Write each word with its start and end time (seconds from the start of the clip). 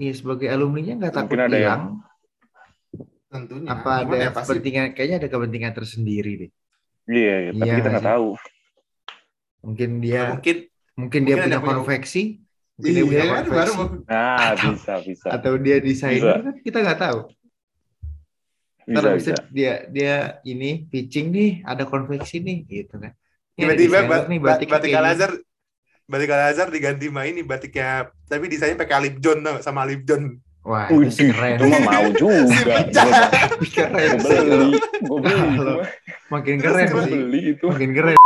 iya 0.00 0.12
sebagai 0.12 0.48
alumninya 0.48 0.94
nggak 0.98 1.12
takut 1.14 1.36
Mungkin 1.36 1.46
ada 1.46 1.58
yang- 1.58 1.62
hilang. 1.62 1.84
Tentunya. 3.30 3.68
Apa 3.70 3.92
Cuman 4.02 4.10
ada 4.10 4.16
ya 4.18 4.30
pasti 4.32 4.48
kepentingan? 4.50 4.86
Kayaknya 4.90 5.16
ada 5.22 5.28
kepentingan 5.28 5.72
tersendiri 5.72 6.32
deh. 6.34 6.50
Iya, 7.06 7.34
iya, 7.38 7.50
tapi 7.52 7.62
Iya 7.62 7.74
kita 7.78 7.88
nggak 7.90 8.08
tahu. 8.08 8.28
Mungkin 9.60 9.90
dia, 10.00 10.22
mungkin 10.32 10.56
mungkin 10.96 11.20
dia 11.22 11.34
mungkin 11.36 11.46
punya 11.46 11.58
punya- 11.60 11.76
konveksi, 11.76 12.22
mungkin 12.74 12.90
dia 12.90 12.96
iya 12.96 13.06
punya 13.06 13.22
kan 13.22 13.44
baru 13.46 13.46
konveksi, 13.70 13.78
mau 13.78 13.86
Nah, 14.02 14.38
Atau- 14.50 14.72
bisa, 14.72 14.94
bisa. 15.00 15.26
atau 15.30 15.52
dia 15.56 15.76
desainer 15.78 16.36
kan 16.40 16.54
kita 16.58 16.78
nggak 16.80 16.98
tahu. 16.98 17.18
Bisa, 18.80 18.98
Ntar 18.98 19.04
bisa. 19.14 19.14
bisa 19.14 19.32
dia 19.52 19.72
dia 19.86 20.14
ini 20.42 20.70
pitching 20.86 21.26
nih, 21.30 21.50
ada 21.62 21.84
konveksi 21.84 22.40
nih, 22.40 22.58
gitu 22.64 22.98
kan. 22.98 23.12
Tiba-tiba 23.54 23.76
desainer 24.02 24.10
ba- 24.10 24.26
nih 24.26 24.38
ba- 24.40 24.48
batiknya 24.50 24.74
batik 24.74 24.90
kayak 24.90 25.02
Al. 25.04 25.12
Azhar 25.14 25.32
batik 26.10 26.26
Al 26.28 26.50
Azhar 26.50 26.68
diganti 26.68 27.06
sama 27.06 27.22
ini 27.22 27.40
batiknya 27.40 28.10
tapi 28.26 28.50
desainnya 28.50 28.74
pakai 28.76 28.98
Alip 28.98 29.16
John 29.22 29.38
tau 29.40 29.62
sama 29.62 29.86
Alip 29.86 30.02
John. 30.02 30.42
Wah, 30.60 30.92
itu 30.92 31.08
sih 31.08 31.32
keren. 31.32 31.56
itu 31.56 31.64
mah 31.64 31.80
mau 31.80 32.04
juga. 32.20 32.44
Tapi 32.84 33.66
keren 33.70 34.10
Gue 34.12 34.28
sih. 34.28 34.38
beli, 34.44 34.70
gue 35.00 35.18
beli. 35.22 35.72
Makin 36.28 36.56
keren 36.60 36.86
Gue 36.90 37.00
sih. 37.00 37.12
beli 37.16 37.40
itu. 37.54 37.64
Makin 37.64 37.90
keren. 37.94 38.16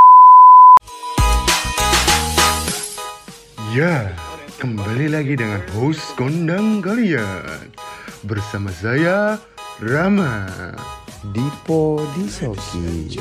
Ya, 3.70 4.10
kembali 4.56 5.10
lagi 5.10 5.34
dengan 5.34 5.62
host 5.74 6.14
kondang 6.14 6.78
kalian 6.78 7.70
Bersama 8.22 8.70
saya, 8.72 9.38
Rama 9.78 10.46
Dipo 11.30 12.02
Disoki 12.14 13.14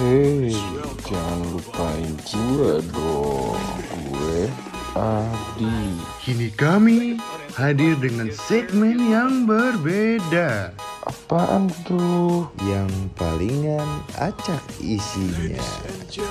Hei, 0.00 0.56
jangan 1.04 1.44
lupain 1.52 2.16
gue 2.24 2.80
dong. 2.88 3.60
Gue 4.08 4.48
Adi 4.96 6.00
Kini 6.24 6.48
kami 6.56 7.20
hadir 7.52 8.00
dengan 8.00 8.32
segmen 8.32 8.96
yang 8.96 9.44
berbeda. 9.44 10.72
Apaan 11.04 11.68
tuh? 11.84 12.48
Yang 12.64 12.88
palingan 13.12 14.00
acak 14.16 14.64
isinya. 14.80 15.60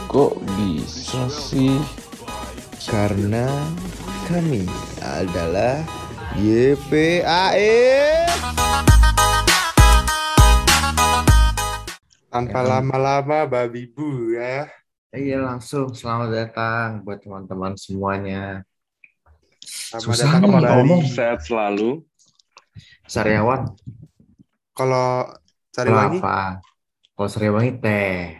Kok 0.09 0.41
bisa 0.57 1.29
sih? 1.29 1.77
Karena 2.89 3.45
kami 4.25 4.65
adalah 4.97 5.77
YPAE 6.33 7.85
Tanpa 12.29 12.61
Ya. 12.61 12.67
lama-lama 12.77 13.49
babi 13.49 13.89
bu 13.89 14.37
ya. 14.37 14.69
Iya 15.09 15.41
langsung 15.41 15.89
selamat 15.89 16.29
datang 16.29 16.87
buat 17.01 17.17
teman-teman 17.17 17.73
semuanya. 17.73 18.61
Selamat 19.65 20.03
Susah 20.05 20.29
datang 20.29 20.39
nih 20.39 20.49
kembali. 20.53 20.69
ngomong. 20.77 21.01
Sehat 21.09 21.39
selalu. 21.41 22.05
Sariawan, 23.09 23.73
Kalau 24.71 25.25
cari 25.73 25.89
lo 25.89 25.97
wangi, 25.97 26.19
apa? 26.21 26.61
Kalau 27.11 27.27
Sariawangi 27.27 27.71
teh, 27.81 28.37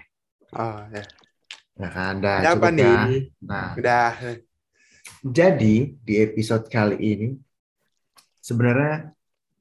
oh 0.53 0.77
ya. 0.93 1.03
nggak 1.73 1.93
ada. 2.13 2.33
Ya, 2.39 2.49
apa 2.53 2.69
cukup 2.69 2.77
nih? 2.77 2.85
ya. 2.85 3.07
Nah, 3.41 3.67
Udah. 3.75 4.09
jadi 5.25 5.75
di 5.99 6.13
episode 6.21 6.69
kali 6.69 6.95
ini 7.01 7.27
sebenarnya 8.39 9.09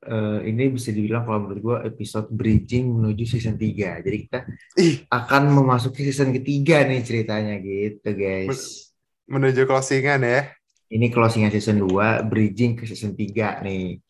eh, 0.09 0.41
ini 0.47 0.65
bisa 0.69 0.89
dibilang 0.89 1.23
kalau 1.23 1.45
menurut 1.45 1.61
gua 1.61 1.77
episode 1.83 2.27
bridging 2.29 2.89
menuju 2.91 3.25
season 3.29 3.55
3. 3.55 4.01
Jadi 4.01 4.17
kita 4.25 4.39
Ih, 4.75 5.05
akan 5.07 5.53
memasuki 5.53 6.03
season 6.03 6.33
ketiga 6.33 6.83
nih 6.83 7.01
ceritanya 7.01 7.55
gitu 7.57 8.09
guys. 8.11 8.89
menuju 9.25 9.63
closingan 9.63 10.25
ya. 10.25 10.49
Ini 10.89 11.07
closingan 11.09 11.53
season 11.53 11.79
2, 11.79 12.25
bridging 12.25 12.73
ke 12.73 12.85
season 12.85 13.13
3 13.13 13.61
nih. 13.61 14.01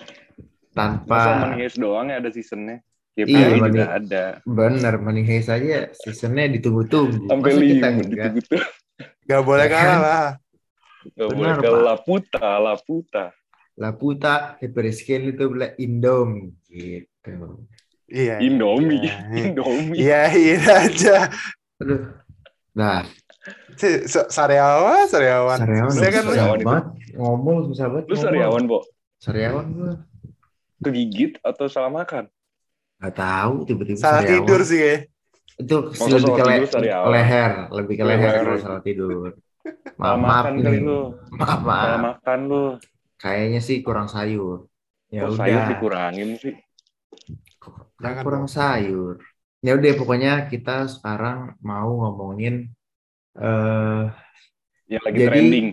Masa 0.71 1.03
Tanpa 1.03 1.19
Heist 1.53 1.75
doang 1.77 2.07
ya 2.07 2.23
ada 2.23 2.31
seasonnya. 2.31 2.79
Ya, 3.13 3.27
Iya, 3.27 3.47
Money- 3.53 3.75
juga 3.75 3.87
ada. 3.93 4.25
bener 4.41 4.95
Money 4.97 5.27
Heist 5.27 5.51
aja 5.51 5.91
seasonnya 5.93 6.47
ditunggu-tunggu. 6.49 7.27
Sampai 7.27 7.51
Masa 7.51 7.59
kita 7.59 7.67
lima 7.67 7.89
enggak? 7.91 8.31
gitu-gitu. 8.39 8.57
Gak 9.27 9.43
boleh 9.43 9.67
Ya 9.67 9.75
kalah 9.75 9.83
kan? 9.85 9.99
lah. 9.99 10.29
Gak 11.09 11.29
boleh 11.31 11.53
Pak. 11.53 11.63
ke 11.67 11.71
Laputa, 12.55 13.23
Laputa. 13.79 13.81
La 13.81 13.91
puta 13.95 14.35
Hyperscale 14.59 15.31
itu 15.31 15.45
bilang 15.47 15.73
Indomie 15.77 16.51
gitu. 16.67 17.63
Iya. 18.09 18.41
Indomie, 18.41 19.05
Iya. 19.05 19.15
Indomie. 19.47 19.97
Iya, 19.97 20.21
iya 20.33 20.59
aja. 20.83 21.17
Aduh. 21.79 22.01
Nah, 22.75 23.07
Si- 23.79 24.05
sa- 24.05 24.27
Sariawan, 24.29 25.07
Sariawan. 25.07 25.57
Sariawan 25.57 25.95
Saya 25.95 26.11
kan 26.11 26.23
Sariawan 26.27 26.59
itu. 26.59 26.67
banget 26.67 26.87
ngomong 27.15 27.57
susah 27.67 27.87
banget. 27.89 28.05
Lu 28.05 28.17
sariawan, 28.19 28.63
Bo? 28.67 28.79
Sariawan 29.17 29.67
gua 29.71 29.93
Kegigit 30.79 31.39
atau 31.41 31.67
salah 31.67 31.89
makan? 31.89 32.27
nggak 32.99 33.15
tahu 33.15 33.55
tiba-tiba 33.63 33.95
salah 33.97 34.21
sariawan. 34.21 34.43
tidur 34.43 34.61
sih 34.63 34.81
ya. 34.81 34.97
Itu 35.57 35.77
lebih 35.87 36.35
ke 36.35 36.43
le- 36.43 36.55
tidur 36.59 36.69
sariawan? 36.69 37.09
leher, 37.15 37.51
lebih 37.73 37.95
ke 37.95 38.05
leher 38.05 38.19
Leher. 38.21 38.43
kalau 38.43 38.59
salah 38.59 38.83
tidur. 38.83 39.11
Maaf, 39.97 40.17
maaf 40.19 40.45
makan 40.45 40.55
kali 40.59 40.71
nih. 40.75 40.83
lu. 40.83 41.01
Maaf, 41.33 41.61
maaf. 41.61 41.83
Salah 41.87 42.01
makan 42.03 42.39
lu. 42.45 42.65
Kayaknya 43.19 43.61
sih 43.61 43.83
kurang 43.83 44.07
sayur. 44.07 44.71
Ya 45.11 45.27
Kok 45.27 45.35
udah. 45.35 45.39
sayur 45.41 45.63
dikurangin 45.69 46.29
sih? 46.39 46.55
Jangan 47.99 48.23
kurang 48.23 48.45
dong. 48.47 48.53
sayur. 48.53 49.15
Ya 49.59 49.75
udah 49.75 49.93
pokoknya 49.99 50.47
kita 50.47 50.87
sekarang 50.87 51.59
mau 51.61 51.91
ngomongin 51.99 52.71
eh 53.35 54.05
Yang 54.89 55.03
lagi 55.05 55.19
Jadi- 55.19 55.29
trending. 55.29 55.67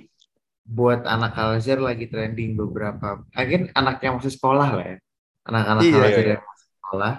buat 0.66 1.06
anak 1.06 1.38
Al-Azhar 1.38 1.78
lagi 1.78 2.10
trending 2.10 2.58
beberapa. 2.58 3.22
Mungkin 3.32 3.70
anak 3.72 4.02
yang 4.02 4.18
masih 4.18 4.34
sekolah 4.34 4.70
lah 4.74 4.84
ya. 4.84 4.98
Anak-anak 5.46 5.82
Iya, 5.86 5.94
Al-Azhar 5.96 6.26
iya. 6.26 6.34
yang 6.36 6.44
masih 6.44 6.68
sekolah. 6.74 7.14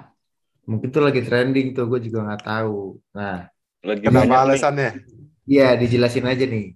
Mungkin 0.67 0.89
tuh 0.91 1.03
lagi 1.07 1.23
trending 1.23 1.69
tuh, 1.71 1.87
gue 1.87 2.01
juga 2.03 2.27
nggak 2.27 2.43
tahu. 2.43 2.99
Nah, 3.15 3.47
Lagi 3.87 4.03
Kenapa 4.03 4.35
alasannya? 4.43 4.99
iya 5.47 5.79
dijelasin 5.79 6.27
aja 6.27 6.43
nih. 6.43 6.75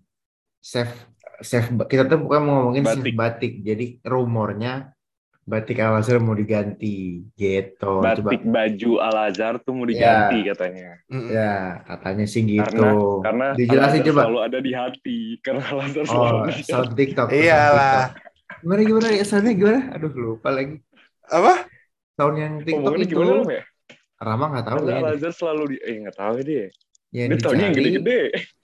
Chef, 0.63 0.87
chef, 1.41 1.67
kita 1.87 2.05
tuh 2.05 2.19
bukan 2.19 2.41
mau 2.41 2.55
ngomongin 2.63 2.85
Batik. 2.85 3.03
chef 3.03 3.15
batik. 3.15 3.53
Jadi 3.61 3.87
rumornya 4.03 4.93
batik 5.41 5.83
Al-Azhar 5.83 6.23
mau 6.23 6.33
diganti 6.33 7.27
gitu. 7.35 7.99
Coba, 7.99 8.15
Batik 8.15 8.47
baju 8.47 8.91
Al-Azhar 9.03 9.59
tuh 9.59 9.73
mau 9.75 9.83
Ya. 9.85 9.91
diganti 9.91 10.39
katanya. 10.47 10.91
Mm-mm. 11.11 11.27
ya 11.29 11.55
katanya 11.85 12.25
sih 12.25 12.43
gitu. 12.47 12.63
Karena 12.63 12.91
karena 13.19 13.47
dijelasin 13.59 14.01
coba. 14.07 14.21
selalu 14.25 14.39
ada 14.47 14.59
di 14.61 14.73
hati. 14.73 15.19
Karena 15.43 15.63
Al-Azhar 15.67 16.05
Oh, 16.07 16.13
selalu 16.47 16.63
sound 16.63 16.93
TikTok. 16.95 17.29
Iyalah. 17.31 18.15
TikTok. 18.15 18.29
Gimana 18.61 18.81
gimana 18.85 19.07
ya 19.11 19.25
soundnya 19.25 19.53
gimana? 19.57 19.81
Aduh 19.91 20.13
lupa 20.13 20.49
lagi. 20.53 20.77
Apa? 21.27 21.55
Sound 22.15 22.37
yang 22.37 22.55
TikTok 22.61 22.79
Ngomongnya 22.87 23.07
itu. 23.09 23.15
gimana 23.17 23.51
ya? 23.51 23.65
Rama 24.21 24.45
nggak 24.53 24.67
tahu 24.69 24.79
Karena 24.85 24.93
ya. 24.93 25.01
Al-Azhar 25.03 25.33
selalu 25.33 25.63
di 25.67 25.77
eh 25.81 25.95
nggak 25.99 26.17
tahu 26.17 26.35
dia. 26.45 26.67
Yang 27.11 27.29
Dia 27.29 27.43
taunya 27.43 27.59
yang 27.67 27.75
dicari, 27.75 27.91
gede-gede. 27.91 28.21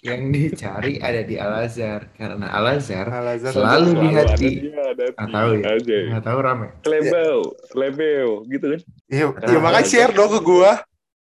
yang 0.06 0.22
dicari 0.30 0.92
ada 1.02 1.20
di 1.20 1.34
Al 1.34 1.66
Azhar 1.66 2.00
karena 2.14 2.46
Al 2.46 2.66
Azhar 2.78 3.06
Al-Azhar. 3.10 3.50
Selalu 3.50 3.88
di 3.98 4.08
hati. 4.14 4.50
Nggak 4.70 5.30
tahu 5.34 5.50
ya. 5.58 6.00
Nggak 6.14 6.24
tahu 6.24 6.38
Rame 6.38 6.66
Selebeo, 6.80 7.38
selebeo 7.66 8.30
gitu 8.46 8.66
kan. 8.70 8.80
Iya, 9.10 9.24
ya 9.34 9.58
makanya 9.58 9.82
Al-Azhar. 9.82 9.90
share 9.90 10.12
dong 10.14 10.30
ke 10.30 10.40
gua. 10.40 10.72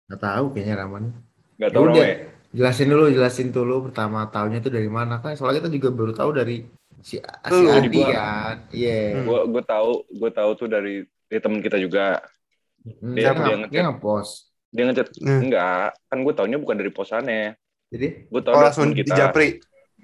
nggak 0.06 0.20
tahu 0.22 0.44
kayaknya 0.54 0.74
Raman. 0.78 1.04
Nggak 1.58 1.66
Ya 1.66 1.74
tahu 1.74 1.84
udah, 1.90 2.06
jelasin 2.54 2.86
dulu, 2.86 3.04
jelasin 3.10 3.48
dulu 3.50 3.74
pertama 3.90 4.18
tahunnya 4.30 4.58
itu 4.62 4.70
dari 4.70 4.86
mana 4.86 5.18
kan? 5.18 5.34
Soalnya 5.34 5.66
kita 5.66 5.74
juga 5.74 5.88
baru 5.90 6.14
tahu 6.14 6.30
dari 6.30 6.62
si, 7.02 7.18
si 7.18 7.50
Lu. 7.50 7.66
Adi 7.74 7.90
Gua. 7.90 8.06
kan. 8.14 8.56
Iya. 8.70 9.02
Hmm. 9.18 9.24
Gue 9.26 9.40
gue 9.50 9.62
tahu 9.66 9.90
gue 10.14 10.30
tahu 10.30 10.50
tuh 10.54 10.68
dari 10.70 10.94
dari 11.26 11.40
temen 11.42 11.58
kita 11.58 11.74
juga. 11.76 12.22
Hmm, 12.86 13.18
Dia- 13.18 13.34
Dia, 13.34 13.66
dia 13.66 13.66
dia 13.66 13.82
nge-post. 13.82 14.45
Dia 14.76 14.84
ngechat 14.84 15.08
Hmm. 15.16 15.40
enggak, 15.40 15.96
kan 15.96 16.18
gue 16.20 16.32
taunya 16.36 16.58
bukan 16.60 16.76
dari 16.76 16.92
posannya. 16.92 17.56
Jadi 17.88 18.28
Gue 18.28 18.40
tahu 18.44 18.52
Oh, 18.52 18.60
langsung 18.60 18.92
temen 18.92 18.96
di 19.00 19.02
kita. 19.08 19.14
Japri. 19.16 19.48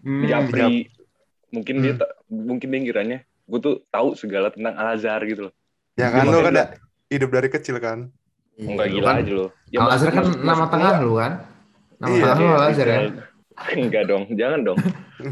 hmm, 0.01 0.23
Di 0.25 0.27
Japri. 0.33 0.73
Mungkin 1.53 1.75
dia 1.85 1.93
Hmm. 1.93 2.01
ta- 2.01 2.15
mungkin 2.33 2.69
dia 2.73 2.81
ngiranya 2.81 3.19
gue 3.45 3.59
tuh 3.61 3.75
tahu 3.93 4.17
segala 4.17 4.49
tentang 4.49 4.73
Al 4.73 4.97
Azhar 4.97 5.21
gitu 5.29 5.51
loh. 5.51 5.55
Ya 5.93 6.09
Dia 6.09 6.17
kan 6.17 6.25
lu 6.25 6.39
makanya 6.41 6.65
kan 6.73 6.81
hidup 7.13 7.31
dari 7.31 7.49
kecil 7.53 7.77
kan. 7.77 8.09
iya, 8.57 8.65
Enggak 8.73 8.87
lu 8.89 8.95
gila 8.97 9.05
kan, 9.05 9.17
aja 9.21 9.33
lo. 9.37 9.47
Al 9.77 9.91
Azhar 9.93 10.09
kan 10.09 10.25
nama 10.41 10.65
tengah 10.73 10.93
lu 11.05 11.13
kan? 11.21 11.33
Nama 12.01 12.09
Iya, 12.09 12.23
tengah 12.25 12.37
lu 12.41 12.47
Al 12.49 12.65
Azhar 12.73 12.89
ya? 12.89 13.01
Enggak 13.77 14.03
dong, 14.09 14.25
jangan 14.33 14.61
dong. 14.65 14.79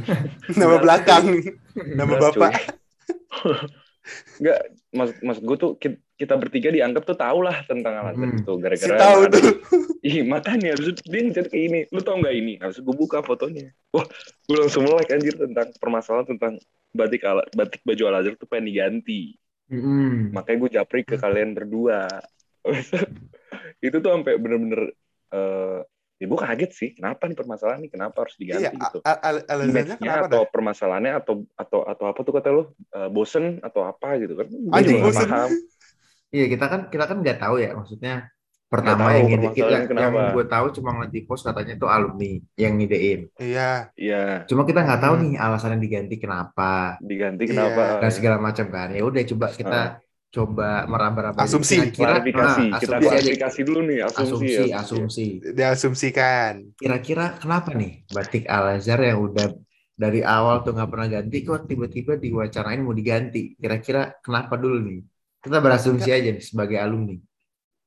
Nama 0.60 0.76
belakang. 0.76 1.24
Nama 1.98 2.14
bapak. 2.20 2.52
Enggak, 4.36 4.58
mas 4.90 5.14
mas 5.22 5.38
gue 5.38 5.56
tuh 5.56 5.78
ki- 5.78 6.02
kita 6.14 6.34
bertiga 6.34 6.68
dianggap 6.68 7.06
tuh 7.06 7.14
tahu 7.14 7.40
lah 7.40 7.62
tentang 7.64 7.94
Al 7.96 8.12
Azhar 8.12 8.28
Hmm. 8.28 8.38
itu 8.38 8.52
Si 8.52 8.60
gara-gara 8.60 8.96
tahu 8.98 9.18
ada- 9.24 9.32
tuh. 9.32 9.54
Ih 10.10 10.24
makanya 10.24 10.72
harus 10.72 10.96
dia 11.00 11.20
ngechat 11.20 11.46
kayak 11.48 11.64
ini. 11.64 11.80
Lu 11.92 12.00
tau 12.00 12.16
nggak 12.16 12.34
ini? 12.34 12.52
Harus 12.56 12.80
gue 12.80 12.94
buka 12.94 13.20
fotonya. 13.20 13.68
Wah, 13.92 14.04
gue 14.44 14.56
langsung 14.56 14.84
like 14.84 15.08
anjir 15.08 15.36
tentang 15.36 15.68
permasalahan 15.76 16.24
tentang 16.26 16.56
batik 16.90 17.22
ala, 17.22 17.44
batik 17.52 17.84
baju 17.84 18.02
Al 18.08 18.16
Azhar 18.20 18.34
tuh 18.34 18.48
pengen 18.48 18.68
diganti. 18.68 19.36
Hmm. 19.70 20.32
Makanya 20.32 20.58
gue 20.58 20.70
japri 20.74 21.00
ke 21.04 21.14
kalian 21.14 21.54
berdua. 21.54 22.08
itu 23.80 23.96
tuh 23.96 24.10
sampai 24.10 24.36
bener-bener 24.36 24.92
eh, 25.30 25.78
ya 26.20 26.28
gue 26.28 26.36
kaget 26.38 26.70
sih 26.76 26.88
kenapa 26.92 27.24
nih 27.24 27.36
permasalahan 27.40 27.80
nih 27.80 27.90
kenapa 27.90 28.16
harus 28.28 28.36
diganti 28.36 28.68
Iya, 28.68 28.70
gitu 28.76 28.98
a- 29.00 29.20
a- 29.24 29.44
alasannya 29.48 29.72
Image-nya 29.72 29.96
kenapa 29.96 30.26
atau 30.28 30.42
dah? 30.44 30.50
permasalahannya 30.52 31.12
atau 31.16 31.34
atau 31.56 31.80
atau 31.88 32.04
apa 32.06 32.20
tuh 32.20 32.32
kata 32.36 32.48
lu 32.52 32.62
Eh, 32.92 33.08
bosen 33.08 33.44
atau 33.64 33.80
apa 33.88 34.08
gitu 34.20 34.36
kan 34.36 34.46
gue 34.46 34.80
juga 34.84 35.00
bosen. 35.08 35.24
paham 35.26 35.50
Iya 36.30 36.46
kita 36.46 36.64
kan 36.70 36.80
kita 36.92 37.04
kan 37.10 37.16
nggak 37.24 37.38
tahu 37.42 37.56
ya 37.58 37.74
maksudnya 37.74 38.14
pertama 38.70 39.02
tahu 39.02 39.16
yang 39.18 39.26
ide 39.26 39.48
kita 39.50 39.50
permasalahan 39.50 39.74
yang 39.74 39.88
kenapa. 39.90 40.22
gue 40.30 40.44
tahu 40.46 40.66
cuma 40.78 40.88
ngeliat 40.94 41.10
di 41.10 41.20
post 41.26 41.42
katanya 41.42 41.72
itu 41.74 41.86
alumni 41.90 42.30
yang 42.54 42.72
ngidein. 42.78 43.20
Iya, 43.34 43.70
iya 43.98 44.22
Cuma 44.46 44.62
kita 44.62 44.80
nggak 44.86 45.00
tahu 45.02 45.14
Hmm. 45.18 45.22
nih 45.26 45.32
alasannya 45.42 45.78
diganti 45.82 46.14
kenapa 46.22 46.94
diganti 47.02 47.42
Iya. 47.44 47.50
kenapa 47.50 47.82
dan 47.98 48.10
segala 48.14 48.36
macam 48.38 48.66
kan. 48.70 48.88
Ya 48.94 49.02
udah 49.02 49.22
coba 49.26 49.46
kita 49.50 49.80
coba 50.30 50.86
meraba-raba. 50.86 51.42
Asumsi. 51.42 51.90
kira-kira 51.90 52.22
klarifikasi 52.22 52.62
ah, 52.70 52.78
kita 52.78 52.96
klarifikasi 53.02 53.60
dulu 53.66 53.80
nih 53.82 53.98
asumsi, 54.06 54.22
asumsi 54.22 54.54
ya. 54.70 54.76
asumsi. 54.78 55.26
diasumsikan. 55.58 56.54
Kira-kira 56.78 57.34
kenapa 57.42 57.74
nih 57.74 58.06
batik 58.14 58.46
Al 58.46 58.78
Azhar 58.78 59.02
yang 59.02 59.26
udah 59.26 59.50
dari 59.98 60.22
awal 60.24 60.62
tuh 60.64 60.72
nggak 60.72 60.90
pernah 60.90 61.08
ganti 61.10 61.36
kok 61.42 61.66
tiba-tiba 61.66 62.12
diwacanain 62.16 62.80
mau 62.80 62.94
diganti. 62.94 63.58
Kira-kira 63.58 64.14
kenapa 64.22 64.54
dulu 64.54 64.78
nih? 64.86 64.98
Kita 65.42 65.58
berasumsi 65.58 66.08
aja 66.08 66.30
nih 66.30 66.44
sebagai 66.44 66.78
alumni. 66.78 67.18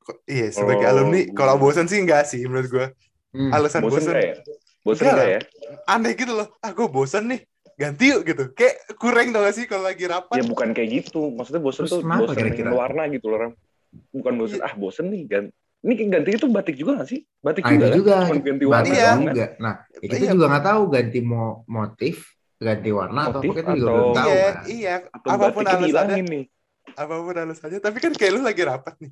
Kok- 0.04 0.28
Iya, 0.28 0.52
sebagai 0.52 0.84
Oh, 0.84 0.92
alumni, 0.92 1.22
kalau 1.32 1.56
bosan 1.56 1.88
sih 1.88 2.04
enggak 2.04 2.28
sih 2.28 2.44
menurut 2.44 2.68
gue. 2.68 2.88
Hmm. 3.34 3.50
Alasan 3.56 3.82
bosan, 3.88 4.14
nggak 4.14 5.00
ya 5.00 5.16
lah. 5.16 5.26
ya 5.26 5.42
aneh 5.88 6.12
gitu 6.14 6.36
loh. 6.36 6.48
Ah, 6.60 6.76
gue 6.76 6.86
bosan 6.92 7.32
nih, 7.32 7.40
ganti 7.76 8.06
yuk 8.10 8.22
gitu. 8.24 8.44
Kayak 8.52 8.76
kurang 8.96 9.28
tau 9.30 9.42
gak 9.42 9.54
sih 9.54 9.66
kalau 9.66 9.84
lagi 9.84 10.06
rapat? 10.06 10.36
ya 10.36 10.44
bukan 10.44 10.70
kayak 10.72 10.90
gitu 11.02 11.30
maksudnya 11.30 11.60
bosen 11.60 11.84
Terus 11.84 11.94
tuh 11.94 12.02
bosen 12.02 12.36
kira-kira? 12.36 12.70
dengan 12.70 12.76
warna 12.76 13.04
gitu 13.08 13.26
loh 13.28 13.38
Ram. 13.40 13.54
bukan 14.10 14.34
bosen 14.36 14.58
Iya. 14.58 14.66
ah 14.66 14.74
bosen 14.74 15.06
nih 15.08 15.22
gan 15.24 15.46
ini 15.80 15.94
kayak 15.94 16.10
ganti 16.12 16.30
itu 16.34 16.48
batik 16.48 16.76
juga 16.76 16.92
gak 16.98 17.10
sih 17.10 17.20
batik 17.40 17.64
juga 17.64 17.86
kan? 17.86 17.94
juga 17.94 18.16
Cuman 18.24 18.40
ganti 18.42 18.66
warna 18.66 18.86
Iya. 18.86 18.94
doang, 19.04 19.20
kan? 19.20 19.28
juga. 19.30 19.46
Nah, 19.60 19.74
ya 19.84 19.98
kita 20.02 20.16
Iya. 20.16 20.32
juga 20.32 20.46
nggak 20.48 20.66
tahu 20.66 20.82
ganti 20.88 21.20
mo 21.22 21.44
motif, 21.68 22.16
ganti 22.56 22.90
warna 22.90 23.22
atau 23.28 23.40
Motif 23.40 23.50
apa 23.50 23.58
kita 23.60 23.72
juga 23.72 23.84
atau- 23.84 23.94
belum 23.94 24.16
tahu 24.16 24.30
iya, 24.30 24.44
kan. 24.48 24.64
iya. 24.66 24.94
atau 25.08 25.28
Apa 25.30 25.46
pun 25.50 25.64
alasannya, 25.64 26.24
nih 26.24 26.44
apa 26.94 27.16
pun 27.18 27.36
alasannya. 27.36 27.80
Tapi 27.80 27.98
kan 28.00 28.12
kayak 28.14 28.32
lu 28.32 28.42
lagi 28.42 28.64
rapat 28.64 28.94
nih. 28.98 29.12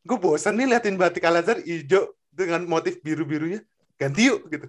Gue 0.00 0.16
bosan 0.16 0.54
nih 0.56 0.66
liatin 0.66 0.96
batik 0.96 1.22
Al 1.22 1.36
Azhar 1.36 1.60
hijau 1.60 2.02
dengan 2.28 2.64
motif 2.64 2.98
biru-birunya. 3.00 3.60
Ganti 3.94 4.26
yuk 4.26 4.48
gitu. 4.48 4.66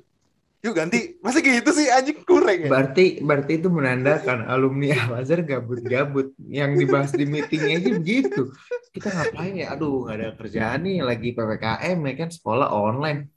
Yuk 0.62 0.78
ganti. 0.78 1.18
Masa 1.26 1.42
gitu 1.42 1.74
sih 1.74 1.90
anjing 1.90 2.22
kurang 2.22 2.54
ya? 2.62 2.70
Berarti 2.70 3.18
berarti 3.20 3.58
itu 3.58 3.68
menandakan 3.68 4.46
alumni 4.46 4.94
Al 4.94 5.26
Azhar 5.26 5.42
gabut-gabut. 5.42 6.38
Yang 6.38 6.72
dibahas 6.86 7.12
di 7.12 7.26
meetingnya 7.26 7.82
aja 7.82 7.90
begitu. 7.98 8.54
Kita 8.94 9.10
ngapain 9.10 9.58
ya? 9.58 9.74
Aduh, 9.74 10.06
nggak 10.06 10.16
ada 10.22 10.28
kerjaan 10.38 10.86
nih 10.86 11.02
lagi 11.02 11.34
PPKM 11.34 11.98
ya 11.98 12.14
kan 12.14 12.30
sekolah 12.30 12.70
online. 12.70 13.34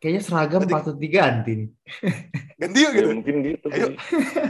Kayaknya 0.00 0.22
seragam 0.24 0.60
Berarti- 0.64 0.74
patut 0.76 0.96
diganti 0.96 1.52
nih. 1.52 1.68
Ganti 2.54 2.78
yuk 2.80 2.92
ya 2.92 2.96
gitu. 2.96 3.08
mungkin 3.12 3.36
gitu 3.44 3.66
Ayo. 3.68 3.86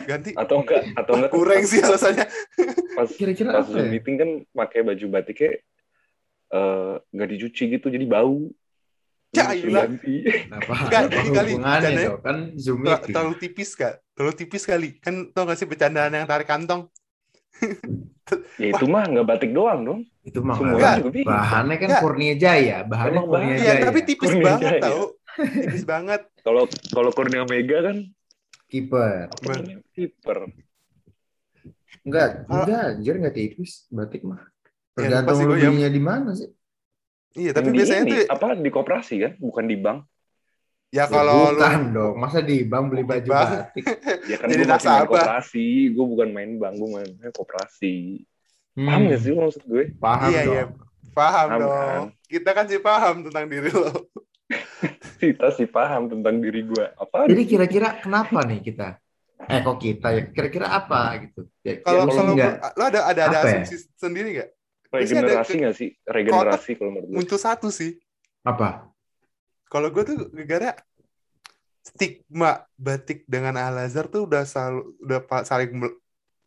Ganti. 0.06 0.30
atau 0.34 0.56
enggak 0.62 0.82
atau 0.94 1.12
enggak 1.18 1.30
kurang 1.34 1.62
sih 1.62 1.78
alasannya. 1.78 2.26
pas 2.94 3.10
Kira-kira 3.10 3.50
pas 3.58 3.66
apa 3.66 3.78
ya? 3.80 3.90
meeting 3.90 4.16
kan 4.18 4.30
pakai 4.50 4.86
baju 4.86 5.06
batiknya 5.10 5.58
eh, 6.54 6.94
nggak 7.10 7.28
dicuci 7.34 7.62
gitu 7.74 7.86
jadi 7.86 8.06
bau 8.06 8.50
Ya, 9.34 9.50
iyalah. 9.50 9.84
diganti. 9.90 10.14
Kenapa? 10.24 10.72
Enggak, 10.78 11.02
kali 11.28 11.50
bercandanya-? 11.54 12.10
Kan 12.20 12.36
Zoom 12.54 12.78
Ter- 12.80 13.04
terlalu 13.06 13.34
tipis 13.36 13.70
kak 13.74 13.94
terlalu 14.14 14.34
tipis 14.36 14.62
kali 14.62 14.88
kan 14.96 15.14
tau 15.28 15.42
gak 15.42 15.58
sih 15.58 15.66
bercandaan 15.66 16.12
yang 16.12 16.22
tarik 16.24 16.46
kantong 16.46 16.86
ya 18.56 18.68
itu 18.70 18.86
mah 18.86 19.04
nggak 19.04 19.26
batik 19.26 19.50
doang 19.50 19.82
dong 19.82 20.00
Itu 20.22 20.40
mah 20.40 20.54
Semua 20.54 20.96
bahannya 21.24 21.76
kan. 21.76 21.88
Kurnia 22.00 22.34
Jaya, 22.34 22.82
bahannya 22.82 23.20
Emang 23.20 23.26
Kurnia 23.28 23.56
iya 23.56 23.66
Jaya. 23.74 23.82
tapi 23.84 24.00
tipis 24.02 24.30
Kurnia 24.30 24.46
banget 24.48 24.70
Jaya. 24.70 24.82
tau 24.82 25.02
tipis 25.36 25.84
banget 25.84 26.20
kalau 26.40 26.62
kalau 26.88 27.10
Kurnia 27.10 27.42
Mega 27.44 27.78
kan 27.84 27.96
kiper. 28.64 29.28
kiper 29.92 30.38
Enggak, 32.02 32.44
enggak, 32.46 32.84
anjir 32.94 33.14
enggak 33.16 33.32
tipis 33.32 33.88
batik 33.88 34.22
mah. 34.22 34.36
Ya, 34.36 35.08
Tergantung 35.24 35.40
yang- 35.40 35.72
belinya 35.72 35.88
di 35.88 36.02
mana 36.02 36.30
sih. 36.32 36.52
Iya 37.38 37.50
tapi 37.56 37.70
Yang 37.70 37.76
biasanya 37.76 38.04
ini, 38.04 38.10
tuh 38.10 38.18
apa 38.34 38.44
di 38.64 38.70
koperasi 38.76 39.14
kan 39.24 39.32
bukan 39.38 39.64
di 39.70 39.76
bank 39.84 39.98
ya 40.96 41.04
Ya, 41.12 41.16
kalau 41.16 41.52
lu 41.58 41.58
bukan 41.58 41.78
dong, 41.94 42.14
masa 42.22 42.38
di 42.48 42.62
bank 42.70 42.84
beli 42.90 43.04
Di 43.04 43.12
baju 43.12 43.32
bank. 43.38 43.50
batik. 43.50 43.84
ya 44.30 44.36
kan 44.40 44.50
Jadi 44.50 44.62
gue 44.62 44.66
masih 44.68 44.88
main 44.94 45.06
koperasi 45.08 45.92
gue 45.94 46.06
bukan 46.12 46.28
main 46.36 46.52
bank 46.60 46.74
gue 46.80 46.88
main 46.96 47.10
koperasi 47.34 48.24
Hmm, 48.76 48.86
paham 48.86 49.10
gak 49.10 49.20
sih 49.22 49.30
lu 49.34 49.38
maksud 49.44 49.62
gue 49.68 49.84
Paham 50.02 50.30
iya 50.30 50.40
dong. 50.46 50.58
iya 50.58 50.62
paham 51.16 51.48
Paham, 51.48 51.62
dong 51.62 51.72
kan? 51.74 52.02
kita 52.32 52.50
kan 52.56 52.66
sih 52.70 52.80
paham 52.82 53.14
tentang 53.26 53.46
diri 53.52 53.70
lo 53.70 53.90
kita 55.22 55.46
sih 55.56 55.68
paham 55.70 56.10
tentang 56.12 56.36
diri 56.42 56.60
gue 56.66 56.84
apa 56.98 57.28
Jadi 57.28 57.42
kira-kira 57.50 57.88
kenapa 58.04 58.38
nih 58.48 58.60
kita? 58.60 59.00
Eh 59.48 59.60
kok 59.64 59.76
kita 59.80 60.06
ya? 60.16 60.22
Kira-kira 60.34 60.66
apa 60.78 60.96
gitu? 61.24 61.40
Ya, 61.64 61.72
kalau 61.84 62.04
ya, 62.04 62.08
kalau 62.08 62.22
enggak. 62.32 62.52
lu- 62.52 62.60
lo 62.78 62.82
ada 62.88 63.00
ada 63.10 63.22
ada 63.28 63.38
ya? 63.44 63.44
asumsi 63.48 63.74
sendiri 63.96 64.28
nggak 64.40 64.48
biasanya 64.48 64.52
ada 64.52 64.63
regenerasi 64.94 65.54
nggak 65.58 65.74
sih? 65.74 65.90
Regenerasi 66.06 66.70
kalau 66.78 66.90
menurut 66.94 67.08
gue 67.10 67.16
muncul 67.18 67.38
satu 67.40 67.68
sih. 67.68 67.98
Apa? 68.44 68.86
kalau 69.64 69.90
gue 69.90 70.06
tuh 70.06 70.18
negara 70.30 70.78
stigma 71.82 72.62
batik 72.78 73.26
dengan 73.26 73.58
Al 73.58 73.74
Azhar 73.82 74.06
tuh 74.06 74.24
udah 74.24 74.46
selalu 74.46 74.94
udah 75.02 75.18
saling 75.42 75.70
mel- 75.74 75.98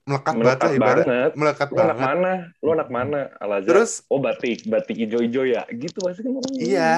melekat 0.08 0.34
banget 0.34 0.40
melekat 0.40 0.72
ibarat 0.80 1.06
banget. 1.06 1.32
Melekat 1.36 1.68
lu 1.68 1.76
anak 1.78 1.98
banget. 2.00 2.08
mana? 2.08 2.32
Lu 2.64 2.70
anak 2.72 2.90
mana 2.90 3.20
al 3.38 3.52
Azhar? 3.52 3.70
Terus 3.76 3.92
oh 4.08 4.20
batik. 4.24 4.64
Batik 4.66 4.96
ijo-ijo 4.96 5.44
ya? 5.44 5.68
Gitu 5.68 6.00
pasti 6.00 6.24
kan 6.24 6.32
orang 6.40 6.54
Iya. 6.56 6.92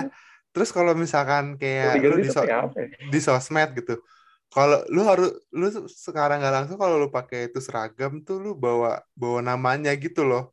terus 0.49 0.73
kalau 0.73 0.97
misalkan 0.97 1.61
kayak 1.61 2.01
lu 2.01 2.17
di, 2.21 2.29
so- 2.29 2.41
apa 2.41 2.89
di 2.89 3.19
sosmed 3.21 3.69
gitu 3.77 4.01
kalau 4.49 4.81
lu 4.89 5.05
harus 5.05 5.29
lu 5.53 5.69
sekarang 5.85 6.41
nggak 6.41 6.55
langsung 6.57 6.77
kalau 6.81 6.97
lu 6.97 7.13
pakai 7.13 7.53
itu 7.53 7.61
seragam 7.61 8.17
tuh 8.25 8.41
lu 8.41 8.51
bawa 8.57 8.97
bawa 9.13 9.45
namanya 9.45 9.93
gitu 9.93 10.25
loh 10.25 10.49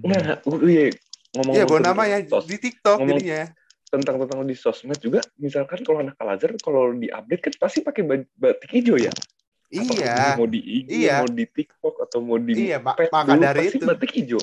Nah, 0.00 0.38
oh 0.44 0.58
iya. 0.62 0.90
Ngomong 1.34 1.54
iya 1.54 1.64
bawa 1.64 1.80
namanya 1.82 2.16
di 2.22 2.56
TikTok 2.56 2.98
ngomong- 3.02 3.18
jadinya. 3.18 3.42
tentang 3.84 4.18
tentang 4.18 4.42
di 4.42 4.58
sosmed 4.58 4.98
juga 4.98 5.22
misalkan 5.38 5.78
kalau 5.82 6.02
anak 6.02 6.18
Al 6.18 6.34
Azhar 6.34 6.50
kalau 6.58 6.90
di 6.92 7.06
update 7.06 7.38
kan 7.40 7.54
pasti 7.60 7.78
pakai 7.78 8.02
batik 8.34 8.66
hijau 8.68 8.98
ya? 8.98 9.10
Apakah 9.70 9.94
iya. 9.98 10.34
mau 10.34 10.46
di 10.46 10.58
IG 10.58 10.88
Iya. 10.90 11.16
mau 11.18 11.28
di 11.28 11.44
TikTok 11.46 11.94
atau 12.02 12.18
mau 12.18 12.34
di 12.36 12.52
Iya, 12.70 12.78
ma- 12.78 12.94
maka 12.94 13.22
dulu, 13.28 13.42
dari 13.42 13.60
pasti 13.64 13.78
itu. 13.78 13.86
batik 13.86 14.10
hijau. 14.12 14.42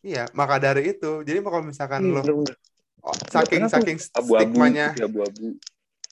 Iya 0.00 0.22
maka 0.32 0.54
dari 0.58 0.82
itu. 0.88 1.12
Jadi 1.22 1.38
kalau 1.38 1.62
misalkan 1.62 2.00
Iya, 2.02 2.10
lo 2.10 2.20
bener-bener. 2.20 2.56
oh, 3.00 3.14
saking 3.28 3.62
Karena 3.62 3.66
tuh 3.66 3.74
saking 3.78 3.98
abu-abu 4.12 4.38
stigmanya. 4.42 4.86
putih 4.90 5.04
abu-abu. 5.06 5.46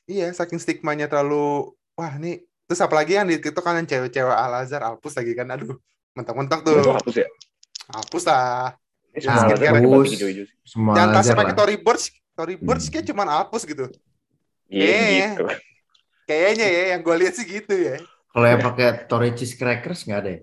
Iya 0.07 0.27
saking 0.33 0.59
stigmanya 0.59 1.07
terlalu 1.07 1.47
wah 1.95 2.15
nih. 2.15 2.43
Terus 2.65 2.79
apalagi 2.79 3.13
yang 3.15 3.27
di 3.27 3.39
TikTok 3.39 3.65
kan 3.65 3.75
yang 3.75 3.87
cewek-cewek 3.87 4.31
Al 4.31 4.55
Azhar 4.57 4.83
hapus 4.85 5.15
lagi 5.15 5.33
kan. 5.33 5.47
Aduh 5.49 5.75
mentok-mentok 6.15 6.63
tuh. 6.63 6.79
Itu 6.79 6.95
hapus 6.95 7.17
ya 7.17 7.29
hapus 7.89 8.23
lah 8.25 8.77
pakai 9.11 9.67
Hapus. 9.67 10.09
jangan 10.95 11.11
kasih 11.13 11.35
pakai 11.35 11.53
lah. 11.53 11.59
Tory 11.59 11.77
Burch 11.77 12.05
Tory 12.33 12.55
Burch 12.55 12.85
Hmm. 12.85 12.93
kayak 12.93 13.07
cuman 13.07 13.27
hapus 13.35 13.63
gitu 13.65 13.85
iya 14.69 14.87
Iya. 14.87 15.29
gitu 15.33 15.45
kayaknya 16.25 16.67
ya 16.69 16.83
yang 16.93 17.01
gue 17.01 17.17
lihat 17.17 17.35
sih 17.35 17.45
gitu 17.45 17.75
ya 17.75 17.97
Kalau 18.29 18.47
yang 18.47 18.61
pakai 18.61 18.89
Tory 19.05 19.33
cheese 19.33 19.57
crackers 19.57 20.05
nggak 20.05 20.21
ada 20.21 20.31
ya? 20.31 20.41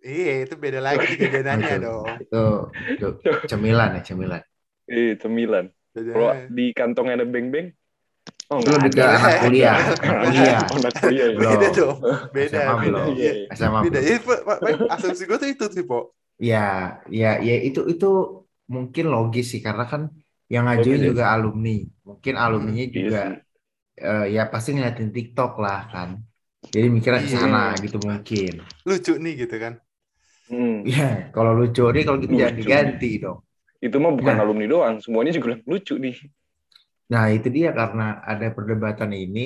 iya 0.00 0.34
itu 0.40 0.54
beda 0.54 0.78
lagi 0.78 1.02
di 1.10 1.16
jajanannya 1.20 1.66
Itu. 1.68 1.82
dong 1.82 2.06
Itu, 2.16 2.42
itu 2.86 3.06
cemilan 3.46 3.90
ya, 3.92 4.02
cemilan. 4.04 4.42
eh 4.86 5.18
cemilan 5.18 5.66
kalau 5.92 6.30
di 6.46 6.70
kantongnya 6.70 7.14
ada 7.16 7.26
beng-beng 7.26 7.74
oh 8.46 8.62
Itu 8.62 8.70
nggak 8.70 8.80
lebih 8.86 8.94
ke 8.94 9.02
anak 9.02 9.36
kuliah. 9.42 9.76
Kuliah. 10.22 10.58
Oh, 10.62 10.76
anak 10.78 10.92
kuliah 10.94 11.26
ya. 11.26 11.36
Beda 11.36 11.68
dong 11.74 11.96
beda 12.30 12.46
SMA 12.54 12.62
beda 12.62 12.80
belum. 12.80 13.06
Iya, 13.12 13.32
iya. 13.34 13.46
SMA 13.50 13.78
beda 13.82 13.98
jadi 13.98 14.18
asumsi 14.88 15.22
gue 15.24 15.36
tuh 15.36 15.48
itu 15.50 15.66
sih 15.68 15.82
po 15.82 16.14
Ya, 16.38 16.56
ya, 17.20 17.26
ya 17.48 17.52
itu 17.66 17.80
itu 17.92 18.06
mungkin 18.74 19.04
logis 19.14 19.44
sih 19.52 19.60
karena 19.66 19.84
kan 19.92 20.02
yang 20.52 20.62
ngajuin 20.66 21.00
Logis 21.00 21.00
ya? 21.02 21.08
juga 21.10 21.24
alumni. 21.34 21.70
Mungkin 22.08 22.34
alumninya 22.44 22.84
Iya 22.96 22.96
juga 22.96 23.18
sih. 23.18 23.32
eh, 24.04 24.22
ya 24.36 24.40
pasti 24.52 24.68
ngeliatin 24.74 25.10
TikTok 25.16 25.50
lah 25.64 25.78
kan. 25.94 26.10
Jadi 26.74 26.86
mikirnya 26.96 27.20
ke 27.26 27.30
sana 27.36 27.58
Iya. 27.58 27.82
gitu 27.84 27.96
mungkin. 28.08 28.52
lucu 28.88 29.12
nih 29.24 29.32
gitu 29.44 29.56
kan 29.64 29.74
Hmm. 30.50 30.86
Ya, 30.86 31.02
kalau 31.34 31.52
lucu 31.58 31.82
nih 31.94 32.02
kalau 32.06 32.18
gitu 32.22 32.34
jangan 32.40 32.54
Lucu. 32.56 32.60
diganti 32.60 33.10
dong. 33.22 33.38
itu 33.86 33.96
mah 34.02 34.12
bukan 34.18 34.36
Nah. 34.36 34.42
alumni 34.42 34.66
doang 34.72 34.96
semuanya 35.04 35.32
juga 35.36 35.52
lucu 35.70 35.94
nih 36.04 36.14
Nah, 37.12 37.24
itu 37.36 37.48
dia 37.56 37.68
karena 37.78 38.02
ada 38.30 38.46
perdebatan 38.56 39.10
ini, 39.24 39.40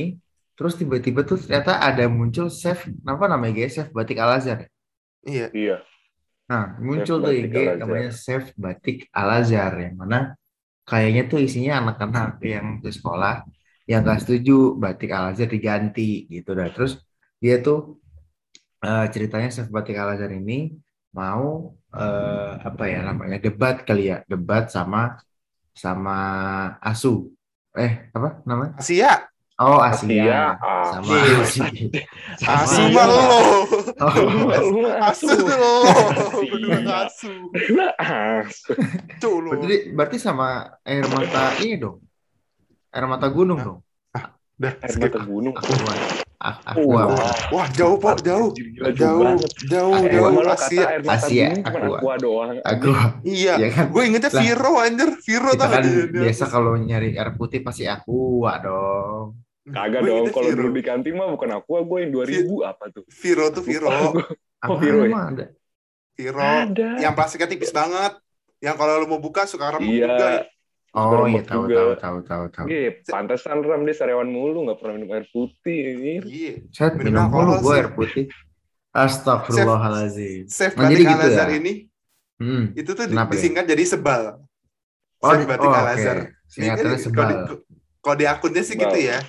terus 0.57 0.73
tiba-tiba 0.81 1.21
tuh 1.29 1.37
ternyata 1.43 1.73
ada 1.89 2.05
muncul 2.17 2.47
chef, 2.61 2.79
apa 3.13 3.25
namanya 3.33 3.53
guys? 3.59 3.73
Chef 3.77 3.89
Batik 3.97 4.19
Al 4.25 4.31
Azhar. 4.41 4.61
iya 5.31 5.47
iya 5.61 5.77
Nah, 6.51 6.75
muncul 6.83 7.23
tuh 7.23 7.31
IG 7.31 7.55
namanya 7.79 8.11
Chef 8.11 8.51
Batik 8.59 9.07
Al 9.15 9.39
Azhar 9.39 9.71
yang 9.79 9.95
mana 9.95 10.35
kayaknya 10.83 11.31
tuh 11.31 11.39
isinya 11.39 11.79
anak-anak 11.79 12.43
yang 12.43 12.67
di 12.83 12.91
sekolah 12.91 13.47
yang 13.87 14.03
gak 14.03 14.27
setuju 14.27 14.75
Batik 14.75 15.15
Al 15.15 15.31
Azhar 15.31 15.47
diganti 15.47 16.27
gitu 16.27 16.51
dah. 16.59 16.67
Terus 16.75 16.99
dia 17.39 17.63
tuh 17.63 18.03
eh, 18.83 19.07
ceritanya 19.15 19.49
Chef 19.55 19.71
Batik 19.71 19.95
Al 19.95 20.19
Azhar 20.19 20.35
ini 20.35 20.75
mau 21.15 21.71
eh, 21.95 22.53
apa 22.67 22.85
ya 22.91 23.07
namanya 23.07 23.39
debat 23.39 23.87
kali 23.87 24.11
ya, 24.11 24.27
debat 24.27 24.67
sama 24.67 25.23
sama 25.71 26.19
ASU. 26.83 27.31
eh 27.79 28.11
apa 28.11 28.43
namanya? 28.43 28.75
Asia. 28.83 29.30
Oh 29.61 29.77
Asia, 29.77 30.09
Asia. 30.09 30.41
ah. 30.57 30.85
Sama 30.89 31.13
Iya. 31.13 31.37
Asia. 31.45 31.69
Asu 32.49 32.81
Iya. 32.81 32.97
mah 32.97 33.05
lo. 33.05 33.19
Oh, 33.21 33.65
Asu 35.05 35.29
asu. 35.29 35.37
lo. 35.53 35.75
Asia. 36.89 37.89
Asu. 38.01 38.73
Berarti 39.21 39.77
berarti 39.93 40.17
sama 40.17 40.47
air 40.81 41.05
mata 41.07 41.61
ini 41.61 41.77
dong. 41.77 42.01
Air 42.89 43.05
mata 43.05 43.29
gunung 43.29 43.61
dong. 43.61 43.79
Dah, 44.57 44.73
Air 44.77 44.91
skip. 44.91 45.09
mata 45.09 45.21
gunung. 45.23 45.53
Aqua. 45.53 45.93
Ah, 46.41 46.57
Wah. 46.81 47.05
aqua. 47.05 47.29
Wah, 47.53 47.69
jauh, 47.71 47.97
Pok, 47.97 48.25
jauh. 48.25 48.49
Jauh, 48.97 49.37
jauh, 49.61 50.01
jauh. 50.09 50.33
Kata 50.41 50.57
Asia. 50.57 50.85
air 50.87 51.01
mata 51.01 51.17
Asia, 51.21 51.47
aqua. 51.61 51.97
aqua 51.97 52.15
doang. 52.17 52.57
Aqua. 52.61 53.21
Iya. 53.21 53.55
Ya 53.57 53.69
kan? 53.69 53.93
Gue 53.93 54.09
ingetnya. 54.09 54.33
Viro 54.35 54.73
anjir. 54.77 55.11
Viro 55.21 55.53
tau 55.53 55.69
kan 55.69 55.85
biasa 55.85 56.45
kalau 56.47 56.77
nyari 56.77 57.13
air 57.13 57.37
putih 57.37 57.61
pasti 57.61 57.85
aqua 57.85 58.57
dong. 58.59 59.37
Kagak 59.71 60.01
dong, 60.03 60.27
kalau 60.29 60.49
Viro. 60.49 60.59
dulu 60.61 60.71
di 60.73 60.83
kantin 60.83 61.15
mah 61.15 61.29
bukan 61.29 61.51
aqua, 61.53 61.79
gue 61.81 61.99
yang 62.01 62.13
2000 62.13 62.43
apa 62.65 62.85
tuh? 62.91 63.05
Viro 63.09 63.47
tuh 63.49 63.63
Viro. 63.63 63.89
Apa 64.59 64.75
Viro 64.77 65.03
ya? 65.03 65.17
ada? 65.27 65.47
Viro. 66.13 66.39
Ada. 66.39 66.89
Yang 66.99 67.13
plastiknya 67.15 67.49
tipis 67.49 67.71
banget. 67.71 68.13
Yang 68.59 68.77
kalau 68.77 68.93
lu 68.99 69.07
mau 69.07 69.19
buka 69.19 69.45
suka 69.45 69.73
remuk 69.73 69.89
Iya. 69.89 70.05
juga. 70.05 70.29
Oh 70.91 71.23
iya 71.25 71.41
tahu 71.41 71.65
juga. 71.65 71.79
tahu 71.79 71.91
tahu 71.97 72.19
tahu 72.21 72.45
tahu. 72.51 72.67
Iya, 72.67 72.99
pantesan 73.07 73.63
Ram 73.63 73.87
dia 73.87 73.95
sariawan 73.95 74.27
mulu, 74.27 74.67
nggak 74.67 74.75
pernah 74.77 74.99
minum 74.99 75.09
air 75.11 75.23
putih. 75.31 76.21
Iya. 76.27 76.67
Saya 76.69 76.93
Minum 76.93 77.15
minum 77.15 77.25
mulu 77.31 77.53
gue 77.63 77.75
air 77.75 77.89
putih. 77.91 78.27
Astagfirullahaladzim. 78.91 80.45
Jadi 80.45 80.75
batik 80.75 81.07
gitu 81.07 81.25
ya? 81.25 81.31
Azhar 81.31 81.51
ini 81.53 81.73
Hmm. 82.41 82.73
itu 82.73 82.91
tuh 82.91 83.05
Kenapa 83.05 83.31
ya? 83.31 83.35
disingkat 83.37 83.65
jadi 83.69 83.85
sebal. 83.87 84.41
Oh, 85.21 85.29
Safe 85.31 85.45
batik 85.45 85.69
oh, 85.69 85.77
Al 85.77 85.85
oke. 85.85 85.93
Azhar. 85.95 86.19
Singkatannya 86.49 86.97
Ini- 86.97 87.05
sebal. 87.05 87.29
Kalau 87.29 87.37
di, 87.37 87.55
kalau 88.01 88.17
di 88.17 88.27
akunnya 88.27 88.63
sih 88.65 88.75
gitu 88.75 88.97
Sebal. 88.97 89.21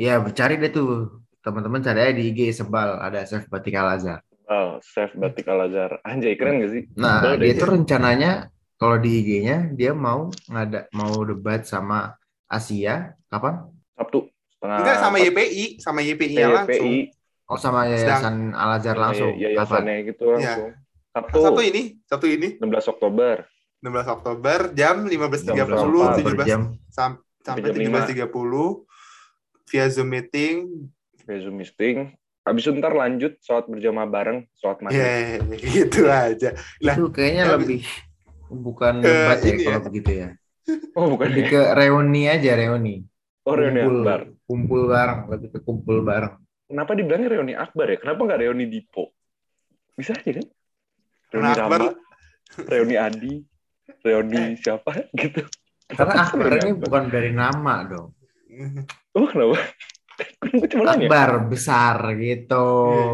Ya. 0.00 0.16
Iya, 0.16 0.32
cari 0.32 0.56
deh 0.56 0.70
tuh. 0.70 1.20
Teman-teman 1.40 1.80
cari 1.80 2.00
aja 2.00 2.12
di 2.12 2.24
IG 2.26 2.52
sebal 2.54 2.96
ada 2.96 3.20
chef 3.22 3.44
batik 3.46 3.72
Al 3.74 3.96
Azhar. 3.96 4.20
Oh, 4.44 4.82
Chef 4.82 5.14
Batik 5.14 5.46
Al 5.46 5.70
Azhar. 5.70 6.02
Anjay, 6.02 6.34
keren 6.34 6.58
gak 6.58 6.72
sih? 6.72 6.82
Nah, 6.96 7.22
Sebal 7.22 7.38
dia 7.38 7.54
tuh 7.54 7.68
rencananya 7.70 8.30
kalau 8.74 8.98
di 8.98 9.22
IG-nya 9.22 9.70
dia 9.70 9.94
mau 9.94 10.26
ngada 10.44 10.90
mau 10.90 11.22
debat 11.22 11.62
sama 11.62 12.18
Asia 12.44 13.14
kapan? 13.28 13.70
Sabtu. 13.94 14.26
Setengah 14.50 14.76
Enggak 14.82 14.96
sama. 14.98 15.16
YPI, 15.16 15.78
sama 15.78 16.02
YPI 16.02 16.26
Eh, 16.26 16.30
nya 16.34 16.48
langsung. 16.50 16.82
YPI. 16.82 16.98
Oh 17.46 17.54
sama 17.54 17.86
Yayasan 17.86 18.50
Al 18.50 18.70
Azhar 18.74 18.98
langsung. 18.98 19.30
Iya, 19.32 19.54
Kapan? 19.54 19.86
yayasannya 19.86 19.96
gitu 20.10 20.24
langsung. 20.28 20.70
Sabtu, 21.10 21.38
Satu 21.42 21.60
ini, 21.62 21.82
satu 22.04 22.26
ini 22.26 22.48
16 22.58 22.86
Oktober. 22.90 23.34
16 23.80 24.06
Oktober 24.10 24.58
jam 24.72 25.06
15.30 25.06 25.54
Jam 25.54 25.66
17 25.70 26.26
Per 26.26 26.34
jam. 26.42 26.60
sam- 26.90 27.22
sampai 27.40 27.70
Jam 27.70 27.78
lima. 27.78 28.02
17.30 28.02 28.82
via 29.70 29.86
Zoom 29.86 30.10
meeting. 30.10 30.90
Via 31.24 31.38
Zoom 31.38 31.56
meeting. 31.56 32.12
Habis 32.42 32.66
itu 32.66 32.74
ntar 32.74 32.90
lanjut 32.92 33.38
sholat 33.40 33.70
berjamaah 33.70 34.08
bareng, 34.08 34.38
sholat 34.58 34.82
maghrib. 34.82 34.98
Ya, 34.98 35.38
gitu 35.78 36.00
aja. 36.10 36.50
Lah, 36.82 36.94
Itu 36.98 37.08
kayaknya 37.08 37.54
lebih 37.54 37.86
bukan 38.50 38.98
debat 38.98 39.38
ya 39.38 39.46
ini 39.46 39.62
kalau 39.62 39.78
ya. 39.78 39.86
begitu 39.86 40.10
ya. 40.10 40.28
Oh, 40.98 41.06
bukan 41.14 41.30
Lebih 41.30 41.44
ya? 41.46 41.50
ke 41.50 41.60
reuni 41.78 42.22
aja 42.26 42.50
reuni. 42.58 43.06
Oh, 43.46 43.54
reuni 43.54 43.80
Kumpul- 43.80 44.02
akbar. 44.02 44.20
Kumpul 44.50 44.80
bareng, 44.90 45.20
lebih 45.30 45.48
ke 45.54 45.58
kumpul 45.62 46.02
bareng. 46.02 46.34
Kenapa 46.66 46.90
dibilangnya 46.94 47.28
reuni 47.30 47.54
akbar 47.54 47.86
ya? 47.86 47.96
Kenapa 48.02 48.20
nggak 48.26 48.40
reuni 48.42 48.66
Dipo? 48.66 49.14
Bisa 49.94 50.14
aja 50.18 50.30
kan? 50.42 50.46
Reuni 51.30 51.52
Rama, 51.54 51.94
reuni 52.66 52.96
Adi, 53.06 53.34
reuni 54.02 54.58
siapa 54.58 54.90
gitu. 55.20 55.46
Karena 55.90 56.14
akbar 56.26 56.50
ini 56.58 56.72
bukan 56.74 57.04
dari 57.06 57.30
nama 57.30 57.86
dong. 57.86 58.10
Oh, 59.16 59.26
kenapa? 59.26 59.58
Gue 60.52 60.68
cuma 60.68 60.82
nanya. 60.92 61.06
Akbar 61.08 61.30
besar 61.48 61.96
gitu. 62.20 62.68
Iya. 62.92 63.06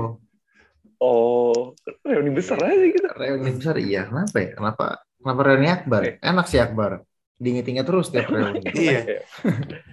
Oh, 0.96 1.76
reuni 2.02 2.32
besar 2.32 2.56
aja 2.60 2.84
gitu. 2.88 3.04
Reuni 3.04 3.50
besar 3.52 3.76
iya. 3.76 4.08
Kenapa 4.08 4.36
ya? 4.40 4.50
Kenapa 4.56 4.84
kenapa 5.20 5.40
reuni 5.44 5.68
akbar? 5.68 6.00
Eh. 6.08 6.14
Enak 6.24 6.46
sih 6.48 6.60
akbar. 6.60 7.04
Diinget-inget 7.36 7.84
terus 7.84 8.08
tiap 8.08 8.32
reuni. 8.32 8.64
Iya. 8.72 9.22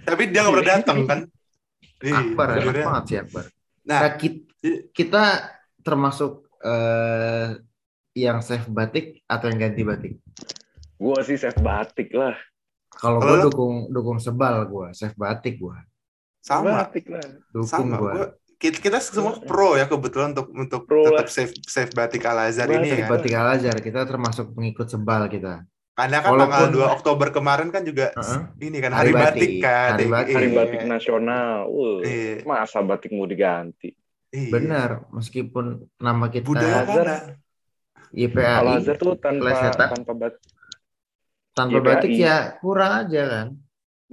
Tapi 0.08 0.22
dia 0.32 0.40
nggak 0.42 0.54
pernah 0.58 0.70
datang 0.80 0.98
kan? 1.04 1.20
Iya, 2.04 2.14
Akbar 2.20 2.48
enak 2.60 2.74
banget 2.84 3.04
sih 3.08 3.16
akbar. 3.16 3.44
Nah, 3.84 4.00
Nah, 4.00 4.12
kita, 4.16 4.40
kita 4.92 5.24
termasuk 5.84 6.48
eh, 6.64 7.48
yang 8.16 8.40
save 8.40 8.68
batik 8.68 9.24
atau 9.28 9.48
yang 9.52 9.58
ganti 9.60 9.82
batik? 9.84 10.12
Gue 10.96 11.18
sih 11.24 11.36
chef 11.36 11.56
batik 11.60 12.12
lah. 12.16 12.36
Kalau 12.92 13.20
gue 13.20 13.38
dukung 13.44 13.92
dukung 13.92 14.18
sebal 14.20 14.64
gue, 14.68 14.88
save 14.96 15.16
batik 15.16 15.60
gue. 15.60 15.76
Sama, 16.44 16.84
Batik 16.84 17.08
lah. 17.08 17.24
Dukung 17.48 17.64
sama. 17.64 17.96
gue. 17.96 18.12
Gua, 18.12 18.26
kita, 18.54 18.76
kita 18.78 18.98
semua 19.00 19.40
pro 19.40 19.74
ya 19.74 19.84
kebetulan 19.84 20.32
untuk 20.32 20.52
untuk 20.52 20.84
Pro 20.84 21.02
tetap 21.02 21.24
lah. 21.24 21.32
safe 21.32 21.52
safe 21.60 21.90
batik 21.90 22.22
Al 22.22 22.38
Azhar 22.44 22.68
ini 22.70 22.92
ya. 22.94 23.08
batik 23.08 23.32
Al 23.32 23.56
Azhar, 23.56 23.76
kita 23.76 24.04
termasuk 24.04 24.52
pengikut 24.52 24.86
sebal 24.86 25.24
kita. 25.26 25.64
Karena 25.94 26.18
kan 26.20 26.30
Walaupun- 26.32 26.52
tanggal 26.52 26.70
2 26.74 26.88
Oktober 26.90 27.28
kemarin 27.30 27.68
kan 27.70 27.80
juga 27.80 28.10
Heeh. 28.12 28.40
ini 28.62 28.78
kan 28.78 28.92
Hari 28.92 29.08
hari, 29.08 29.12
batik, 29.14 29.24
batik, 29.30 29.52
kan. 29.60 29.90
Hari 29.90 30.06
batik. 30.06 30.34
Hari 30.34 30.48
Iya. 30.48 30.56
batik 30.56 30.80
nasional. 30.84 31.54
Wuh, 31.66 31.98
Iya. 32.02 32.42
masa 32.44 32.78
batik 32.82 33.10
mau 33.10 33.24
diganti? 33.24 33.94
Iya. 34.28 34.50
Benar, 34.50 34.90
meskipun 35.10 35.64
nama 35.96 36.26
kita 36.26 36.44
Budaya? 36.44 37.38
YPAI 38.10 38.58
Al 38.58 38.68
Azhar 38.76 38.96
tuh 38.96 39.14
tanpa 39.16 39.50
tanpa 39.86 40.12
bat 40.12 40.34
tanpa 41.52 41.78
YPAI. 41.78 41.86
batik 41.86 42.10
ya 42.12 42.36
kurang 42.58 42.92
aja 43.00 43.22
kan. 43.24 43.46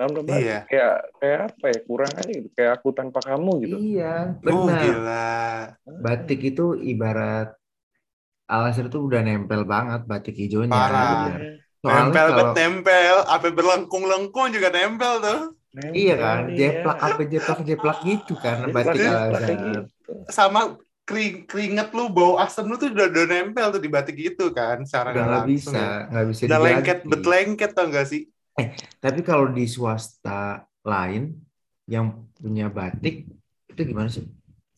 Tanpa 0.01 0.22
batik. 0.31 0.43
Iya. 0.43 0.58
Kayak 0.70 0.93
kayak 1.20 1.39
apa 1.48 1.65
ya? 1.74 1.77
Kurang 1.88 2.12
aja 2.20 2.31
gitu. 2.38 2.50
Kayak 2.58 2.72
aku 2.77 2.88
tanpa 3.00 3.20
kamu 3.27 3.51
gitu. 3.65 3.77
Iya, 3.77 4.05
Oh, 4.50 4.67
benar. 4.67 4.81
gila. 4.81 5.12
batik 6.03 6.39
itu 6.50 6.63
ibarat 6.91 7.48
Al 8.53 8.62
Azhar 8.70 8.86
tuh 8.93 9.01
udah 9.08 9.22
nempel 9.27 9.62
banget 9.74 10.01
batik 10.12 10.36
hijaunya. 10.41 10.77
Parah. 10.77 11.25
Soalnya 11.81 12.13
Nempel 12.13 12.27
kalau 12.27 12.38
bet 12.38 12.50
nempel, 12.58 13.15
apa 13.34 13.48
berlengkung-lengkung 13.58 14.48
juga 14.55 14.70
nempel 14.75 15.13
tuh. 15.25 15.39
iya 16.00 16.13
kan, 16.24 16.41
Nempel, 16.43 16.58
jeplak 16.58 16.98
iya. 17.00 17.03
apa 17.08 17.22
jeplak 17.34 17.60
jeplak 17.70 17.98
gitu 18.10 18.34
kan 18.43 18.58
batik 18.75 19.01
Iya, 19.01 19.10
Al 19.12 19.20
Jeplak 19.24 19.41
kayak 19.46 19.60
Azhar. 19.60 19.67
gitu. 19.67 20.12
Sama 20.38 20.60
kering, 21.08 21.34
keringet 21.50 21.88
lu, 21.98 22.03
bau 22.15 22.34
asem 22.43 22.63
lu 22.70 22.75
tuh 22.81 22.88
udah, 22.93 23.08
udah 23.12 23.25
nempel 23.31 23.67
tuh 23.75 23.81
di 23.86 23.89
batik 23.96 24.17
itu 24.20 24.43
kan. 24.58 24.77
Secara 24.88 25.10
Udah 25.12 25.24
nggak 25.27 25.43
bisa, 25.51 25.77
ya. 25.77 25.88
nggak 26.12 26.25
bisa 26.31 26.43
Udah 26.46 26.60
lengket, 26.65 26.98
bet 27.10 27.24
lengket 27.31 27.70
tau 27.75 27.86
gak 27.91 28.05
sih? 28.12 28.22
Tapi 28.98 29.20
kalau 29.22 29.50
di 29.50 29.65
swasta 29.65 30.63
lain 30.84 31.34
yang 31.88 32.27
punya 32.34 32.67
batik 32.67 33.25
itu 33.67 33.81
gimana 33.81 34.08
sih? 34.08 34.27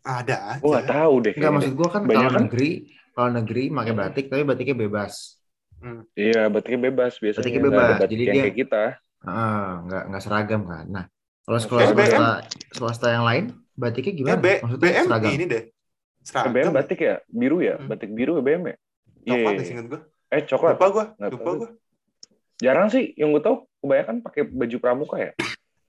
Ada 0.04 0.60
Gue 0.60 0.70
nggak 0.72 0.88
tahu 0.88 1.14
deh. 1.24 1.32
Enggak 1.34 1.40
kayaknya 1.40 1.56
maksud 1.56 1.74
gua 1.74 1.90
kan 1.90 2.02
Banyak 2.04 2.14
kalau 2.14 2.30
kan? 2.30 2.42
negeri, 2.46 2.70
kalau 3.12 3.30
negeri 3.32 3.64
pakai 3.72 3.94
Hmm. 3.94 4.02
batik 4.04 4.26
tapi 4.28 4.44
batiknya 4.44 4.78
bebas. 4.78 5.14
Iya, 6.16 6.48
batiknya 6.48 6.80
bebas 6.92 7.14
biasanya. 7.20 7.40
Batiknya 7.44 7.60
Nggak 7.60 7.72
bebas, 7.72 7.84
ada 7.84 7.96
batik 8.00 8.12
jadi 8.12 8.22
yang 8.24 8.34
dia- 8.34 8.44
kayak 8.44 8.58
kita. 8.58 8.84
Ah, 9.24 9.72
nggak 9.84 10.04
nggak 10.12 10.22
seragam 10.22 10.62
kan. 10.68 10.86
Nah, 10.88 11.06
kalau 11.44 11.60
sekolah 11.60 11.82
Eh, 11.82 11.88
swasta 11.88 12.28
swasta 12.72 13.08
yang 13.10 13.24
lain 13.24 13.44
batiknya 13.74 14.12
Ya, 14.12 14.18
gimana? 14.20 14.40
B, 14.40 14.48
Maksudnya 14.60 14.84
BM 14.86 15.06
seragam. 15.08 15.32
ini 15.32 15.46
deh. 15.48 15.64
Eh, 15.64 16.24
Seragam. 16.24 16.52
BM 16.52 16.72
batik 16.72 17.00
ya? 17.00 17.16
Biru 17.28 17.58
ya? 17.60 17.76
Hmm. 17.80 17.88
Batik 17.88 18.10
biru 18.12 18.34
ya 18.36 18.44
BM 18.44 18.64
ya? 18.64 18.76
Coklat 19.24 19.52
Iya. 19.52 19.60
deh, 19.60 19.68
inget 19.72 19.86
gue. 19.88 20.02
Eh, 20.30 20.42
coklat. 20.44 20.74
Lupa 20.76 20.88
gue, 20.90 21.06
Nggak 21.16 21.32
lupa 21.32 21.50
gue. 21.54 21.70
Jarang 22.62 22.88
sih 22.94 23.14
yang 23.18 23.34
gue 23.34 23.42
tahu 23.42 23.66
kebanyakan 23.82 24.22
pakai 24.22 24.42
baju 24.46 24.78
pramuka 24.80 25.16
ya. 25.20 25.32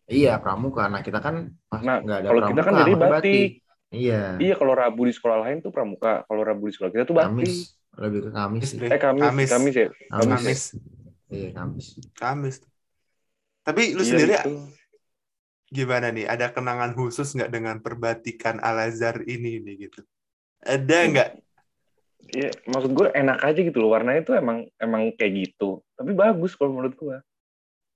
Iya, 0.04 0.33
pramuka. 0.37 0.85
Nah, 0.88 1.00
kita 1.00 1.18
kan 1.21 1.52
pas 1.68 1.80
Nah, 1.80 2.00
nggak 2.04 2.18
ada 2.21 2.28
kalau 2.28 2.40
pramuka, 2.40 2.52
kita 2.52 2.62
kan 2.62 2.73
jadi 2.80 2.92
pakai 2.92 3.12
batik. 3.12 3.50
Iya. 3.94 4.23
Iya, 4.42 4.54
kalau 4.59 4.75
Rabu 4.75 5.02
di 5.06 5.12
sekolah 5.14 5.38
lain 5.47 5.62
tuh 5.62 5.71
pramuka. 5.71 6.26
Kalau 6.26 6.42
Rabu 6.42 6.64
di 6.66 6.73
sekolah 6.75 6.90
kita 6.90 7.04
tuh 7.06 7.16
batik. 7.16 7.47
Kamis, 7.47 7.56
lebih 7.94 8.21
ke 8.26 8.30
Kamis 8.35 8.64
sih. 8.66 8.76
deh. 8.83 8.90
Eh, 8.90 9.00
Kamis. 9.00 9.23
Kamis. 9.23 9.50
Kamis, 9.50 9.75
ya? 9.75 9.88
Kamis. 10.11 10.28
Kamis. 10.35 10.62
Iya, 11.30 11.49
Kamis. 11.54 11.87
Kamis. 12.18 12.56
Tapi 13.64 13.83
lu 13.97 14.02
Iya, 14.02 14.11
sendiri 14.12 14.33
itu. 14.35 14.52
gimana 15.71 16.06
nih? 16.12 16.26
Ada 16.28 16.52
kenangan 16.52 16.92
khusus 16.92 17.33
nggak 17.33 17.50
dengan 17.50 17.76
perbatikan 17.80 18.61
Al 18.61 18.90
Azhar 18.90 19.23
ini 19.25 19.62
nih 19.62 19.88
gitu? 19.88 20.04
Ada 20.61 20.99
nggak? 21.09 21.28
Iya, 22.31 22.50
maksud 22.64 22.90
gue 22.97 23.07
enak 23.12 23.38
aja 23.45 23.61
gitu 23.61 23.78
loh. 23.83 23.93
Warnanya 23.93 24.23
tuh 24.25 24.35
emang 24.38 24.64
emang 24.81 25.12
kayak 25.14 25.33
gitu. 25.45 25.85
Tapi 25.95 26.16
bagus 26.16 26.57
kalau 26.57 26.73
menurut 26.73 26.95
gue. 26.97 27.16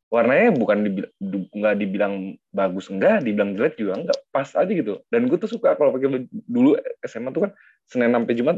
Warnanya 0.09 0.57
bukan 0.57 0.79
dibil- 0.89 1.13
du- 1.21 1.53
nggak 1.53 1.75
dibilang 1.77 2.15
bagus 2.49 2.89
enggak, 2.89 3.21
dibilang 3.21 3.53
jelek 3.53 3.77
juga 3.77 4.01
enggak, 4.01 4.19
pas 4.33 4.49
aja 4.57 4.69
gitu. 4.73 5.05
Dan 5.13 5.29
gue 5.29 5.37
tuh 5.37 5.53
suka 5.53 5.77
kalau 5.77 5.93
pakai 5.93 6.25
dulu 6.49 6.81
SMA 7.05 7.29
tuh 7.29 7.49
kan 7.49 7.53
Senin 7.85 8.13
sampai 8.17 8.33
Jumat 8.33 8.57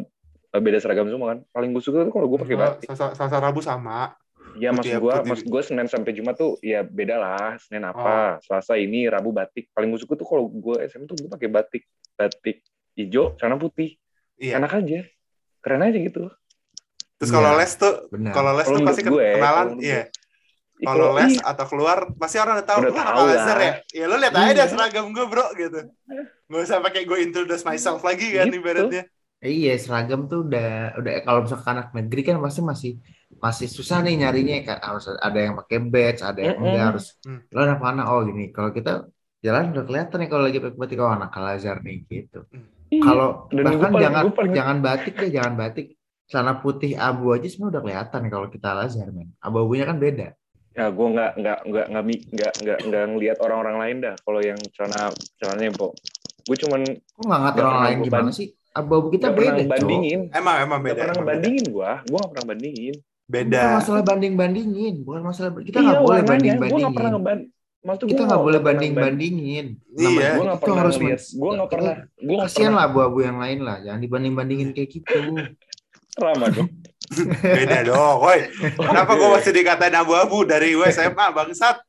eh, 0.50 0.62
beda 0.62 0.78
seragam 0.78 1.10
semua 1.10 1.34
kan. 1.34 1.38
Paling 1.50 1.70
gue 1.74 1.82
suka 1.82 2.06
tuh 2.06 2.14
kalau 2.14 2.30
gue 2.30 2.38
pakai 2.38 2.56
batik. 2.58 2.86
Selasa, 2.94 3.36
Rabu 3.42 3.58
sama. 3.62 4.14
Ya 4.58 4.74
Putih 4.74 4.98
maksud 4.98 5.02
gue, 5.02 5.14
maksud 5.26 5.46
gue 5.46 5.62
Senin 5.62 5.86
sampai 5.90 6.10
Jumat 6.14 6.34
tuh 6.38 6.54
ya 6.62 6.86
beda 6.86 7.18
lah. 7.18 7.58
Senin 7.58 7.82
apa, 7.86 8.38
Selasa 8.46 8.78
ini, 8.78 9.10
Rabu 9.10 9.30
batik. 9.34 9.70
Paling 9.74 9.90
gue 9.90 10.00
suka 10.02 10.14
tuh 10.14 10.26
kalau 10.26 10.46
gue 10.46 10.86
SMA 10.86 11.06
tuh 11.06 11.18
gue 11.18 11.30
pakai 11.30 11.50
batik, 11.50 11.82
batik 12.14 12.62
hijau, 12.94 13.34
celana 13.38 13.58
putih. 13.58 13.98
Iya. 14.38 14.56
Enak 14.62 14.72
aja, 14.72 15.02
keren 15.60 15.84
aja 15.84 15.98
gitu. 15.98 16.28
Terus 17.20 17.28
Iya. 17.28 17.36
kalau 17.36 17.50
les 17.54 17.72
tuh, 17.76 17.94
kalau 18.32 18.52
les 18.56 18.66
tuh 18.66 18.80
pasti 18.80 19.02
gue, 19.04 19.24
kenalan, 19.36 19.68
iya. 19.78 20.02
Kalau 20.80 21.12
les 21.12 21.36
atau 21.36 21.64
keluar 21.68 22.08
pasti 22.16 22.40
orang 22.40 22.56
udah 22.56 22.66
tahu 22.66 22.78
Udah 22.88 22.92
tahu 22.96 23.24
lah. 23.28 23.60
ya 23.60 23.72
ya 23.92 24.04
lu 24.08 24.16
lihat 24.16 24.32
aja 24.32 24.64
Iya. 24.64 24.64
seragam 24.64 25.12
gue 25.12 25.26
bro 25.28 25.44
gitu 25.52 25.80
Gak 26.48 26.60
usah 26.64 26.80
pakai 26.80 27.04
gue 27.04 27.18
introduce 27.20 27.68
myself 27.68 28.00
lagi 28.00 28.32
kan 28.32 28.48
Gitu. 28.48 28.64
ibaratnya 28.64 29.04
Iya, 29.40 29.76
seragam 29.76 30.28
tuh 30.28 30.48
udah 30.48 30.96
udah 31.00 31.12
kalau 31.24 31.44
misalkan 31.44 31.72
anak 31.76 31.92
negeri 31.92 32.20
kan 32.24 32.36
pasti 32.40 32.60
masih 32.60 32.92
masih 33.40 33.68
susah 33.72 34.00
nih 34.04 34.20
nyarinya 34.20 34.56
kan 34.64 34.78
harus 34.80 35.04
ada 35.16 35.38
yang 35.40 35.56
pakai 35.56 35.78
badge, 35.80 36.20
ada 36.20 36.40
yang 36.40 36.56
enggak 36.60 36.84
harus 36.92 37.16
Hmm. 37.24 37.40
lo 37.48 37.60
anak 37.60 37.80
mana 37.80 38.02
oh 38.12 38.20
gini. 38.24 38.48
Kalau 38.48 38.68
kita 38.68 39.04
jalan 39.40 39.72
udah 39.72 39.84
kelihatan 39.84 40.16
nih 40.20 40.28
kalau 40.28 40.44
lagi 40.44 40.58
pakai 40.60 40.76
batik 40.76 41.00
oh 41.00 41.08
anak 41.08 41.32
nih 41.84 41.96
gitu. 42.08 42.40
Iya. 42.90 43.02
Kalau 43.02 43.28
Dan 43.48 43.64
bahkan 43.64 43.90
jangan 43.96 44.24
paling- 44.34 44.54
jangan 44.54 44.76
batik 44.82 45.14
deh, 45.14 45.30
jangan 45.30 45.54
batik. 45.54 45.86
Celana 46.26 46.58
putih 46.58 46.94
abu 46.94 47.30
aja 47.30 47.46
sebenarnya 47.46 47.70
udah 47.70 47.82
kelihatan 47.82 48.20
kalau 48.26 48.46
kita 48.46 48.66
Al-Azhar 48.70 49.08
men. 49.10 49.34
Abu-abunya 49.38 49.82
kan 49.84 49.96
beda. 49.96 50.28
ya 50.70 50.86
gue 50.86 51.02
nggak 51.02 51.30
nggak 51.34 51.58
nggak 51.66 51.86
nggak 51.90 52.04
nggak 52.30 52.52
nggak 52.62 52.78
nggak 52.86 53.04
ngelihat 53.10 53.38
orang-orang 53.42 53.76
lain 53.82 53.96
dah 54.00 54.14
kalau 54.22 54.38
yang 54.38 54.54
celana 54.70 55.10
celananya 55.34 55.74
po 55.74 55.90
gue 56.46 56.56
cuman 56.56 56.86
Kok 56.86 57.24
nggak 57.26 57.40
ngatain 57.42 57.50
Nggak 57.50 57.58
orang 57.58 57.74
pernah 57.74 57.90
lain 57.90 57.98
gimana 58.06 58.30
sih? 58.30 58.48
Abu-abu 58.70 59.06
kita 59.10 59.26
pernah 59.34 59.54
beda, 59.58 59.66
bandingin 59.66 60.20
emang 60.30 60.56
emang 60.62 60.80
beda 60.80 60.94
pernah 60.94 61.10
emang 61.10 61.10
beda 61.10 61.26
ngebandingin 61.26 61.64
gue 61.66 61.90
gue 62.06 62.16
nggak 62.16 62.30
pernah 62.30 62.46
bandingin 62.46 62.94
beda 63.26 63.58
Bukan 63.60 63.74
masalah 63.74 64.02
banding-bandingin, 64.06 64.94
bukan 65.02 65.22
masalah 65.26 65.50
kita 65.58 65.76
Iya, 65.76 65.86
nggak 65.90 66.00
boleh 66.00 66.22
warnanya, 66.22 66.30
gua 66.30 66.30
nggak 66.30 66.94
pernah 66.94 67.10
banding-bandingin. 67.10 67.58
Maksud 67.80 68.06
Kita 68.06 68.22
nggak 68.24 68.40
boleh 68.40 68.58
pernah 68.58 68.66
ban- 68.66 68.76
banding-bandingin. 68.76 69.66
Iya. 69.90 70.36
gue 70.36 70.44
nggak 70.44 70.56
Itu 70.56 70.64
pernah 70.64 70.80
harus 70.80 70.96
lihat 70.96 71.20
gue 71.22 71.50
nggak 71.56 71.70
pernah. 71.70 71.94
Gue 72.14 72.36
Kasian 72.38 72.60
pernah. 72.62 72.76
lah 72.76 72.84
abu-abu 72.86 73.18
yang 73.20 73.38
lain 73.38 73.58
lah, 73.60 73.76
jangan 73.80 74.00
dibanding-bandingin 74.00 74.68
kayak 74.70 74.88
gitu. 74.90 75.18
ramah 76.20 76.50
dong 76.58 76.68
beda 77.40 77.78
dong 77.82 78.16
woi. 78.20 78.50
Kenapa 78.76 79.12
gue 79.14 79.28
masih 79.30 79.52
dikatain 79.52 79.94
abu-abu? 79.94 80.44
Dari 80.44 80.74
gue 80.74 80.86
SMA 80.90 81.26
bangsat. 81.32 81.80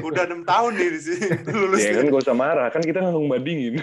Udah 0.00 0.24
enam 0.24 0.40
tahun 0.40 0.72
nih 0.72 0.88
di 0.88 1.00
sini 1.02 1.26
lulus 1.52 1.84
ya 1.84 2.00
kan 2.00 2.04
gak 2.08 2.22
usah 2.24 2.32
marah. 2.32 2.68
Kan 2.72 2.80
kita 2.80 3.04
nggak 3.04 3.12
ngebandingin 3.12 3.74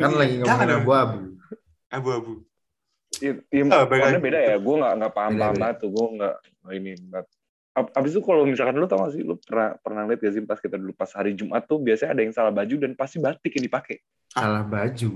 kan 0.00 0.12
lagi 0.16 0.40
ngomongin 0.40 0.70
abu-abu. 0.72 1.18
abu-abu. 1.90 2.32
Ya, 3.20 3.36
ya, 3.52 3.62
Oh, 3.68 3.84
beda 3.86 4.38
ya. 4.40 4.56
Gue 4.56 4.74
nggak 4.74 4.92
nggak 4.98 5.12
paham 5.12 5.32
paham 5.36 5.54
tuh. 5.76 5.88
Gue 5.92 6.06
nggak 6.16 6.34
ini 6.72 6.92
nggak 6.96 7.24
Abis 7.74 8.14
itu 8.14 8.22
kalau 8.22 8.46
misalkan 8.46 8.78
lu 8.78 8.86
tau 8.86 9.02
gak 9.02 9.18
sih, 9.18 9.26
lu 9.26 9.34
pernah 9.36 9.74
pernah 9.82 10.06
lihat 10.06 10.22
gak 10.22 10.32
sih 10.32 10.42
pas 10.42 10.56
kita 10.56 10.78
dulu 10.78 10.94
pas 10.94 11.10
hari 11.10 11.34
Jumat 11.34 11.66
tuh 11.66 11.82
biasanya 11.82 12.14
ada 12.14 12.22
yang 12.22 12.30
salah 12.30 12.54
baju 12.54 12.74
dan 12.78 12.94
pasti 12.94 13.18
batik 13.18 13.50
yang 13.50 13.66
dipakai. 13.66 13.98
Salah 14.30 14.62
baju. 14.62 15.10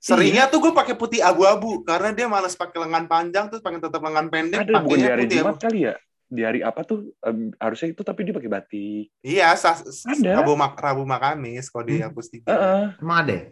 seringnya 0.00 0.44
tuh 0.48 0.60
gue 0.60 0.72
pakai 0.72 0.92
putih 0.92 1.20
abu-abu 1.20 1.80
karena 1.80 2.12
dia 2.12 2.28
malas 2.28 2.52
pakai 2.52 2.76
lengan 2.76 3.08
panjang 3.08 3.48
terus 3.48 3.60
pengen 3.60 3.80
tetap 3.80 4.00
lengan 4.00 4.28
pendek 4.28 4.60
Ada 4.60 4.84
bukan 4.84 4.96
di 4.96 5.04
hari 5.08 5.24
Jumat 5.24 5.56
abu 5.56 5.64
kali 5.64 5.78
ya? 5.88 5.94
Di 6.24 6.42
hari 6.44 6.60
apa 6.60 6.80
tuh 6.82 7.08
em, 7.20 7.52
harusnya 7.56 7.88
itu 7.88 8.00
tapi 8.00 8.20
dia 8.22 8.32
pakai 8.32 8.50
batik. 8.50 9.08
iya 9.20 9.56
sas, 9.56 9.80
Ada. 10.04 10.40
rabu 10.40 10.56
mak 10.56 10.76
rabu 10.76 11.04
makamis 11.04 11.68
kalau 11.68 11.84
di 11.84 12.00
Hmm. 12.00 12.12
hapus 12.12 12.26
tiga 12.28 12.48
Heeh. 12.48 12.84
Emang 13.00 13.18
ada? 13.22 13.32
ya? 13.32 13.42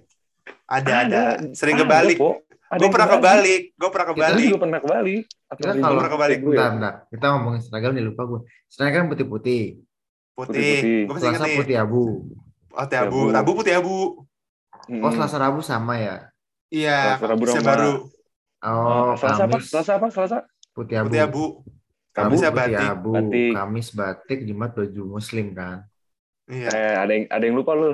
ada 0.68 0.92
ada 1.04 1.22
sering 1.52 1.76
Ada, 1.76 1.84
kebalik 1.84 2.16
Po. 2.16 2.40
Gue 2.73 2.88
pernah 2.88 3.09
kebalik 3.11 3.62
gue 3.73 3.88
pernah 3.88 4.07
Kita 4.07 4.17
kebalik 4.17 4.45
juga 4.47 4.61
pernah 4.61 4.81
kebalik. 4.81 5.23
Kita 5.52 5.71
kalau- 5.75 5.99
pernah 5.99 6.11
kebalik. 6.11 6.38
gue 6.38 6.49
ya. 6.49 6.57
Bentar, 6.57 6.71
bentar. 6.73 6.95
Kita 7.09 7.25
ngomongin 7.31 7.61
seragam 7.61 7.93
nih 7.93 8.05
lupa 8.05 8.23
gue. 8.25 8.41
Seragam 8.67 8.99
kan 8.99 9.09
putih-putih. 9.09 9.64
putih 10.33 10.49
Putih-putih. 10.49 11.00
gue 11.02 11.12
masih 11.12 11.26
inget 11.26 11.37
Selasa 11.37 11.47
nih 11.47 11.59
putih 11.59 11.76
abu. 11.76 12.02
oh 12.73 12.81
putih 12.81 12.99
abu 12.99 13.19
Abu. 13.21 13.31
rabu 13.31 13.50
putih 13.55 13.75
abu 13.75 13.97
Mm-mm. 14.83 14.99
Oh 14.99 15.11
Selasa 15.11 15.37
Rabu 15.38 15.61
sama 15.61 15.95
ya? 15.95 16.17
iya 16.67 17.14
Selasa, 17.14 17.61
baru 17.62 17.93
Oh, 18.59 19.12
Selasa 19.14 19.43
apa? 19.43 19.52
Kamis 19.52 19.64
Selasa 19.69 19.93
apa? 19.95 20.07
Selasa? 20.09 20.38
putih 20.73 20.97
abu. 20.97 21.07
putih 21.07 21.21
abu 21.21 21.45
Rabu 22.11 22.25
Kamisnya 22.35 22.50
putih 22.50 22.61
batik. 22.73 22.88
abu. 22.88 23.11
Batik. 23.12 23.50
Kamis 23.52 23.88
batik, 23.91 24.38
Jumat 24.43 24.71
baju 24.73 25.02
muslim 25.11 25.47
kan? 25.52 25.76
iya 26.47 26.69
Eh, 26.69 26.95
ada 26.99 27.12
yang 27.12 27.25
ada 27.26 27.43
yang 27.43 27.55
lupa 27.55 27.73
lu. 27.73 27.93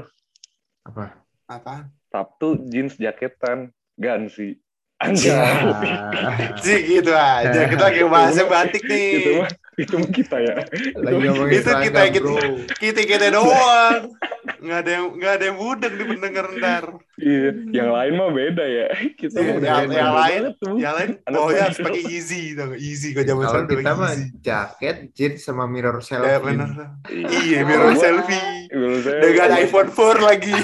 Apa? 0.84 1.04
apa 1.46 1.74
Sabtu 2.06 2.48
jeans 2.64 2.94
jaketan 2.94 3.68
gansi. 3.94 4.56
Ya. 4.98 5.06
Anjay. 5.06 6.58
sih 6.58 6.78
gitu 6.90 7.14
aja 7.14 7.70
kita 7.70 7.84
lagi 7.86 8.02
bahasnya 8.02 8.50
batik 8.50 8.82
nih 8.82 9.46
mah 9.46 9.50
itu 9.78 9.94
kita 10.10 10.36
ya. 10.38 10.54
Lagi 10.96 11.22
ngomongin 11.22 11.54
Itu 11.54 11.70
kita- 11.70 12.10
kita- 12.10 12.20
bro. 12.20 12.36
kita 12.74 13.00
kita 13.02 13.26
doang 13.30 14.10
nggak 14.58 14.78
ada 14.80 14.90
yang 14.90 15.06
nggak 15.14 15.32
ada 15.32 15.44
yang 15.44 15.56
budek 15.56 15.92
di 15.92 16.04
pendengar 16.04 16.46
ntar 16.52 16.84
Iya, 17.16 17.48
yang 17.70 17.88
lain 17.88 18.12
mah 18.14 18.30
beda 18.32 18.64
ya. 18.64 18.86
Kita 19.14 19.36
Iya, 19.36 19.44
mah 19.44 19.54
udah 19.54 19.68
yang- 19.68 19.82
beda 19.84 19.94
yang 19.96 20.12
lain- 20.12 20.46
tuh. 20.56 20.74
yang 20.76 20.94
lain 20.94 21.10
Anak 21.22 21.38
oh 21.38 21.48
ya 21.48 21.62
harus 21.64 21.78
pakai 21.78 22.02
easy 22.04 22.42
tau 22.52 22.64
nggak? 22.68 22.80
easy 22.80 23.08
kok 23.12 23.22
zaman 23.22 23.44
sekarang 23.44 23.68
kita 23.68 23.92
mah 23.92 24.12
jaket, 24.40 24.96
jeans 25.12 25.38
sama 25.40 25.64
mirror 25.64 25.96
ya 25.96 26.02
selfie. 26.02 26.42
benar 26.44 26.70
Iya, 27.06 27.28
iya 27.40 27.58
mirror 27.62 27.94
selfie 27.94 28.66
dengan 28.98 29.48
iPhone 29.56 29.88
4 29.88 30.18
lagi 30.20 30.54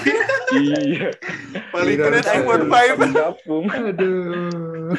Iya. 0.54 1.08
paling 1.70 1.96
keren 1.96 2.24
iPhone 2.24 2.64
5 2.66 3.08
Gabung. 3.10 3.66
Aduh. 3.68 4.90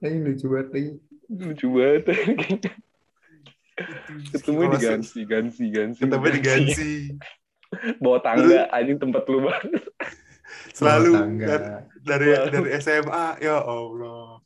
Ini 0.00 0.18
lucu 0.20 0.46
banget 0.48 0.68
lagi. 0.72 0.90
Lucu 1.32 1.66
banget. 1.72 2.04
Ketemu 4.32 4.60
di 4.76 4.78
gansi, 4.84 5.18
gansi, 5.24 5.64
gansi. 5.72 6.00
ketemu 6.04 6.26
di 6.28 6.40
Gansi 6.44 6.92
Bawa 7.98 8.20
tangga, 8.20 8.68
anjing 8.68 9.00
tempat 9.00 9.24
lu 9.32 9.48
banget. 9.48 9.82
selalu 10.76 11.12
dari 11.40 11.64
dari, 12.04 12.28
dari 12.52 12.70
SMA 12.76 13.40
ya 13.40 13.56
Allah 13.64 14.40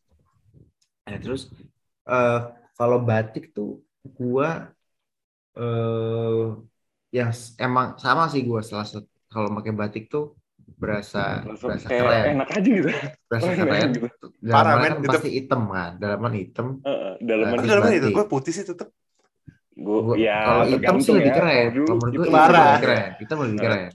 Nah, 1.06 1.18
terus 1.22 1.50
eh 2.06 2.40
kalau 2.78 2.98
batik 3.02 3.50
tuh 3.50 3.82
gua 4.14 4.70
eh 5.58 6.46
yang 7.10 7.30
s- 7.34 7.54
emang 7.58 7.98
sama 7.98 8.30
sih 8.30 8.42
gua 8.46 8.62
salah 8.62 8.86
satu 8.86 9.06
kalau 9.26 9.50
pakai 9.58 9.74
batik 9.74 10.06
tuh 10.06 10.34
berasa 10.76 11.40
Langsung 11.42 11.72
berasa 11.72 11.86
kayak 11.86 12.02
keren, 12.02 12.24
enak 12.34 12.48
aja 12.50 12.68
gitu. 12.70 12.90
berasa 13.26 13.48
keren 13.48 13.64
keren. 13.66 13.88
gitu. 13.90 14.06
Parah, 14.44 14.64
Dalaman 14.70 14.80
kan 14.82 14.94
Itu- 14.98 15.08
pasti 15.10 15.28
hitam 15.30 15.62
kan, 15.66 15.90
dalaman 15.96 16.32
hitam. 16.34 16.66
Heeh, 16.80 17.12
Dalaman 17.18 17.56
tapi 17.56 17.66
dalamnya 17.66 17.96
itu 17.96 18.08
gue 18.10 18.26
putih 18.26 18.52
sih 18.52 18.64
tetep 18.64 18.88
gue 19.74 19.98
Gua- 20.02 20.16
ya 20.16 20.36
kalau 20.42 20.64
hitam 20.66 20.72
sih 20.72 20.80
tergantung 21.04 21.14
lebih 21.14 21.28
ya. 21.28 21.36
keren. 21.36 21.52
Kalau 21.56 21.70
dulu 21.70 21.84
Kalau 21.86 21.96
menurut 21.98 22.16
hitam 22.18 22.32
Parah. 22.34 22.64
lebih 22.66 22.80
keren. 22.82 23.08
Hitam 23.16 23.38
lebih 23.42 23.60
keren. 23.60 23.90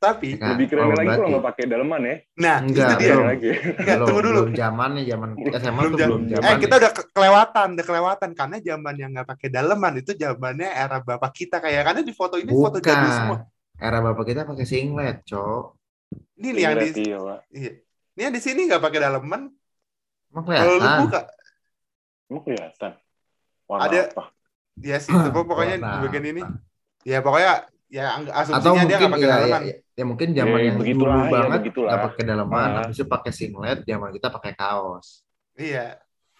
tapi 0.00 0.28
Ya 0.30 0.36
kan? 0.38 0.48
lebih 0.50 0.66
keren 0.66 0.80
Kalau 0.82 0.96
lagi 0.96 1.08
kalau 1.10 1.28
nggak 1.28 1.44
pakai 1.44 1.64
dalaman 1.66 2.00
ya. 2.00 2.16
nah 2.34 2.56
Enggak, 2.58 2.88
itu 2.88 2.94
dia 2.96 3.10
belum. 3.10 3.26
lagi. 3.26 3.50
Enggak, 3.52 3.76
belum, 3.92 4.06
tunggu 4.08 4.20
dulu 4.22 4.40
belum 4.40 4.52
zamannya 4.56 5.02
zaman 5.04 5.28
SMA 5.52 5.52
belum 5.76 5.92
tuh 5.92 5.98
jam- 5.98 6.08
belum 6.08 6.22
eh 6.22 6.30
zaman. 6.32 6.56
kita 6.58 6.74
udah 6.74 6.90
ke- 6.90 7.08
kelewatan 7.10 7.68
udah 7.70 7.84
kelewatan 7.84 8.30
karena 8.32 8.56
zaman 8.58 8.94
yang 8.96 9.10
nggak 9.12 9.28
pakai 9.28 9.48
daleman 9.50 9.92
itu 9.94 10.10
zamannya 10.14 10.68
era 10.70 10.98
bapak 10.98 11.32
kita 11.34 11.56
kayak 11.58 11.82
karena 11.82 12.00
di 12.00 12.12
foto 12.12 12.34
ini 12.34 12.48
foto 12.48 12.76
jadul 12.78 13.10
semua. 13.10 13.38
Era 13.76 13.98
bapak 13.98 14.24
kita 14.26 14.40
pakai 14.44 14.64
singlet, 14.64 15.16
Cok. 15.22 15.64
Ini 16.40 16.48
nih 16.50 16.62
yang 16.62 16.74
di 16.74 16.88
Iya, 16.96 17.18
iya. 17.52 17.70
ini 18.10 18.20
yang 18.20 18.32
di 18.32 18.40
sini 18.40 18.60
nggak 18.64 18.80
pakai 18.80 18.98
daleman 18.98 19.52
Emang 20.30 20.44
kalau 20.46 20.72
lu 20.72 20.78
kelihatan. 20.78 21.00
buka 21.04 21.20
Emang 22.26 22.42
kelihatan. 22.42 22.92
Warna 23.66 23.82
Ada- 23.84 24.08
apa? 24.10 24.24
ya 24.80 24.96
sih 24.96 25.12
tapi 25.12 25.38
pokoknya 25.50 25.76
di 25.76 25.96
bagian 26.00 26.24
ini 26.26 26.42
ya 27.02 27.18
pokoknya 27.20 27.52
ya 27.86 28.04
ang- 28.14 28.30
Atau 28.30 28.72
asumsinya 28.72 28.84
dia 28.86 28.96
nggak 28.96 29.12
pakai 29.12 29.26
ya, 29.26 29.32
daleman 29.34 29.62
ya, 29.62 29.76
ya 29.92 30.04
mungkin 30.06 30.28
zaman 30.30 30.56
Ya, 30.56 30.64
yang 30.64 30.76
dulu 30.78 31.04
ya, 31.04 31.26
banget 31.28 31.60
begitulah. 31.60 31.90
nggak 31.90 32.04
pakai 32.06 32.22
dalaman, 32.24 32.68
Ah. 32.70 32.76
habis 32.80 32.96
itu 32.96 33.06
pakai 33.06 33.30
singlet, 33.30 33.78
zaman 33.82 34.08
kita 34.10 34.28
pakai 34.30 34.52
kaos. 34.54 35.26
iya 35.54 35.98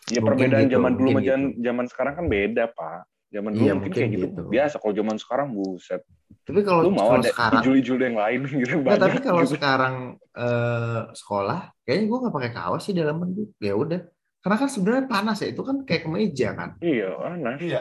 Ya 0.08 0.18
Mungkin 0.18 0.48
perbedaan 0.48 0.64
gitu, 0.64 0.74
zaman 0.74 0.92
dulu 0.96 1.08
sama 1.12 1.20
gitu. 1.20 1.34
zaman 1.60 1.84
sekarang 1.86 2.14
kan 2.16 2.26
beda, 2.26 2.64
Pak. 2.72 3.00
Zaman 3.30 3.50
dulu 3.52 3.62
Iya, 3.62 3.72
mungkin 3.76 3.90
mungkin 3.92 4.00
kayak 4.00 4.10
gitu. 4.16 4.26
gitu. 4.26 4.42
Biasa 4.48 4.74
kalau 4.80 4.94
zaman 4.96 5.16
sekarang 5.18 5.48
buset. 5.52 6.02
Tapi 6.46 6.61
kalau 6.66 6.81
Lu 6.83 6.90
mau 6.90 7.09
kalau 7.09 7.20
ada 7.22 7.31
sekarang, 7.31 7.62
ijul-ijul 7.62 7.98
yang 8.00 8.16
lain 8.18 8.40
gitu 8.62 8.74
Nggak, 8.81 8.98
banyak. 8.98 9.03
tapi 9.07 9.16
kalau 9.22 9.42
gitu. 9.44 9.53
sekarang 9.55 9.94
eh, 10.35 11.00
sekolah, 11.14 11.59
kayaknya 11.85 12.05
gue 12.11 12.18
nggak 12.22 12.35
pakai 12.37 12.50
kaos 12.57 12.83
sih 12.87 12.94
dalaman 12.96 13.29
gue. 13.37 13.46
Ya 13.62 13.74
udah, 13.76 14.00
karena 14.42 14.57
kan 14.59 14.68
sebenarnya 14.72 15.05
panas 15.07 15.37
ya, 15.44 15.48
itu 15.53 15.62
kan 15.62 15.76
kayak 15.87 16.03
kemeja 16.09 16.48
kan, 16.59 16.70
Iya, 16.81 17.07
mana? 17.20 17.50
iya 17.61 17.81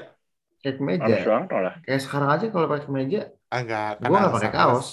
kayak 0.60 0.76
kemeja. 0.76 1.04
Harus 1.08 1.24
banget 1.24 1.50
lah. 1.56 1.76
Kayak 1.88 2.02
sekarang 2.04 2.30
aja 2.36 2.45
kalau 2.52 2.65
pakai 2.67 2.86
kemeja, 2.86 3.19
enggak 3.50 3.89
gue 4.04 4.08
nggak 4.12 4.36
pakai 4.38 4.52
kaos. 4.54 4.89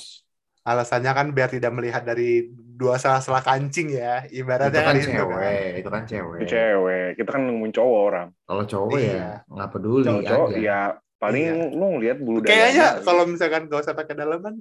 alasannya 0.67 1.13
kan 1.15 1.27
biar 1.31 1.47
tidak 1.47 1.71
melihat 1.79 2.03
dari 2.03 2.51
dua 2.51 2.99
salah-salah 2.99 3.39
kancing 3.39 3.95
ya 3.95 4.27
Itu 4.27 4.43
ibaratnya 4.43 4.83
kan 4.83 4.95
gitu 4.99 5.11
cewek, 5.15 5.69
itu 5.79 5.89
kan 5.95 6.03
cewek. 6.11 6.39
Itu 6.43 6.47
cewek. 6.51 7.07
Kita 7.15 7.29
kan 7.31 7.41
ngomongin 7.47 7.73
cowok 7.79 8.01
orang. 8.03 8.29
Kalau 8.43 8.65
cowok 8.67 8.97
Iya. 8.99 9.15
ya 9.15 9.29
nggak 9.47 9.69
peduli 9.71 10.05
Cowok-cowok 10.11 10.49
aja. 10.51 10.59
ya 10.59 10.81
paling 11.17 11.43
Iya. 11.43 11.53
lu 11.73 11.85
ngeliat 11.97 12.19
bulu 12.19 12.39
kayaknya 12.41 12.87
dadanya. 12.93 13.05
kalau 13.05 13.23
misalkan 13.25 13.63
gak 13.67 13.81
usah 13.83 13.95
pakai 13.95 14.15
daleman 14.15 14.55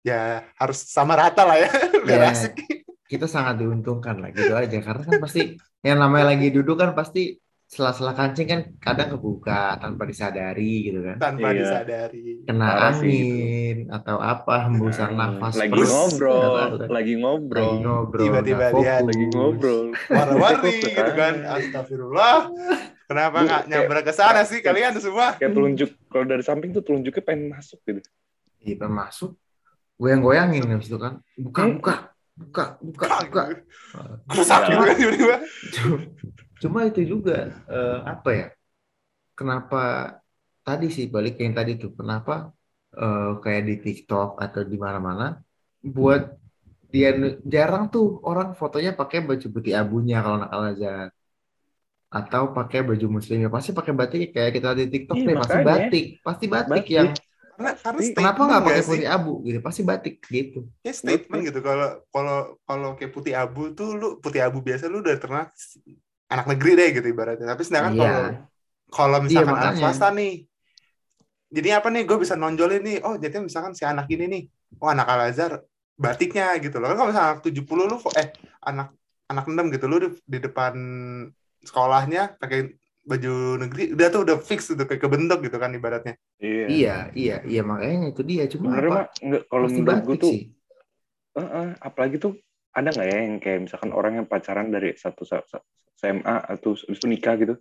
ya 0.00 0.44
harus 0.54 0.78
sama 0.86 1.14
rata 1.14 1.42
lah 1.42 1.56
ya 1.58 1.70
biar 2.06 2.20
Ya, 2.22 2.30
asik 2.30 2.54
kita 3.06 3.26
sangat 3.26 3.58
diuntungkan 3.58 4.18
lah 4.18 4.30
gitu 4.30 4.52
aja 4.52 4.78
karena 4.78 5.02
kan 5.02 5.18
pasti 5.18 5.54
yang 5.80 5.98
namanya 5.98 6.34
lagi 6.34 6.50
duduk 6.50 6.76
kan 6.76 6.90
pasti 6.92 7.38
sela-sela 7.66 8.14
kancing 8.14 8.46
kan 8.46 8.60
kadang 8.78 9.10
kebuka 9.10 9.74
tanpa 9.78 10.06
disadari 10.06 10.86
gitu 10.86 11.02
kan 11.02 11.16
tanpa 11.18 11.50
Iya. 11.50 11.58
disadari 11.62 12.46
kena 12.46 12.62
Parah 12.62 12.94
angin 12.94 13.76
atau 13.90 14.16
apa 14.22 14.54
hembusan 14.70 15.10
Hmm, 15.10 15.18
nafas 15.18 15.54
lagi 15.56 15.74
terus, 15.74 15.90
ngobrol, 15.90 16.38
nggak 16.38 16.50
tahu. 16.78 16.94
lagi 16.94 17.12
ngobrol, 17.18 17.58
lagi 17.58 17.76
ngobrol 17.82 18.22
Tiba-tiba 18.22 18.64
fokus. 18.70 19.02
lagi 19.02 19.24
ngobrol. 19.34 19.82
warna-warni 20.06 20.70
gitu 20.78 20.88
kan 20.94 21.10
kan. 21.18 21.34
astagfirullah 21.58 22.36
Kenapa 23.06 23.38
nggak 23.46 23.62
nyamber 23.70 23.98
ke 24.02 24.12
sana 24.12 24.42
sih 24.42 24.58
kalian 24.58 24.98
semua? 24.98 25.38
Kayak 25.38 25.54
telunjuk 25.54 25.90
kalau 26.10 26.26
dari 26.26 26.42
samping 26.42 26.74
tuh 26.74 26.82
telunjuknya 26.82 27.22
pengen 27.22 27.54
masuk 27.54 27.78
gitu. 27.86 28.02
Iya 28.60 28.74
pengen 28.82 28.94
masuk. 28.98 29.38
Goyang-goyangin 29.96 30.66
habis 30.66 30.90
itu 30.90 30.98
kan. 30.98 31.22
Buka, 31.38 31.62
Hmm. 31.62 31.78
buka, 31.78 31.94
buka, 32.36 32.64
buka, 32.82 33.06
buka. 33.30 33.42
Rusak 34.28 34.60
Ya. 34.60 34.68
gitu 34.74 34.82
kan 34.82 34.96
tiba-tiba. 34.98 35.36
Cuma, 36.60 36.78
itu 36.84 37.00
juga 37.06 37.54
eh, 37.70 37.98
apa 38.04 38.30
ya? 38.34 38.46
Kenapa 39.38 39.82
tadi 40.66 40.90
sih 40.90 41.06
balik 41.06 41.38
ke 41.38 41.46
yang 41.46 41.54
tadi 41.56 41.78
tuh? 41.78 41.94
Kenapa 41.94 42.50
eh, 42.92 43.32
kayak 43.38 43.62
di 43.70 43.74
TikTok 43.80 44.40
atau 44.42 44.62
di 44.66 44.76
mana-mana 44.76 45.38
buat 45.80 46.34
dia 46.90 47.12
jarang 47.44 47.86
tuh 47.92 48.18
orang 48.24 48.56
fotonya 48.56 48.96
pakai 48.96 49.20
baju 49.22 49.46
putih 49.52 49.76
abunya 49.76 50.18
kalau 50.24 50.40
anak 50.42 50.50
Al 50.50 50.64
Azhar 50.72 51.06
atau 52.18 52.42
pakai 52.56 52.80
baju 52.88 53.06
muslimnya 53.16 53.48
pasti 53.56 53.70
pakai 53.78 53.92
batik 54.00 54.20
kayak 54.34 54.50
kita 54.56 54.68
di 54.78 54.84
TikTok 54.92 55.16
Iya, 55.18 55.26
deh 55.26 55.36
pasti 55.42 55.56
makanya. 55.58 55.68
batik 55.70 56.04
pasti 56.26 56.44
batik, 56.54 56.70
Batik. 56.70 56.94
yang 56.96 57.08
Karena, 57.56 57.70
karena 57.84 58.00
Ih, 58.04 58.10
kenapa 58.16 58.40
nggak 58.48 58.62
pakai 58.68 58.82
putih 58.88 59.06
abu 59.16 59.32
gitu 59.46 59.58
pasti 59.66 59.80
batik 59.90 60.14
gitu 60.36 60.58
Ya 60.86 60.92
statement 60.92 61.40
gitu. 61.48 61.58
Kalau 61.68 61.88
kalau 62.14 62.38
kalau 62.68 62.88
kayak 62.98 63.12
putih 63.16 63.34
abu 63.42 63.60
tuh 63.78 63.88
lu 64.00 64.06
putih 64.22 64.40
abu 64.46 64.58
biasa 64.66 64.84
lu 64.92 65.00
udah 65.04 65.16
terkenal 65.22 65.46
anak 66.32 66.46
negeri 66.50 66.70
deh 66.80 66.88
gitu 67.00 67.06
ibaratnya. 67.14 67.46
Tapi 67.52 67.62
sedangkan 67.66 67.94
Iya. 67.96 68.06
kalau 68.06 68.24
kalau 68.92 69.18
misalkan 69.26 69.54
Iya, 69.56 69.62
anak 69.62 69.74
swasta 69.80 70.06
nih, 70.14 70.32
jadi 71.56 71.68
apa 71.78 71.88
nih? 71.94 72.02
Gue 72.08 72.18
bisa 72.22 72.34
nonjolin 72.34 72.82
nih. 72.82 72.96
Oh 73.06 73.14
jadi 73.22 73.38
misalkan 73.42 73.72
si 73.78 73.84
anak 73.86 74.06
ini 74.10 74.24
nih, 74.26 74.42
oh 74.82 74.88
anak 74.90 75.06
Al 75.06 75.20
Azhar 75.30 75.52
batiknya 75.96 76.44
gitu 76.62 76.76
loh. 76.78 76.86
Kan 76.90 76.96
kalau 76.98 77.08
misalnya 77.10 77.28
anak 77.32 77.42
70 77.46 77.84
lu 77.90 77.96
eh 78.18 78.28
anak 78.66 78.86
anak 79.30 79.44
6 79.50 79.64
gitu 79.74 79.86
lu 79.90 79.96
di, 80.04 80.08
di 80.26 80.38
depan 80.42 80.74
sekolahnya 81.66 82.22
pakai 82.34 82.72
baju 83.02 83.34
negeri 83.60 83.92
udah 83.92 84.08
tuh 84.08 84.22
udah 84.22 84.36
fix 84.40 84.66
udah 84.68 84.82
kayak 84.82 84.98
kebentuk 85.00 85.38
gitu 85.40 85.56
kan 85.56 85.70
ibaratnya. 85.70 86.14
Iya. 86.36 86.66
iya 86.66 86.96
iya 87.12 87.36
iya 87.44 87.62
makanya 87.62 88.10
itu 88.10 88.22
dia 88.22 88.46
cuma 88.46 88.70
Sebenarnya 88.72 88.90
apa 88.92 89.02
enggak 89.20 89.42
kalau 89.46 89.66
menurut 89.66 89.82
gue 89.84 89.94
batik 90.06 90.18
tuh 90.18 90.32
sih 90.32 90.42
Heeh, 91.32 91.68
apalagi 91.78 92.16
tuh 92.16 92.32
ada 92.70 92.88
nggak 92.88 93.06
ya 93.06 93.18
yang 93.20 93.36
kayak 93.38 93.58
misalkan 93.62 93.90
orang 93.90 94.12
yang 94.14 94.26
pacaran 94.26 94.68
dari 94.68 94.94
satu 94.94 95.22
sa- 95.22 95.44
sa- 95.44 95.62
SMA 95.94 96.22
atau 96.46 96.74
habis 96.74 96.92
itu 96.94 97.06
nikah 97.06 97.36
gitu 97.36 97.54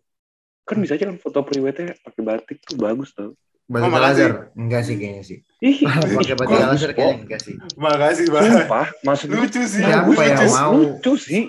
kan 0.62 0.76
bisa 0.78 0.94
aja 0.94 1.06
kan 1.06 1.16
foto 1.16 1.40
priwetnya 1.42 1.94
pakai 1.98 2.22
batik 2.22 2.58
tuh 2.62 2.76
bagus 2.76 3.12
tau 3.12 3.32
batik 3.66 3.86
Oh. 3.88 4.02
Azhar 4.02 4.34
enggak 4.54 4.82
sih 4.82 4.96
kayaknya 4.96 5.24
sih 5.24 5.38
ih 5.60 5.78
pakai 6.18 6.36
batik 6.36 6.56
kok 6.58 6.66
kayaknya 6.92 7.16
enggak 7.22 7.40
sih 7.40 7.56
Makasih 7.76 8.26
banget. 8.28 8.52
sumpah 8.60 8.88
maksud 9.04 9.28
Lucu 9.30 9.62
sih. 9.62 9.80
Siapa 9.80 10.12
yang 10.20 10.38
lucu, 10.38 10.48
mau? 10.52 10.72
lucu 10.74 11.12
sih 11.18 11.44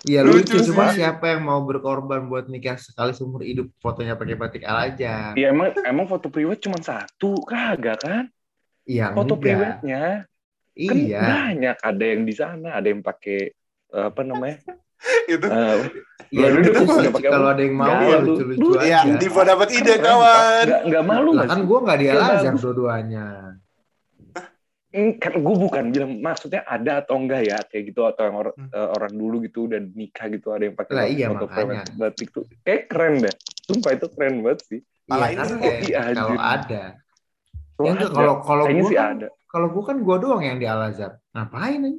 Iya 0.00 0.24
Lucu 0.24 0.56
lucu, 0.56 0.72
cuma 0.72 0.88
sih. 0.92 1.04
siapa 1.04 1.36
yang 1.36 1.44
mau 1.44 1.60
berkorban 1.60 2.24
buat 2.24 2.48
nikah 2.48 2.80
sekali 2.80 3.12
seumur 3.12 3.44
hidup? 3.44 3.68
Fotonya 3.84 4.16
pakai 4.16 4.32
batik 4.32 4.64
Al 4.64 4.88
Azhar 4.88 5.36
ya 5.36 5.52
emang 5.52 5.76
emang 5.84 6.08
foto 6.08 6.32
priwet 6.32 6.56
cuma 6.64 6.80
satu? 6.80 7.36
Kagak 7.44 8.00
kan? 8.00 8.24
Iya 8.88 9.12
foto 9.12 9.36
enggak. 9.36 9.42
priwetnya 9.44 10.04
kan 10.80 10.96
iya. 10.96 11.20
banyak. 11.20 11.76
Ada 11.84 12.04
yang 12.06 12.22
di 12.24 12.32
sana 12.32 12.68
ada 12.80 12.88
yang 12.88 13.04
pakai 13.04 13.52
eh, 13.92 14.04
apa 14.08 14.20
namanya? 14.24 14.56
Itu. 15.32 15.46
Iya 16.30 16.46
sih. 16.48 16.70
nggak 16.70 17.12
pakai 17.12 17.28
kalau 17.28 17.48
apa? 17.50 17.54
ada 17.58 17.62
yang 17.66 17.74
mau 17.76 17.90
ya 17.90 18.18
lu- 18.22 18.38
lucu-lucu 18.38 18.60
lu- 18.62 18.80
Iya, 18.80 18.98
aja 19.02 19.16
Diva 19.18 19.42
dapat 19.42 19.68
ide 19.74 19.94
keren, 19.98 20.04
kawan. 20.06 20.64
nggak 20.64 20.82
nggak 20.86 21.04
malu 21.04 21.30
lah 21.34 21.44
kan 21.50 21.58
sih? 21.58 21.64
gue 21.66 21.78
nggak 21.82 21.98
di 21.98 22.06
Al 22.06 22.20
Iya, 22.20 22.50
dua-duanya 22.56 23.26
Kan 24.90 25.32
gue 25.38 25.54
bukan 25.56 25.84
bilang 25.94 26.18
maksudnya 26.18 26.66
ada 26.66 26.98
atau 26.98 27.14
enggak 27.14 27.46
ya 27.46 27.58
kayak 27.62 27.94
gitu 27.94 28.02
atau 28.02 28.26
yang 28.26 28.36
orang 28.36 28.54
Hmm. 28.58 28.70
eh, 28.70 28.88
orang 28.90 29.12
dulu 29.14 29.36
gitu 29.40 29.70
udah 29.70 29.78
nikah 29.78 30.26
gitu 30.26 30.50
ada 30.50 30.66
yang 30.66 30.74
pakai 30.74 30.92
Lah, 30.92 31.06
iya, 31.06 31.26
foto 31.30 31.46
batik 31.96 32.28
tuh. 32.34 32.44
Kayak 32.60 32.82
keren 32.90 33.14
deh. 33.22 33.34
Sumpah 33.62 33.90
itu 33.94 34.06
keren 34.10 34.34
banget 34.42 34.60
sih. 34.66 34.80
Malah 35.06 35.18
Iya, 35.22 35.30
ini 35.30 35.38
karena 35.38 35.54
kok- 35.54 35.62
kayak 35.62 35.80
Iya, 35.80 36.00
kalau 36.12 36.38
ada. 36.38 36.82
Tuh 37.70 37.84
Ya 37.86 37.92
kalau 38.04 38.34
kalau 38.42 38.64
gue 38.66 38.90
kan 38.90 39.16
kalau 39.46 39.66
gue 39.70 39.82
kan 39.82 39.96
gue 40.02 40.16
doang 40.18 40.42
yang 40.42 40.58
di 40.58 40.66
Al 40.66 40.82
Azhar 40.84 41.16
ngapain 41.32 41.78
nih 41.80 41.96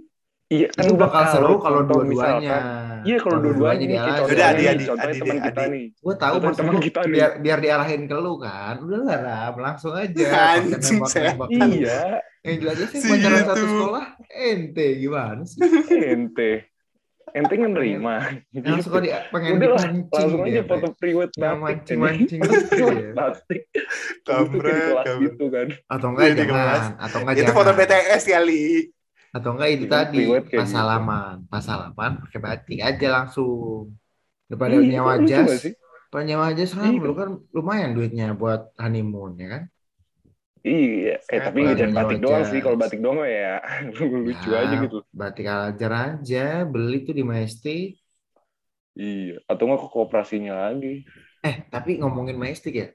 iya 0.52 0.68
kan 0.68 0.84
itu 0.84 0.92
udah 0.92 1.02
bakal 1.02 1.24
seru 1.32 1.56
kalau 1.58 1.80
dua-duanya 1.82 2.58
iya 3.02 3.18
kalau 3.18 3.38
dua-duanya 3.40 3.80
di 3.80 3.88
nih 3.88 3.98
Al 3.98 4.06
kayak 4.06 4.20
Azhar. 4.20 4.28
Yaudah, 4.28 4.28
contohnya 4.28 4.46
Adi, 4.46 4.64
Adi, 4.68 4.84
Adi, 4.84 5.14
teman 5.18 5.32
Adi. 5.32 5.48
kita 5.48 5.62
nih 5.66 5.86
gue 5.96 6.16
tahu 6.18 6.36
teman 6.54 6.76
kita 6.78 7.00
nih. 7.02 7.10
biar 7.10 7.30
biar 7.40 7.58
diarahin 7.60 8.02
ke 8.04 8.16
lu 8.16 8.34
kan 8.36 8.76
udah 8.78 9.00
lah 9.02 9.18
Ram, 9.18 9.54
langsung 9.58 9.94
aja 9.94 10.26
Anjing, 10.54 11.00
lu. 11.00 11.48
iya 11.72 12.02
yang 12.42 12.58
jelas 12.60 12.78
sih 12.86 13.00
Si 13.00 13.08
pacaran 13.08 13.38
itu. 13.38 13.48
satu 13.48 13.66
sekolah 13.66 14.06
ente 14.30 14.88
gimana 14.98 15.42
sih 15.42 15.60
ente 16.12 16.52
ente 17.32 17.54
nggak 17.54 17.72
nerima 17.72 18.16
yang 18.52 18.76
Gitu. 18.76 18.84
suka 18.84 18.98
di 19.00 19.10
pengen 19.32 19.56
udah 19.56 19.70
lah 19.72 19.84
dipancing 19.88 20.10
langsung 20.12 20.42
aja 20.44 20.62
foto 20.68 20.88
priwet 20.94 21.32
batik 21.32 21.56
mancing-mancing 21.56 22.40
gitu 22.44 22.76
ya. 22.84 23.12
batik 23.14 23.62
itu 23.72 24.22
kampret. 24.22 25.06
gitu 25.22 25.46
kan 25.48 25.68
atau 25.88 26.08
enggak 26.12 26.26
Iya, 26.28 26.36
jangan 26.44 26.82
atau 27.00 27.18
enggak 27.18 27.34
Itu 27.34 27.40
jangan 27.42 27.56
foto 27.56 27.72
BTS 27.72 28.24
kali. 28.28 28.64
Atau 29.36 29.50
enggak 29.54 29.70
itu 29.76 29.86
tadi 29.96 30.20
pas 30.56 30.68
gitu. 30.72 30.76
salaman 30.76 31.36
pas 31.52 31.64
salaman 31.68 32.12
pakai 32.22 32.40
batik 32.48 32.80
aja 32.88 33.06
langsung 33.16 33.50
daripada 34.50 34.76
Iya, 34.76 34.92
nyewa 34.92 35.16
jas? 35.30 35.54
Kalau 36.10 36.24
nyewa 36.28 36.48
jas 36.60 36.72
kan 36.80 36.94
Iya. 36.94 37.08
lu 37.08 37.12
kan 37.20 37.30
lumayan 37.58 37.92
duitnya 37.98 38.26
buat 38.42 38.62
honeymoon 38.84 39.32
ya 39.42 39.48
kan 39.54 39.64
Iya, 40.70 41.12
eh 41.34 41.42
tapi 41.46 41.60
jangan 41.78 41.96
batik 41.98 42.18
doang 42.24 42.44
sih. 42.50 42.60
Kalau 42.64 42.78
batik 42.82 43.00
doang 43.04 43.20
ya 43.38 43.48
lucu 44.26 44.50
Ya, 44.52 44.62
aja 44.62 44.76
gitu. 44.84 44.98
batik 45.20 45.46
Al 45.54 45.62
Azhar 45.70 45.92
aja 46.06 46.38
beli 46.74 46.96
tuh 47.06 47.14
di 47.20 47.24
Majestic 47.32 47.82
Iya, 49.06 49.34
atau 49.52 49.64
nggak 49.68 49.82
ke 49.84 49.88
kooperasinya 49.94 50.52
lagi. 50.64 50.88
eh 51.48 51.56
tapi 51.74 51.90
ngomongin 52.02 52.38
Majestic 52.42 52.74
ya 52.82 52.88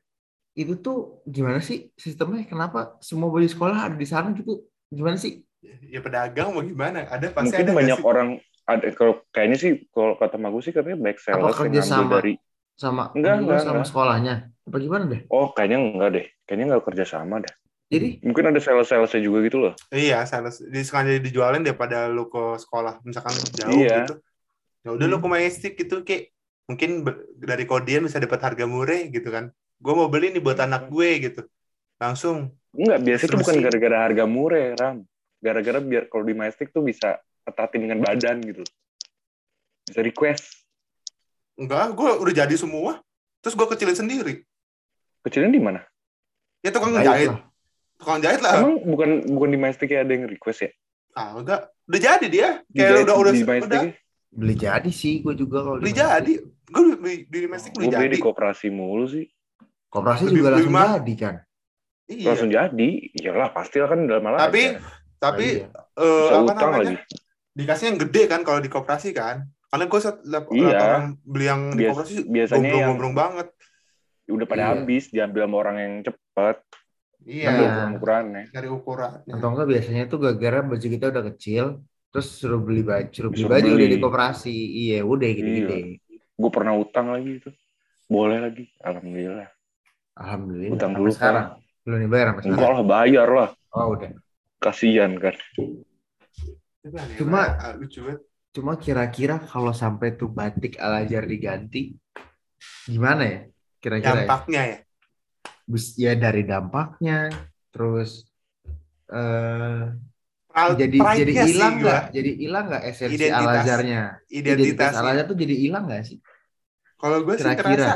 itu 0.61 0.72
tuh 0.85 0.96
gimana 1.37 1.61
sih 1.68 1.79
sistemnya 2.05 2.40
kenapa 2.53 2.79
semua 3.09 3.29
baju 3.35 3.49
sekolah 3.55 3.79
ada 3.87 3.96
di 4.03 4.09
sana 4.14 4.29
gitu 4.38 4.53
gimana 4.96 5.16
sih 5.25 5.33
Ya 5.64 6.01
pedagang 6.01 6.53
mau 6.53 6.62
gimana? 6.62 7.07
Ada 7.07 7.33
pasti 7.33 7.55
Mungkin 7.55 7.66
ada 7.66 7.73
banyak 7.75 7.99
sih? 7.99 8.07
orang 8.07 8.29
ada 8.66 8.87
kalau 8.92 9.14
kayaknya 9.31 9.57
sih 9.57 9.71
kalau 9.90 10.19
kata 10.19 10.37
Magu 10.37 10.59
sih 10.59 10.75
katanya 10.75 10.99
back 10.99 11.16
apa 11.16 11.25
sales 11.25 11.55
kerja 11.55 11.79
yang 11.79 11.87
ngambil 11.87 11.87
sama 11.87 12.16
dari 12.19 12.33
sama 12.77 13.03
Enggak, 13.14 13.14
enggak, 13.14 13.35
enggak, 13.38 13.61
sama 13.62 13.73
enggak. 13.73 13.88
sekolahnya 13.88 14.35
apa 14.66 14.77
gimana 14.77 15.05
deh 15.07 15.21
oh 15.31 15.47
kayaknya 15.55 15.79
enggak 15.81 16.11
deh. 16.12 16.27
Kayaknya 16.45 16.64
nggak 16.71 16.85
kerja 16.85 17.05
sama 17.07 17.37
deh. 17.40 17.55
jadi 17.87 18.09
Mungkin 18.27 18.45
ada 18.51 18.59
sales-salesnya 18.59 19.21
juga 19.23 19.38
gitu 19.47 19.59
loh. 19.62 19.73
Iya, 19.88 20.27
sales. 20.27 20.59
Di 20.59 20.83
sengaja 20.83 21.23
dijualin 21.23 21.62
daripada 21.62 22.11
lu 22.11 22.27
ke 22.27 22.59
sekolah 22.59 22.99
misalkan 23.03 23.35
jauh 23.55 23.71
Iya. 23.79 23.97
gitu. 24.03 24.14
Ya 24.83 24.88
udah 24.95 25.07
lu 25.07 25.19
ke 25.19 25.29
Majestic 25.31 25.73
gitu 25.79 26.03
kayak 26.03 26.35
mungkin 26.66 27.07
dari 27.38 27.62
kodian 27.62 28.03
bisa 28.05 28.19
dapat 28.19 28.42
harga 28.42 28.66
murah 28.66 29.07
gitu 29.07 29.31
kan. 29.31 29.55
Gue 29.79 29.95
mau 29.95 30.11
beli 30.11 30.35
nih 30.35 30.42
buat 30.42 30.59
anak 30.59 30.90
gue 30.90 31.11
gitu. 31.23 31.42
Langsung. 32.03 32.51
Enggak, 32.75 32.99
biasanya 33.07 33.31
itu 33.31 33.37
bukan 33.38 33.57
gara-gara 33.62 33.97
harga 34.11 34.25
murah, 34.27 34.66
Ram. 34.75 34.97
Gara-gara 35.38 35.79
biar 35.79 36.07
kalau 36.07 36.22
di 36.22 36.33
Majestic 36.33 36.70
tuh 36.70 36.81
bisa 36.81 37.16
ketatin 37.42 37.83
dengan 37.83 38.01
badan 38.01 38.40
gitu. 38.40 38.64
Bisa 39.85 40.01
request. 40.01 40.66
Enggak, 41.55 41.92
gue 41.92 42.11
udah 42.18 42.35
jadi 42.37 42.55
semua. 42.55 43.01
Terus 43.40 43.55
gue 43.55 43.66
kecilin 43.68 43.96
sendiri. 43.96 44.35
Kecilin 45.22 45.49
di 45.49 45.61
mana? 45.61 45.81
Ya 46.61 46.70
tukang 46.70 46.92
jahit. 46.94 47.31
lah. 47.31 47.40
Tukang 47.96 48.18
jahit 48.20 48.40
lah. 48.40 48.61
Emang 48.61 48.83
bukan 48.83 49.11
bukan 49.27 49.49
di 49.49 49.59
Majestic 49.59 49.88
ya 49.88 50.03
ada 50.03 50.12
yang 50.12 50.27
request 50.27 50.66
ya? 50.66 50.70
Ah, 51.12 51.33
udah. 51.35 51.70
Udah 51.87 52.01
jadi 52.03 52.27
dia. 52.27 52.49
Di 52.66 52.83
Kayak 52.83 53.07
udah 53.07 53.16
udah 53.16 53.33
di 53.33 53.42
udah. 53.42 53.83
Ya? 53.83 53.92
beli 54.37 54.53
jadi 54.53 54.90
sih 54.90 55.25
gue 55.25 55.33
juga 55.33 55.64
kalau 55.64 55.81
Beli 55.81 55.94
jadi. 55.94 56.33
Gue 56.66 56.83
beli 56.94 57.14
di 57.25 57.46
Majestic 57.46 57.72
beli 57.72 57.88
jadi. 57.88 58.11
di 58.11 58.20
koperasi 58.20 58.68
mulu 58.68 59.07
sih. 59.07 59.25
koperasi 59.87 60.27
Lebih- 60.27 60.37
juga 60.37 60.49
langsung 60.51 60.66
lebih 60.66 60.77
mah- 60.77 60.92
jadi 60.99 61.14
kan 61.16 61.35
Iya. 62.07 62.27
Langsung 62.29 62.51
jadi. 62.53 62.88
Iyalah, 63.16 63.49
pasti 63.51 63.77
lah 63.81 63.88
kan 63.88 64.01
dalam 64.05 64.22
malah 64.22 64.38
Tapi 64.44 64.62
aja. 64.68 64.83
Tapi 65.16 65.46
Iya. 65.59 65.68
eh, 65.94 66.20
Bisa 66.22 66.35
apa 66.35 66.44
utang 66.46 66.59
namanya? 66.70 66.85
lagi. 66.85 66.96
Dikasih 67.52 67.85
yang 67.87 67.98
gede 67.98 68.22
kan 68.26 68.40
kalau 68.40 68.59
di 68.59 68.68
koperasi 68.68 69.11
kan. 69.11 69.37
Karena 69.66 69.85
gue 69.85 69.98
saat 69.98 70.18
lihat 70.22 70.44
Iya. 70.46 70.61
lihat 70.62 70.76
orang 70.83 71.05
beli 71.22 71.44
yang 71.44 71.62
di 71.68 71.76
Bias- 71.79 71.90
koperasi 71.92 72.14
biasanya 72.24 72.55
yang 72.55 72.64
gombrong-gombrong 72.66 73.14
banget. 73.14 73.48
udah 74.26 74.42
pada 74.44 74.59
Iya. 74.61 74.70
habis 74.74 75.05
diambil 75.09 75.40
sama 75.40 75.57
orang 75.57 75.76
yang 75.76 75.92
cepet. 76.02 76.57
Iya. 77.22 77.46
Iya. 77.46 77.50
Ukuran-ukurannya. 77.64 78.44
Dari 78.50 78.68
ukurannya. 78.68 79.33
atau 79.33 79.48
enggak 79.48 79.68
biasanya 79.68 80.02
tuh 80.05 80.18
gara-gara 80.20 80.59
baju 80.64 80.87
kita 80.88 81.07
udah 81.09 81.24
kecil 81.29 81.64
terus 82.09 82.29
suruh 82.33 82.59
beli 82.59 82.83
baju 82.83 83.07
suruh 83.09 83.29
beli 83.29 83.44
baju 83.44 83.62
beli. 83.62 83.76
udah 83.76 83.88
di 83.88 83.98
koperasi 84.00 84.50
iya 84.52 84.98
udah 85.00 85.26
gede-gede 85.29 85.79
Gue 86.35 86.50
pernah 86.50 86.74
utang 86.74 87.09
lagi 87.09 87.38
itu. 87.38 87.50
Boleh 88.07 88.38
lagi. 88.40 88.66
Alhamdulillah. 88.81 89.48
alhamdulillah 90.14 90.74
Utang 90.74 90.92
dulu 90.92 91.09
sekarang 91.09 91.46
belum 91.83 91.98
dibayar 92.02 92.26
sampai 92.29 92.42
Enggak 92.42 92.59
sekarang 92.59 92.76
lah, 92.76 92.87
bayar 92.88 93.29
lah. 93.29 93.48
oh 93.70 93.87
udah 93.92 94.11
Kasian 94.59 95.19
kan. 95.19 95.37
Cuma- 97.19 97.55
lucu 97.77 98.01
banget. 98.01 98.23
cuma 98.55 98.73
kira-kira 98.75 99.37
kalau 99.42 99.69
sampai 99.71 100.16
tuh 100.16 100.33
batik 100.33 100.81
Al 100.81 101.05
Azhar 101.05 101.29
diganti 101.29 101.92
gimana 102.88 103.23
ya 103.29 103.40
kira-kira 103.77 104.09
ya? 104.09 104.19
dampaknya 104.25 104.62
ya. 104.64 104.79
Bus- 105.69 105.92
ya 105.95 106.16
dari 106.16 106.40
dampaknya 106.40 107.29
terus 107.69 108.25
eh 109.07 109.92
Proud- 110.49 110.73
jadi 110.73 110.97
jadi 111.21 111.33
hilang 111.45 111.75
nggak 111.77 112.03
jadi 112.11 112.31
hilang 112.33 112.64
nggak 112.64 112.83
esensi 112.88 113.14
Identitas- 113.21 113.61
Azharnya 113.61 114.03
identitas 114.27 114.64
Identitas. 114.73 114.92
Al 114.97 115.07
Azhar 115.12 115.27
tuh 115.29 115.37
jadi 115.37 115.55
hilang 115.61 115.85
nggak 115.85 116.03
sih 116.03 116.19
Kalau 116.97 117.19
gue 117.21 117.35
sih 117.37 117.45
kira-kira 117.45 117.69
ngerasa 117.77 117.92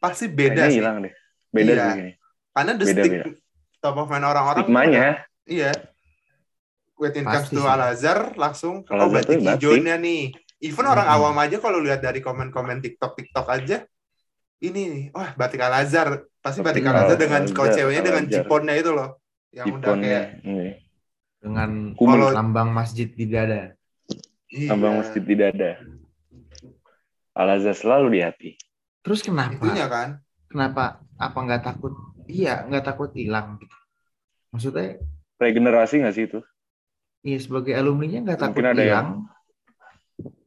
pasti 0.00 0.24
beda 0.32 0.48
Kayaknya 0.48 0.64
sih. 0.64 0.78
hilang 0.80 0.96
deh. 1.04 1.14
Beda 1.52 1.72
Iya. 1.76 1.86
sih. 1.92 2.10
Karena 2.56 2.72
the 2.72 2.86
Beda, 2.88 3.02
stick 3.04 3.12
beda. 3.12 3.24
top 3.76 3.96
of 4.00 4.06
mind 4.08 4.24
orang-orang. 4.24 4.64
Stigmanya. 4.64 5.06
Iya. 5.44 5.72
When 7.00 7.12
it 7.12 7.24
comes 7.24 7.48
to 7.48 7.60
sih. 7.60 7.64
Al-Azhar, 7.64 8.36
langsung, 8.36 8.84
oh 8.84 9.08
batik 9.08 9.40
tuh 9.40 9.44
batik. 9.46 9.56
hijaunya 9.56 9.96
nih. 9.96 10.36
Even 10.60 10.84
orang 10.84 11.08
Hmm. 11.08 11.16
awam 11.16 11.36
aja 11.40 11.56
kalau 11.56 11.80
lihat 11.80 12.04
dari 12.04 12.20
komen-komen 12.20 12.84
TikTok-TikTok 12.84 13.46
aja, 13.48 13.88
ini 14.60 14.80
nih, 14.84 15.04
wah 15.10 15.32
batik 15.32 15.64
Al-Azhar. 15.64 16.28
Pasti 16.38 16.60
batik 16.60 16.84
Iya, 16.84 16.92
Al-Azhar 16.92 17.16
dengan 17.16 17.42
kalau 17.48 17.72
ceweknya 17.72 18.02
dengan 18.04 18.24
jiponnya 18.28 18.74
itu 18.76 18.92
loh. 18.92 19.16
Yang 19.50 19.66
udah 19.72 19.80
Ikonnya. 19.80 20.04
kayak, 20.04 20.24
Iya. 20.44 20.72
dengan. 21.40 21.70
Kalau- 21.96 22.36
lambang 22.36 22.68
masjid 22.70 23.08
di 23.08 23.24
dada. 23.26 23.72
iya. 24.52 24.68
Tambang 24.68 25.00
masjid 25.00 25.22
di 25.24 25.34
dada. 25.34 25.70
Al-Azhar 27.32 27.72
selalu 27.72 28.06
di 28.12 28.20
hati. 28.20 28.50
Terus 29.00 29.24
kenapa? 29.24 29.56
Itunya 29.56 29.88
kan. 29.88 30.20
Kenapa? 30.44 31.00
Apa 31.16 31.38
nggak 31.40 31.62
takut? 31.64 31.96
Iya, 32.28 32.68
nggak 32.68 32.84
takut 32.84 33.10
hilang 33.16 33.56
gitu. 33.56 33.76
Maksudnya, 34.52 35.00
Regenerasi 35.40 36.04
nggak 36.04 36.14
sih 36.14 36.24
itu? 36.28 36.40
iya 37.20 37.36
sebagai 37.36 37.72
alumninya 37.72 38.18
nggak 38.24 38.38
takut 38.38 38.60
Mungkin 38.60 38.72
ada 38.72 38.80
hilang. 38.82 39.08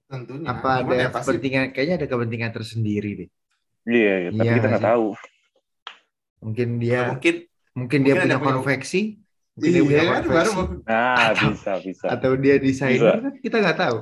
Tentunya. 0.05 0.47
Apa 0.47 0.69
ada 0.81 0.93
ya 0.93 1.07
pasti 1.09 1.27
kepentingan? 1.33 1.65
Kayaknya 1.69 1.95
ada 1.97 2.07
kepentingan 2.07 2.51
tersendiri 2.53 3.09
deh. 3.13 3.29
Iya, 3.83 4.13
iya, 4.15 4.29
tapi 4.31 4.45
Iya 4.45 4.53
kita 4.57 4.67
nggak 4.69 4.85
tahu. 4.85 5.07
Mungkin 6.43 6.67
ya, 6.69 6.81
dia, 6.81 6.99
mungkin 7.09 7.35
mungkin 7.73 7.99
dia 7.99 8.13
mungkin 8.13 8.25
punya 8.25 8.37
punya- 8.37 8.53
konveksi, 8.57 9.01
mungkin 9.53 9.69
dia 9.69 9.73
iya 9.73 9.83
punya 9.85 10.01
kan 10.03 10.23
baru 10.23 10.51
konveksi, 10.51 10.85
Nah, 10.85 11.15
Atau- 11.29 11.49
bisa, 11.49 11.71
bisa. 11.81 12.05
atau 12.09 12.31
dia 12.35 12.55
desainer 12.57 13.15
kan 13.17 13.33
kita 13.37 13.55
nggak 13.59 13.79
tahu. 13.79 13.97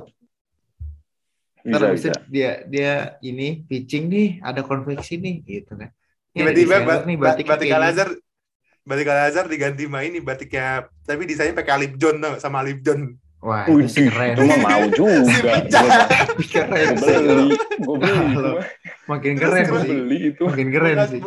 Bisa, 1.62 1.76
Ntar 1.78 1.90
bisa. 1.94 2.10
dia 2.26 2.50
dia 2.66 2.92
ini 3.20 3.48
pitching 3.64 4.04
nih, 4.08 4.28
ada 4.42 4.60
konveksi 4.60 5.14
nih, 5.16 5.34
gitu 5.44 5.72
kan. 5.76 5.88
Tiba-tiba 6.32 6.76
desainer 6.82 6.88
ba- 6.88 7.04
nih, 7.04 7.16
ba- 7.16 7.24
batiknya 7.30 7.50
batik 7.52 7.68
kayak 7.68 7.80
gini. 7.94 8.16
Batik 8.82 9.06
Al-Azhar 9.06 9.46
diganti 9.46 9.86
sama 9.86 10.02
ini 10.02 10.18
batiknya 10.18 10.66
tapi 11.02 11.22
desainnya 11.22 11.54
pakai 11.54 11.72
Alip 11.72 11.94
John 11.96 12.18
tau 12.18 12.34
sama 12.36 12.60
Alip 12.60 12.82
John 12.82 13.14
Wah, 13.38 13.66
Wih, 13.66 13.82
itu 13.82 13.90
sih 13.90 14.06
keren. 14.06 14.38
Itu 14.38 14.46
mah 14.46 14.58
mau 14.62 14.86
juga. 14.86 15.18
Si 16.38 16.46
keren 16.46 16.94
Gue 16.94 17.02
sih. 17.02 17.18
beli, 17.18 17.46
gue 17.58 17.96
beli. 17.98 18.52
Makin 19.04 19.32
keren 19.34 19.62
Gue 19.66 19.80
sih. 19.82 19.90
beli 19.90 20.18
itu. 20.30 20.42
Makin 20.46 20.68
keren 20.70 20.94
Bukan- 20.94 21.10
sih. 21.10 21.20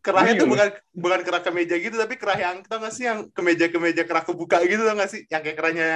kerahnya 0.00 0.32
Iya, 0.32 0.40
tuh 0.40 0.46
loh. 0.46 0.52
bukan 0.56 0.68
bukan 0.96 1.20
kerah 1.22 1.42
kemeja 1.44 1.74
gitu 1.76 1.94
tapi 1.94 2.14
kerah 2.16 2.38
yang 2.40 2.56
tau 2.64 2.80
nggak 2.80 2.90
sih 2.90 3.04
yang 3.04 3.28
kemeja 3.30 3.68
kemeja 3.68 4.02
kerah 4.02 4.24
kebuka 4.24 4.56
gitu 4.64 4.80
tau 4.80 4.96
nggak 4.96 5.10
sih 5.10 5.20
yang 5.28 5.44
kayak 5.44 5.56
kerahnya 5.56 5.88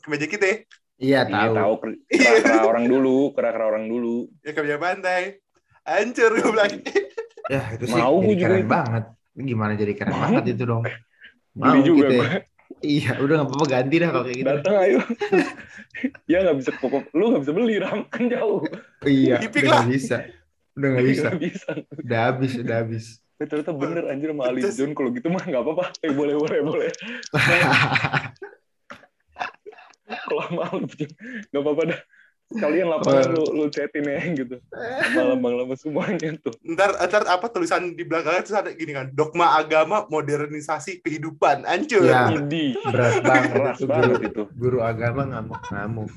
kemeja 0.00 0.24
kita 0.24 0.44
ya, 0.46 0.56
Iya, 0.96 1.20
Iya, 1.20 1.20
tahu. 1.26 1.52
tahu 1.52 1.72
kera-kera 2.06 2.62
orang 2.64 2.84
dulu, 2.86 3.18
kera-kera 3.34 3.64
orang 3.66 3.84
dulu. 3.84 4.16
ya 4.40 4.54
kemeja 4.54 4.78
pantai 4.78 5.22
hancur 5.82 6.30
gue 6.32 6.48
bilang 6.48 6.72
Ya, 7.50 7.62
itu 7.74 7.84
sih 7.84 7.98
Mau 7.98 8.22
jadi 8.22 8.32
juga 8.32 8.46
keren 8.46 8.64
banget. 8.64 9.04
Ini 9.34 9.42
Gimana 9.46 9.72
jadi 9.74 9.92
keren 9.94 10.12
Mau. 10.12 10.22
banget 10.26 10.44
itu 10.54 10.64
dong. 10.64 10.82
Beli 11.52 11.78
Mau 11.78 11.82
juga 11.82 12.06
kita. 12.06 12.14
gue. 12.14 12.26
ya. 12.26 12.40
Iya, 12.80 13.12
udah 13.18 13.34
nggak 13.42 13.48
apa-apa 13.50 13.66
ganti 13.66 13.96
dah 13.98 14.08
kalau 14.08 14.24
kayak 14.24 14.38
gitu. 14.40 14.46
Datang 14.48 14.74
ayo. 14.80 14.98
ya 16.30 16.38
nggak 16.40 16.56
bisa 16.56 16.70
pokok, 16.78 17.02
lu 17.12 17.24
nggak 17.28 17.42
bisa 17.44 17.52
beli 17.52 17.76
ram 17.76 18.00
kan 18.06 18.22
jauh. 18.26 18.62
Iya, 19.02 19.36
Tipik 19.42 19.60
udah 19.60 19.68
lah. 19.68 19.80
nggak 19.82 19.90
bisa. 19.92 20.16
Udah 20.78 20.88
nggak 20.88 21.06
bisa. 21.10 21.28
Bisa. 21.36 21.70
Udah 21.98 22.20
habis, 22.24 22.52
udah 22.56 22.76
habis. 22.78 23.04
Eh, 23.36 23.46
ternyata 23.48 23.72
bener 23.72 24.04
anjir 24.06 24.30
sama 24.30 24.42
Ali 24.48 24.60
John 24.62 24.92
kalau 24.94 25.10
gitu 25.10 25.28
mah 25.28 25.42
nggak 25.42 25.60
apa-apa. 25.60 25.84
Eh 26.00 26.12
boleh 26.14 26.34
boleh 26.36 26.58
boleh. 26.62 26.90
Kalau 30.10 30.42
sama 30.46 30.62
Ali 30.70 30.86
John 30.94 31.10
nggak 31.50 31.62
apa-apa 31.62 31.82
dah. 31.90 32.00
Kalian 32.50 32.90
lapangan 32.90 33.30
lu 33.30 33.44
lu 33.52 33.64
chatin 33.68 34.02
ya 34.02 34.18
gitu. 34.40 34.58
Lambang 35.16 35.54
lama 35.54 35.74
semuanya 35.74 36.34
tuh. 36.36 36.50
ntar 36.66 36.98
ntar 36.98 37.22
apa 37.24 37.46
tulisan 37.46 37.94
di 37.94 38.02
belakangnya 38.02 38.42
terus 38.42 38.58
ada 38.58 38.70
gini 38.70 38.90
kan 38.90 39.06
dogma 39.08 39.54
agama 39.54 40.02
modernisasi 40.06 40.98
kehidupan 41.00 41.62
hancur 41.62 42.02
Ya. 42.02 42.26
Idi. 42.28 42.74
Berat 42.82 43.22
banget 43.22 43.50
Keras 43.54 43.76
itu 43.76 43.86
banget 43.86 44.08
guru, 44.10 44.26
itu. 44.26 44.42
guru 44.52 44.78
agama 44.80 45.22
ngamuk-ngamuk. 45.26 46.10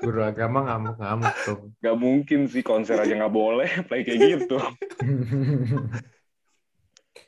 Guru 0.00 0.20
agama 0.22 0.58
ngamuk-ngamuk 0.64 1.34
tuh. 1.44 1.58
Gak 1.78 1.96
mungkin 1.96 2.40
sih 2.46 2.62
konser 2.62 2.96
aja 2.96 3.12
nggak 3.12 3.30
boleh 3.30 3.68
play 3.84 4.02
kayak 4.02 4.20
gitu. 4.40 4.56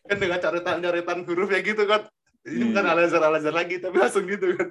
kan 0.04 0.16
dengan 0.16 0.36
coretan-coretan 0.38 1.18
huruf 1.24 1.48
ya 1.48 1.60
gitu 1.60 1.84
kan 1.84 2.04
ini 2.44 2.60
Iya. 2.60 2.64
bukan 2.68 2.84
al-azhar 2.86 3.22
al-azhar 3.24 3.54
lagi 3.56 3.80
tapi 3.80 3.96
langsung 3.96 4.28
gitu 4.28 4.52
kan 4.52 4.68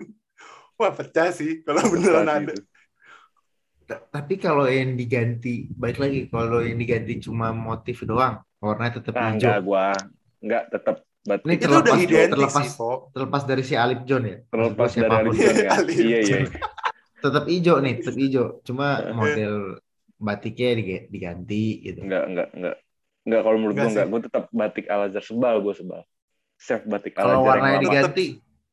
wah 0.78 0.94
pecah 0.94 1.34
sih 1.34 1.66
kalau 1.66 1.82
beneran 1.90 2.30
ada 2.30 2.54
itu. 2.54 2.62
Tapi 3.86 4.34
kalau 4.36 4.66
yang 4.66 4.94
diganti, 4.94 5.68
balik 5.70 5.98
lagi, 5.98 6.20
kalau 6.28 6.60
yang 6.60 6.76
diganti 6.76 7.20
cuma 7.20 7.52
motif 7.52 8.02
doang, 8.02 8.40
warnanya 8.58 8.98
tetap 8.98 9.14
Nah, 9.14 9.30
hijau. 9.30 9.50
enggak 9.50 9.60
gua 9.62 9.86
enggak 10.40 10.64
tetap 10.70 10.96
Ini 11.24 11.30
batik 11.30 11.48
itu 11.48 11.64
terlepas- 11.64 11.88
udah 11.88 12.00
identik 12.00 12.32
terlepas- 12.36 12.60
sih 12.60 12.70
kok 12.74 12.98
terlepas 13.12 13.42
dari 13.44 13.64
si 13.64 13.74
Alip 13.74 14.02
John 14.04 14.24
ya. 14.24 14.38
terlepas 14.46 14.90
dari 14.90 15.00
Ali 15.00 15.08
siapa 15.08 15.16
pun. 15.24 15.34
John 15.34 15.56
ya. 15.56 15.70
Ali 15.78 15.94
Iya 15.96 16.20
iya. 16.20 16.38
Tetap 17.16 17.44
hijau 17.48 17.76
nih, 17.80 17.94
tetap 17.98 18.16
hijau. 18.18 18.46
Cuma 18.62 18.88
model 19.10 19.56
batiknya 20.18 20.70
diga- 20.76 21.08
diganti 21.08 21.64
gitu. 21.82 22.00
Enggak 22.04 22.24
enggak 22.28 22.48
enggak. 22.52 22.76
Enggak 23.24 23.42
kalau 23.42 23.58
menurut 23.58 23.74
Enggak 23.74 23.84
gua 23.84 23.94
enggak. 23.96 24.08
Gua 24.10 24.20
tetap 24.22 24.44
batik 24.52 24.86
Al 24.88 25.02
Azhar 25.08 25.24
sebal 25.24 25.56
gua 25.60 25.74
sebal. 25.74 26.02
Chef 26.58 26.82
batik 26.84 27.14
Al 27.16 27.24
Kalau 27.24 27.40
Azhar 27.40 27.48
warnanya 27.50 27.68
yang 27.70 27.80
lama. 27.80 27.88
diganti, 27.88 28.26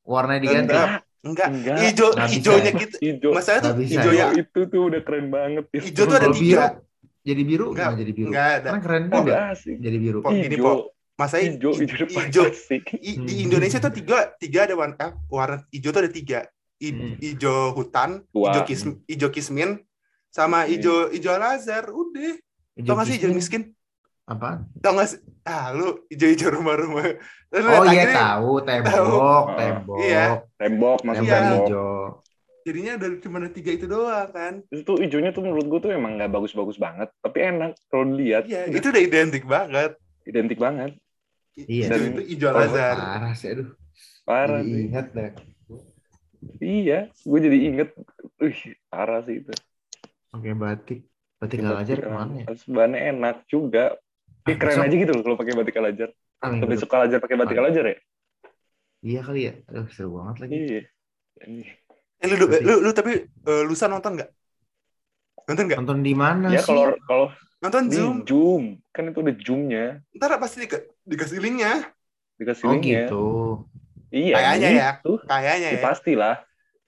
warnanya 0.03 0.43
diganti. 0.43 0.75
Enggak. 0.75 0.89
Enggak 1.21 1.49
Enggak. 1.49 1.77
hijau 1.85 2.09
hijaunya 2.17 2.73
ya. 2.73 2.81
gitu 2.81 2.97
Hijau. 2.99 3.31
masalahnya 3.31 3.63
tuh 3.63 3.75
hijau 3.83 4.13
ya. 4.13 4.19
ya 4.19 4.27
itu 4.37 4.61
tuh 4.67 4.83
udah 4.89 5.01
keren 5.01 5.27
banget. 5.29 5.65
ya. 5.69 5.81
hijau 5.81 6.05
tuh 6.05 6.17
ada 6.17 6.29
tiga 6.31 6.63
biru, 6.65 6.81
jadi 7.21 7.43
biru 7.45 7.67
Enggak, 7.69 7.85
nggak 7.87 7.99
jadi 7.99 8.13
biru? 8.13 8.29
enggak 8.29 8.49
ada 8.55 8.69
Kan 8.71 8.81
keren 8.81 9.03
Oh, 9.05 9.17
juga 9.21 9.35
asik. 9.53 9.77
jadi 9.77 9.97
biru. 9.99 10.19
Po, 10.21 10.29
gini, 10.31 10.45
Hijau. 10.51 10.65
Po. 10.65 10.73
masanya 11.15 11.47
Hijau, 11.53 11.73
hijau 11.77 12.45
di 12.49 13.09
Hmm. 13.13 13.45
Indonesia 13.45 13.77
tuh 13.79 13.93
tiga 13.93 14.17
tiga 14.35 14.61
ada 14.65 14.75
warna 14.75 14.97
eh, 14.99 15.13
warna 15.29 15.57
hijau 15.69 15.91
tuh 15.91 16.01
ada 16.01 16.09
tiga 16.11 16.39
I- 16.81 16.89
Hmm. 16.91 17.13
hijau 17.21 17.77
hutan 17.77 18.25
Tua. 18.33 18.49
hijau 18.49 18.63
kis 18.65 18.81
hijau 19.05 19.29
kismin 19.29 19.85
sama 20.27 20.65
Hmm. 20.65 20.73
hijau 20.73 21.13
hijau 21.13 21.37
al 21.37 21.45
azhar 21.55 21.85
udah 21.87 22.41
tau 22.81 22.97
gak 22.97 23.05
sih 23.05 23.21
hijau 23.21 23.29
miskin 23.31 23.77
Apa? 24.25 24.65
tau 24.81 24.97
gak 24.97 25.13
sih 25.13 25.21
ah 25.45 25.77
lu 25.77 26.09
hijau 26.09 26.25
hijau 26.27 26.49
rumah-rumah 26.51 27.21
Oh 27.53 27.85
iya 27.85 28.15
tahu, 28.15 28.63
tembok, 28.63 28.89
Tahu. 28.89 29.13
tembok. 29.59 29.97
Iya. 30.01 30.25
Tembok 30.61 31.01
masuk 31.03 31.25
Iya. 31.25 31.33
tembok. 31.35 31.65
hijau. 31.65 31.93
jadinya 32.61 32.93
udah 32.95 33.11
cuma 33.19 33.37
ada 33.41 33.49
tiga 33.49 33.73
itu 33.73 33.89
doang 33.89 34.29
kan 34.29 34.61
Itu 34.69 34.93
hijaunya 34.95 35.33
tuh 35.33 35.41
menurut 35.41 35.65
gua 35.65 35.81
tuh 35.81 35.91
emang 35.91 36.15
nggak 36.15 36.29
bagus-bagus 36.29 36.77
banget, 36.77 37.09
tapi 37.19 37.41
enak 37.43 37.73
kalau 37.89 38.05
dilihat. 38.07 38.45
iya 38.45 38.69
itu 38.69 38.85
udah 38.85 39.01
identik 39.01 39.45
banget 39.45 39.97
Identik 40.23 40.61
banget. 40.61 40.93
Iya. 41.57 41.89
Dan- 41.89 42.13
itu 42.13 42.23
hijau 42.29 42.53
Oh, 42.53 42.61
azhar 42.61 42.95
parah 42.95 43.33
sih, 43.33 43.49
aduh. 43.51 43.73
Parah 44.23 44.61
ingat 44.61 45.07
deh. 45.11 45.33
Iya, 46.59 47.09
gue 47.11 47.39
jadi 47.39 47.59
inget. 47.59 47.89
Wih, 48.37 48.61
parah 48.87 49.21
sih 49.21 49.41
itu. 49.41 49.53
Oke, 50.31 50.53
batik. 50.55 51.01
Batik 51.37 51.65
al 51.65 51.81
ajar 51.81 51.97
ke 51.97 52.09
mana 52.09 52.33
ya? 52.39 52.47
Bahannya 52.67 53.01
enak 53.11 53.37
juga. 53.47 53.97
Ah, 54.41 54.49
Ih, 54.49 54.57
keren 54.57 54.77
besok- 54.77 54.87
aja 54.87 54.95
gitu 54.95 55.13
loh 55.13 55.23
kalau 55.23 55.37
pakai 55.37 55.55
batik 55.55 55.77
al 55.77 55.89
ajar. 55.89 56.09
Ah, 56.39 56.49
minggu 56.49 56.65
Atau 56.65 56.69
besok 56.71 56.93
al 56.93 57.03
ajar 57.09 57.19
pakai 57.19 57.37
batik 57.37 57.57
Ah. 57.57 57.61
al 57.61 57.69
ajar 57.73 57.85
ya? 57.87 57.97
Iya 59.01 59.21
kali 59.25 59.41
ya. 59.49 59.53
Aduh, 59.67 59.89
seru 59.89 60.21
banget 60.21 60.37
lagi. 60.45 60.57
Iya. 60.57 60.83
Ini. 61.41 61.65
eh, 62.21 62.27
lu, 62.29 62.45
Berarti- 62.45 62.61
lu, 62.63 62.75
lu 62.85 62.91
tapi 62.93 63.13
eh, 63.25 63.63
lusa 63.65 63.89
nonton 63.89 64.13
nggak 64.13 64.31
nonton 65.49 65.65
nggak 65.67 65.79
Nonton 65.81 66.01
di 66.05 66.13
mana 66.13 66.53
Ya 66.53 66.61
sih? 66.61 66.69
kalau 66.69 66.93
kalau 67.09 67.27
nonton 67.59 67.89
di 67.89 67.97
zoom 67.97 68.17
zoom 68.23 68.65
kan 68.93 69.09
itu 69.09 69.19
ada 69.19 69.33
zoomnya 69.41 69.85
ntar 70.15 70.37
pasti 70.37 70.63
di, 70.63 70.69
dikasih 71.07 71.41
linknya 71.41 71.89
dikasih 72.37 72.65
Oh 72.65 72.73
linknya. 72.77 73.09
gitu. 73.09 73.27
Iya. 74.13 74.35
Kayaknya 74.37 74.69
ya. 74.71 74.91
gitu. 74.95 75.13
kayaknya 75.25 75.69
Ya, 75.73 75.77
ya 75.77 75.81
pastilah. 75.81 76.37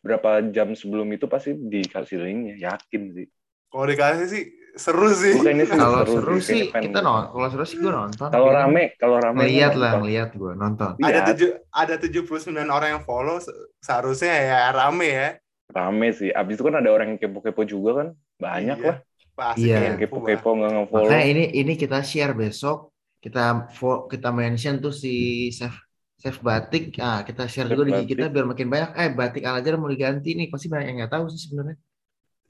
Berapa 0.02 0.30
jam 0.50 0.74
sebelum 0.74 1.08
itu 1.08 1.24
pasti 1.24 1.54
dikasih 1.54 2.18
linknya, 2.20 2.54
yakin 2.60 3.02
sih. 3.14 3.26
kalau 3.70 3.88
dikasih 3.88 4.26
sih 4.28 4.44
seru 4.72 5.08
sih 5.12 5.36
Kalau 5.68 6.00
seru 6.08 6.20
seru 6.22 6.36
sih, 6.40 6.60
kita 6.72 7.04
nonton. 7.04 7.28
Kalau 7.34 7.48
seru 7.52 7.64
sih 7.68 7.76
gue 7.76 7.92
nonton. 7.92 8.28
Kalau 8.28 8.48
kan 8.48 8.68
rame, 8.68 8.96
kalau 8.96 9.16
rame 9.20 9.44
gue 9.44 9.68
lah, 9.76 9.92
ngeliat 10.00 10.30
gue 10.32 10.52
nonton. 10.56 10.90
ada 10.96 11.08
Lihat. 11.08 11.24
tujuh 11.34 11.50
ada 11.68 11.94
79 12.00 12.68
orang 12.72 12.88
yang 12.96 13.02
follow 13.04 13.36
se- 13.36 13.52
seharusnya 13.80 14.32
ya 14.32 14.58
rame 14.72 15.08
ya 15.08 15.28
rame 15.72 16.08
sih. 16.12 16.32
Abis 16.32 16.56
itu 16.56 16.64
kan 16.64 16.80
ada 16.80 16.88
orang 16.92 17.16
yang 17.16 17.20
kepo-kepo 17.20 17.64
juga 17.64 17.90
kan, 18.04 18.08
banyak 18.36 18.78
Iya. 18.80 18.88
lah. 18.88 18.98
pasti 19.32 19.64
Iya. 19.64 19.78
Yang 19.88 19.96
kepo-kepo 20.04 20.48
nggak 20.56 20.70
nge-follow. 20.76 21.08
Makanya 21.08 21.24
ini 21.24 21.44
ini 21.56 21.72
kita 21.72 21.98
share 22.04 22.36
besok. 22.36 22.92
Kita 23.16 23.64
kita 24.08 24.28
mention 24.28 24.76
tuh 24.80 24.92
si 24.92 25.48
chef 25.48 25.72
chef 26.20 26.36
batik. 26.40 26.92
Ah, 27.00 27.24
kita 27.24 27.48
share 27.48 27.68
Chef 27.68 27.76
juga 27.76 27.88
di 27.88 28.04
kita 28.04 28.28
biar 28.28 28.44
makin 28.44 28.68
banyak. 28.68 28.90
Eh, 28.92 29.08
batik 29.16 29.42
al 29.44 29.60
ajar 29.60 29.80
mau 29.80 29.88
diganti 29.88 30.36
nih. 30.36 30.52
Pasti 30.52 30.68
banyak 30.68 30.86
yang 30.92 30.96
nggak 31.00 31.12
tahu 31.12 31.24
sih 31.28 31.40
sebenarnya. 31.48 31.76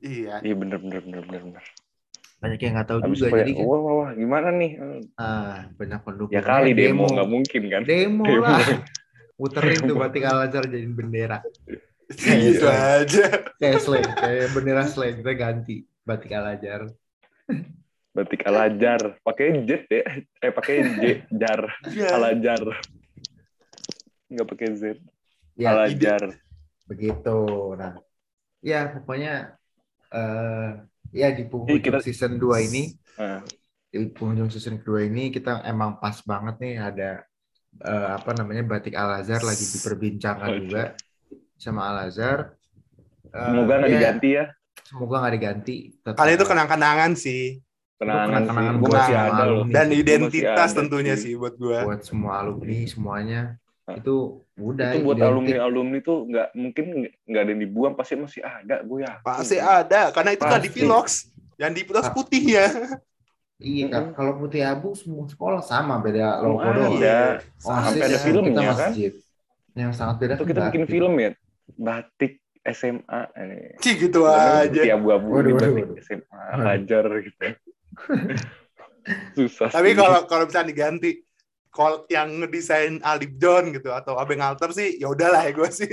iya 0.02 0.42
Iya 0.42 0.54
bener 0.58 0.82
bener 0.82 0.98
bener 1.06 1.22
bener. 1.22 1.42
bener. 1.46 1.64
Banyak 2.42 2.59
yang 2.59 2.72
nggak 2.74 2.88
tahu 2.90 2.98
Abis 3.07 3.22
juga. 3.22 3.38
Jadi 3.38 3.52
kan, 3.55 3.64
wah, 3.64 3.78
wah, 3.78 3.94
wah, 4.02 4.11
gimana 4.12 4.48
nih? 4.50 4.70
ah, 5.14 5.70
banyak 5.78 6.00
pendukung. 6.02 6.35
Ya 6.35 6.42
kali 6.42 6.74
demo, 6.74 7.07
nggak 7.07 7.31
mungkin 7.31 7.62
kan? 7.70 7.83
Demo 7.87 8.26
Demo. 8.26 8.42
lah. 8.42 8.59
Puterin 9.38 9.81
tuh 9.87 9.94
batik 9.94 10.26
al 10.26 10.50
ajar 10.50 10.66
jadi 10.66 10.87
bendera. 10.87 11.38
gitu 12.12 12.66
aja 12.68 13.40
Kayak 13.57 13.78
slang, 13.81 14.05
kayak 14.20 14.52
bendera 14.52 14.85
slang 14.85 15.16
kita 15.22 15.33
ganti 15.33 15.87
batik 16.05 16.35
al 16.35 16.46
ajar. 16.52 16.90
Batik 18.12 18.44
alajar, 18.44 19.16
pakai 19.24 19.64
jet 19.64 19.88
ya, 19.88 20.05
eh 20.20 20.52
pakai 20.52 20.76
j 21.00 21.05
jar, 21.33 21.64
Iya. 21.88 22.12
alajar. 22.12 22.61
Nggak 24.28 24.46
pakai 24.52 24.68
z, 24.76 24.83
Ya, 25.57 25.72
alajar. 25.72 26.37
begitu. 26.85 27.38
Nah, 27.72 27.96
ya 28.61 28.92
pokoknya 28.92 29.57
eh 30.12 30.70
ya 31.12 31.29
di 31.31 31.44
penghujung 31.46 31.79
kita- 31.79 32.03
season 32.03 32.40
2 32.40 32.59
ini, 32.64 32.96
Nah, 33.12 33.44
di 33.92 34.09
penghujung 34.09 34.48
season 34.48 34.81
kedua 34.81 35.05
ini 35.05 35.29
kita 35.29 35.61
emang 35.62 36.01
pas 36.01 36.16
banget 36.25 36.57
nih 36.59 36.75
ada 36.81 37.11
eh, 37.79 38.09
apa 38.16 38.33
namanya 38.33 38.64
batik 38.64 38.92
Al 38.92 39.20
Azhar 39.20 39.40
lagi 39.40 39.64
diperbincangkan 39.64 40.48
Oke. 40.48 40.61
juga 40.64 40.83
sama 41.57 41.88
Al 41.88 42.09
Azhar. 42.09 42.57
Eh, 43.29 43.46
semoga 43.48 43.75
nggak 43.81 43.88
ya, 43.88 43.94
diganti 43.96 44.29
ya. 44.33 44.44
Semoga 44.85 45.14
nggak 45.20 45.35
diganti. 45.37 45.77
Tetap- 46.01 46.16
Kali 46.20 46.33
itu 46.37 46.44
kenang-kenangan 46.44 47.12
sih. 47.16 47.44
Kenangan 47.96 48.42
gue 48.77 48.83
buat 48.83 49.05
semua 49.07 49.25
ada 49.31 49.44
loh. 49.46 49.64
Dan 49.70 49.87
identitas 49.94 50.68
ada 50.72 50.79
tentunya 50.83 51.14
sih. 51.14 51.33
sih 51.33 51.35
buat 51.38 51.55
gua. 51.55 51.87
buat 51.87 52.01
semua 52.03 52.42
alumni 52.42 52.83
semuanya 52.85 53.40
Ah. 53.82 53.98
itu 53.98 54.14
udah 54.54 54.94
itu 54.94 55.02
buat 55.02 55.16
identik. 55.16 55.26
alumni 55.28 55.56
alumni 55.60 55.98
tuh 56.00 56.18
nggak 56.24 56.48
mungkin 56.54 56.84
nggak 57.24 57.42
ada 57.42 57.50
yang 57.50 57.62
dibuang 57.62 57.92
pasti 57.92 58.14
masih 58.14 58.40
ada 58.40 58.78
gue 58.80 58.98
ya 59.00 59.18
Pasti 59.20 59.56
ada 59.56 60.02
karena 60.10 60.30
itu 60.32 60.44
kan 60.44 60.60
di. 60.60 60.70
Pilox. 60.70 61.06
Yang 61.54 61.72
di 61.72 61.82
Ah. 61.92 62.10
putih 62.10 62.42
ya. 62.48 62.66
Iya 63.58 63.86
kan, 63.88 64.02
Mm-mm. 64.04 64.16
kalau 64.16 64.32
putih 64.36 64.60
abu 64.60 64.90
semua 64.92 65.22
sekolah 65.24 65.58
sama 65.60 65.98
beda 65.98 66.38
logo 66.40 66.62
doang. 66.64 66.94
ada. 66.96 67.38
Oasis 67.56 67.62
Sampai 67.62 68.02
ada 68.02 68.10
ya, 68.12 68.18
filmnya, 68.18 68.50
kita 68.52 68.62
kan? 68.72 68.90
masjid. 68.90 69.12
Yang 69.72 69.90
sangat 69.94 70.16
beda 70.16 70.32
itu 70.32 70.38
kan 70.38 70.48
kita 70.48 70.60
bikin 70.64 70.80
batik. 70.80 70.92
film 70.92 71.12
ya 71.16 71.30
batik 71.72 72.32
SMA 72.64 73.20
eh. 73.34 73.74
Cih 73.78 73.94
gitu 74.00 74.18
Putih 74.20 74.78
aja. 74.78 74.94
abu-abu 74.94 75.26
Waduh, 75.28 75.52
waduh, 75.52 75.70
batik 75.72 75.84
waduh. 75.84 75.96
SMA 76.00 76.26
Waduh. 76.28 76.64
hajar 76.64 77.04
gitu 77.20 77.42
susah 79.36 79.68
Tapi 79.68 79.90
kalau 79.92 80.20
kalau 80.24 80.44
bisa 80.46 80.62
diganti 80.62 81.18
kalau 81.72 82.04
yang 82.06 82.28
ngedesain 82.44 83.00
Alip 83.00 83.32
John 83.40 83.72
gitu 83.72 83.88
atau 83.90 84.20
Abeng 84.20 84.44
Alter 84.44 84.70
sih 84.76 85.00
ya 85.00 85.08
udahlah 85.08 85.42
ya 85.48 85.52
gue 85.56 85.70
sih. 85.72 85.88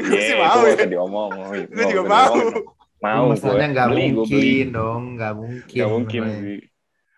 Gue 0.00 0.16
Iya, 0.16 0.26
sih 0.26 0.36
mau 0.38 0.62
ya. 0.64 0.86
diomong 0.86 1.30
Gue 1.68 1.84
juga 1.92 2.02
mau. 2.08 2.34
mau 3.00 3.22
Masalahnya 3.32 3.68
nggak 3.76 3.90
mungkin 3.92 4.66
dong, 4.72 5.02
nggak 5.20 5.34
mungkin. 5.36 5.76
nggak 5.76 5.90
mungkin 5.92 6.22
sih 6.40 6.58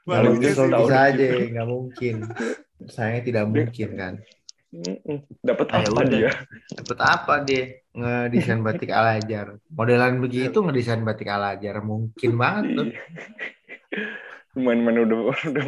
Nggak 0.02 0.18
Malu 0.18 0.28
mungkin 0.34 0.50
bisa 0.74 0.96
aja, 1.06 1.26
nggak 1.52 1.68
mungkin. 1.70 2.14
Sayangnya 2.90 3.22
tidak 3.22 3.44
mungkin 3.46 3.88
kan. 3.94 4.14
Dapat 5.44 5.66
Ah, 5.68 5.78
ya 5.78 5.88
apa 5.92 6.00
udah. 6.00 6.08
dia 6.10 6.30
Dapat 6.72 6.98
apa 6.98 7.32
deh 7.44 7.64
ngedesain 7.92 8.64
batik 8.64 8.88
Al 8.90 9.20
Azhar? 9.20 9.60
Modelan 9.68 10.16
begitu 10.18 10.58
ngedesain 10.64 11.04
batik 11.04 11.28
Al 11.28 11.44
Azhar 11.54 11.84
mungkin 11.84 12.30
banget 12.34 12.66
tuh. 12.72 12.88
Iya. 12.88 13.00
main-main 14.52 15.08
udah 15.08 15.18
udah 15.48 15.64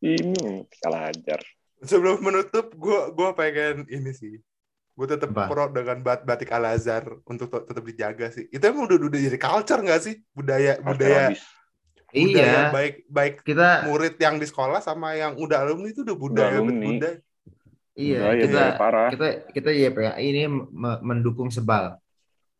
ini 0.00 0.32
kalah 0.78 1.10
ajar 1.10 1.40
Sebelum 1.76 2.24
menutup 2.24 2.72
gue 2.72 3.00
gue 3.12 3.28
pengen 3.36 3.84
ini 3.86 4.08
sih. 4.10 4.40
Gue 4.96 5.04
tetap 5.04 5.28
pro 5.28 5.68
dengan 5.68 6.00
bat 6.00 6.24
batik 6.24 6.48
Al 6.48 6.72
Azhar 6.72 7.04
untuk 7.22 7.52
te- 7.52 7.68
tetap 7.68 7.84
dijaga 7.84 8.32
sih. 8.32 8.48
Itu 8.48 8.64
emang 8.64 8.88
udah 8.88 8.96
udah 8.96 9.20
jadi 9.20 9.36
culture 9.36 9.84
nggak 9.84 10.00
sih? 10.00 10.24
Budaya 10.32 10.80
budaya 10.80 11.28
Habis. 11.30 11.44
budaya 12.08 12.48
Iya, 12.48 12.72
baik 12.72 12.94
baik 13.06 13.34
kita 13.44 13.84
murid 13.84 14.16
yang 14.16 14.40
di 14.40 14.48
sekolah 14.48 14.80
sama 14.80 15.12
yang 15.12 15.36
udah 15.36 15.68
alumni 15.68 15.92
itu 15.92 16.00
udah 16.00 16.16
budaya 16.16 16.56
alumni. 16.56 16.86
budaya. 16.96 17.16
iya 17.92 18.18
ya, 18.24 18.30
kita 18.40 18.56
udah 18.56 18.68
parah 18.76 19.08
kita 19.12 19.26
kita 19.52 19.68
YPA 19.68 20.12
ini 20.16 20.40
me- 20.48 21.00
mendukung 21.04 21.52
sebal. 21.52 22.00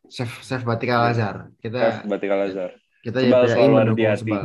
Chef 0.06 0.28
Chef 0.44 0.60
Batik 0.60 0.92
Al 0.92 1.08
Azhar. 1.08 1.48
Chef 1.56 1.72
Kita 1.72 2.04
batik 2.04 2.28
al 2.28 2.52
azhar 2.52 2.70
kita 3.00 3.18
Sebal 3.24 3.42
selalu 3.48 3.56
ada 3.56 3.64
di 3.64 3.72
mendukung 3.80 4.08
hati. 4.12 4.20
sebal. 4.20 4.44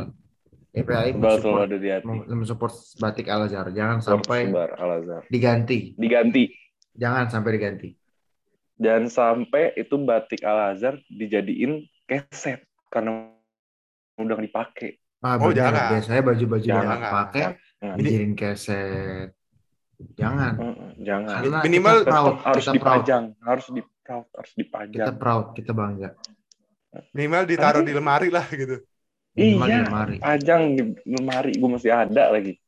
Sebal 0.72 1.04
selalu 1.04 1.20
mensupport, 1.20 1.62
ada 1.62 1.76
di 1.76 1.88
hati 1.88 2.06
mem- 2.08 2.26
mensupport 2.32 2.72
batik 2.96 3.26
Al 3.28 3.44
Azhar. 3.44 3.66
Jangan 3.68 3.98
sampai 4.00 4.40
sebar 4.48 4.70
al 4.74 4.90
azhar 4.96 5.22
diganti. 5.28 5.78
diganti 5.94 6.44
Jangan 6.92 7.24
sampai 7.28 7.50
diganti. 7.52 7.88
dan 8.74 9.06
sampai 9.06 9.76
itu 9.76 9.94
batik 9.96 10.40
al 10.42 10.72
azhar 10.72 10.96
dijadiin 11.06 11.76
keset 12.02 12.64
karena 12.88 13.30
udah 14.16 14.38
dipakai 14.38 14.96
Ah, 15.20 15.38
Oh, 15.38 15.48
bener. 15.48 15.70
jangan. 15.70 15.88
Biasanya 15.94 16.22
baju-baju 16.24 16.66
yang 16.66 16.82
Jangan. 16.82 16.98
nggak 16.98 17.14
pakai 17.14 17.44
Jangan. 17.78 17.94
dijadiin 17.94 18.32
keset. 18.34 19.28
Jangan. 20.12 20.52
Heeh, 20.58 20.90
jangan 20.98 21.34
Karena 21.38 21.58
Minimal 21.62 21.94
kita 21.94 22.10
proud, 22.10 22.34
harus 22.42 22.58
kita 22.58 22.72
proud, 22.72 22.74
dipajang 22.74 23.24
harus 23.38 23.66
di 23.68 23.80
proud 24.02 24.26
harus 24.34 24.50
kita 24.50 24.60
dipajang 24.66 25.14
proud, 25.14 25.46
kita 25.54 25.70
bangga. 25.70 26.08
Minimal 27.12 27.42
ditaruh 27.46 27.82
di 27.82 27.92
lemari 27.92 28.28
lah 28.28 28.44
gitu. 28.50 28.82
Minimal 29.32 29.66
Iya. 29.66 29.78
lemari. 29.82 30.16
pajang 30.18 30.62
di 30.72 30.82
lemari 31.06 31.52
gue 31.52 31.70
masih 31.70 31.90
ada 31.90 32.24
lagi 32.30 32.60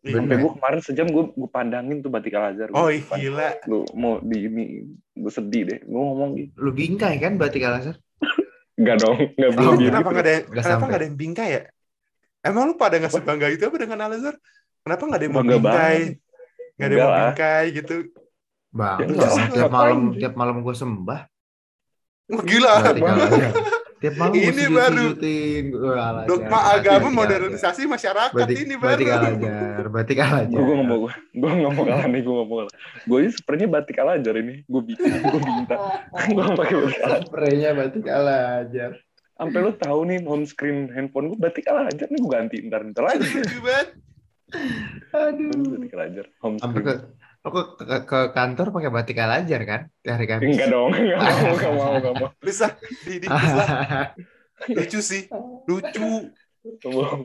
sampai 0.00 0.18
Bener. 0.24 0.38
gue 0.40 0.50
kemarin 0.52 0.80
sejam 0.80 1.06
gue 1.06 1.24
gue 1.30 1.48
pandangin 1.48 1.98
tuh 1.98 2.08
batik 2.08 2.34
al 2.34 2.50
azhar 2.50 2.70
Oh 2.72 2.86
ih, 2.86 3.02
gila. 3.08 3.54
gue 3.60 3.82
mau 3.92 4.18
di 4.18 4.38
ini 4.40 4.64
gue 5.12 5.30
sedih 5.30 5.62
deh 5.64 5.80
gue 5.80 6.00
ngomong 6.00 6.30
gitu 6.36 6.50
Lu 6.56 6.70
bingkai 6.70 7.16
kan 7.16 7.34
batik 7.36 7.62
Al 7.62 7.76
Azhar? 7.76 7.96
Enggak 8.72 8.98
dong, 8.98 9.14
enggak 9.30 9.50
Oh, 9.50 9.56
belum 9.56 9.74
gitu. 9.76 9.88
Kenapa 9.88 10.08
nggak 10.08 10.24
ada 10.24 10.32
Nggak 10.32 10.46
kenapa 10.48 10.66
sampai. 10.72 10.86
nggak 10.86 10.98
ada 10.98 11.06
yang 11.06 11.18
bingkai 11.18 11.48
ya? 11.48 11.62
Emang 12.40 12.62
lu 12.64 12.74
pada 12.74 12.94
nggak 12.96 13.12
sebangga 13.12 13.46
itu 13.48 13.62
apa 13.62 13.76
dengan 13.76 13.98
Al 14.00 14.12
Azhar? 14.12 14.34
Kenapa 14.80 15.02
nggak 15.04 15.18
ada 15.18 15.24
yang 15.24 15.34
Bangga 15.36 15.50
bingkai? 15.52 15.70
banget. 15.94 16.10
Nggak 16.72 16.82
ada 16.82 16.90
yang 16.90 16.98
mau 16.98 17.06
Enggak 17.06 17.22
bingkai 17.22 17.64
gitu. 17.72 17.96
Bang, 18.72 18.96
Ya, 18.96 19.04
enggak 19.04 19.30
tiap 19.52 19.70
malam 19.70 19.98
tiap 20.12 20.34
malam 20.34 20.56
gue 20.58 20.74
sembah 20.74 21.20
gila. 22.42 22.72
batik 22.80 23.02
Al 23.02 23.18
Azhar. 23.20 23.52
Tiap 24.02 24.18
malam 24.18 24.34
Ini 24.34 24.64
baru. 24.66 25.06
Azhar. 25.14 26.26
Dogma 26.26 26.58
Batik 26.58 26.74
agama 26.74 27.06
Al 27.06 27.14
modernisasi 27.22 27.82
masyarakat 27.86 28.34
Batik, 28.34 28.66
ini 28.66 28.74
batik 28.74 29.06
baru. 29.06 29.14
Al 29.14 29.26
Azhar, 29.30 29.86
batik 29.94 30.18
Al 30.18 30.34
Azhar. 30.42 30.50
Gue 30.50 30.74
nggak 30.74 30.88
mau, 30.90 31.06
gue 31.06 31.50
nggak 31.54 31.72
mau 31.78 31.84
kalah 31.86 32.06
nih, 32.10 32.20
gue 32.26 32.34
nggak 32.34 32.48
mau 32.50 32.56
kalah. 32.66 32.74
Gue 33.06 33.18
ini 33.22 33.30
sebenarnya 33.30 33.68
batik 33.70 33.96
al 34.02 34.08
azhar 34.18 34.36
ini, 34.42 34.54
gue 34.66 34.82
bikin, 34.82 35.06
gue 35.22 35.40
minta, 35.46 35.76
gue 36.34 36.42
pakai 36.42 36.74
batik 36.74 36.98
azhar. 36.98 37.20
Spraynya 37.30 37.70
batik 37.78 38.04
Al 38.10 38.26
Azhar. 38.26 38.92
Sampai 39.38 39.58
lo 39.62 39.70
tahu 39.78 40.00
nih 40.10 40.18
home 40.26 40.46
screen 40.50 40.90
handphone 40.90 41.30
gue 41.30 41.38
batik 41.38 41.70
al 41.70 41.86
azhar 41.86 42.10
nih 42.10 42.18
gue 42.18 42.30
ganti 42.34 42.56
ntar 42.66 42.82
ntar 42.90 43.06
banget. 43.06 43.88
Aduh. 45.14 45.78
batik 45.78 45.94
al 45.94 46.02
azhar, 46.10 46.26
home 46.42 46.58
screen. 46.58 47.21
Ke 47.42 47.48
lo 47.50 47.62
ke, 47.74 47.82
ke, 47.82 47.96
ke 48.06 48.18
kantor 48.30 48.66
pakai 48.70 48.90
batik 48.94 49.18
Al 49.18 49.42
Azhar 49.42 49.62
kan? 49.66 49.80
Hari 50.06 50.26
Kamis. 50.30 50.54
Enggak 50.54 50.70
dong, 50.70 50.90
enggak 50.94 51.18
mau, 51.18 51.50
enggak 51.50 51.72
mau, 51.74 51.92
enggak 51.98 52.14
mau. 52.22 52.28
Bisa 52.38 52.66
di, 53.02 53.18
di 53.18 53.26
lah. 53.26 54.14
Lucu 54.78 55.00
sih. 55.02 55.26
Lucu. 55.66 56.30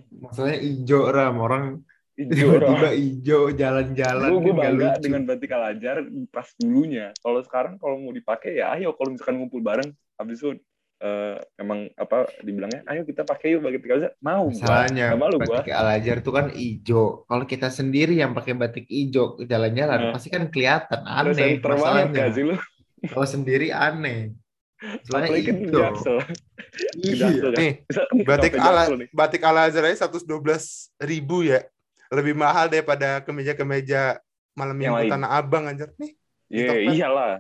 Maksudnya 0.10 0.58
ijo 0.58 1.00
ram 1.14 1.38
orang 1.38 1.86
Hijau 2.18 2.34
tiba-tiba 2.34 2.90
ijo 2.98 3.40
jalan-jalan 3.54 4.42
Gue 4.42 4.50
bangga 4.58 4.98
lucu. 4.98 5.06
dengan 5.06 5.22
batik 5.30 5.54
al 5.54 5.78
azhar 5.78 6.02
pas 6.34 6.50
dulunya. 6.58 7.14
Kalau 7.22 7.46
sekarang 7.46 7.78
kalau 7.78 8.02
mau 8.02 8.10
dipakai 8.10 8.58
ya 8.58 8.74
ayo 8.74 8.98
kalau 8.98 9.14
misalkan 9.14 9.38
ngumpul 9.38 9.62
bareng, 9.62 9.94
habis 10.18 10.42
itu 10.42 10.58
eh, 10.98 11.38
emang 11.56 11.90
apa 11.94 12.26
dibilangnya, 12.40 12.82
ayo 12.86 13.02
kita 13.02 13.22
pakai 13.22 13.54
yuk 13.54 13.62
batik 13.62 13.86
al 13.86 13.98
azhar. 14.00 14.12
Mau 14.20 14.44
gua. 14.44 14.54
Masalahnya 14.54 15.06
Nggak 15.10 15.22
malu 15.22 15.38
gua. 15.38 15.48
batik 15.62 15.72
Al 15.72 15.88
Azhar 15.94 16.18
tuh 16.20 16.34
kan 16.34 16.48
ijo. 16.52 17.04
Kalau 17.24 17.46
kita 17.46 17.68
sendiri 17.70 18.14
yang 18.14 18.32
pakai 18.32 18.54
batik 18.54 18.86
ijo 18.88 19.24
jalan-jalan 19.40 20.00
Nah. 20.00 20.12
pasti 20.12 20.28
kan 20.28 20.50
kelihatan 20.50 21.02
Terus 21.02 21.38
aneh 21.38 21.52
banget 21.58 21.64
masalahnya. 21.64 22.18
gak 22.20 22.30
sih 22.34 22.44
lu? 22.44 22.56
Kalau 23.08 23.28
sendiri 23.28 23.68
aneh. 23.70 24.20
Soalnya 25.04 25.30
Apalagi 25.32 25.46
kan. 25.46 25.58
Iya. 25.58 25.88
Kan. 27.42 27.54
Nih, 27.56 27.72
batik 28.24 28.54
ala 28.56 28.84
batik 29.12 29.42
Al 29.42 29.58
Azhar 29.66 29.86
aja 29.86 30.06
112 30.06 30.26
ribu 31.00 31.42
ya. 31.42 31.62
Lebih 32.08 32.34
mahal 32.34 32.70
daripada 32.70 33.20
kemeja-kemeja 33.20 34.22
malam 34.54 34.74
Yang 34.74 34.80
minggu 34.80 34.98
lain. 35.04 35.12
Tanah 35.12 35.30
Abang 35.34 35.64
anjir. 35.66 35.90
Nih, 35.98 36.14
Iya, 36.48 36.68
Topet. 36.72 36.94
iyalah. 36.96 37.32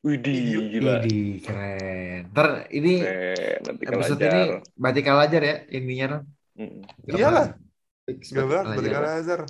Widih, 0.00 0.40
Gila. 0.40 0.64
gila. 0.72 0.94
Widih, 1.04 1.44
keren. 1.44 2.32
Ntar 2.32 2.72
ini 2.72 3.04
Keren, 3.04 3.84
al 3.84 4.00
episode 4.00 4.24
ini 4.24 4.40
batik 4.72 5.04
Al 5.12 5.28
Azhar 5.28 5.44
ya 5.44 5.60
intinya. 5.68 6.24
Mm. 6.56 6.80
Iyalah. 7.04 7.52
apa-apa. 7.52 8.08
Fix 8.08 8.32
gila 8.32 8.48
banget 8.48 8.64
Al 8.64 8.72
batik 8.80 8.96
Azhar. 8.96 9.04
Al 9.04 9.20
Azhar. 9.20 9.40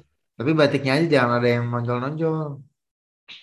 Tapi 0.41 0.51
batiknya 0.57 0.97
aja 0.99 1.07
jangan 1.07 1.39
ada 1.39 1.49
yang 1.55 1.71
nonjol-nonjol. 1.71 2.67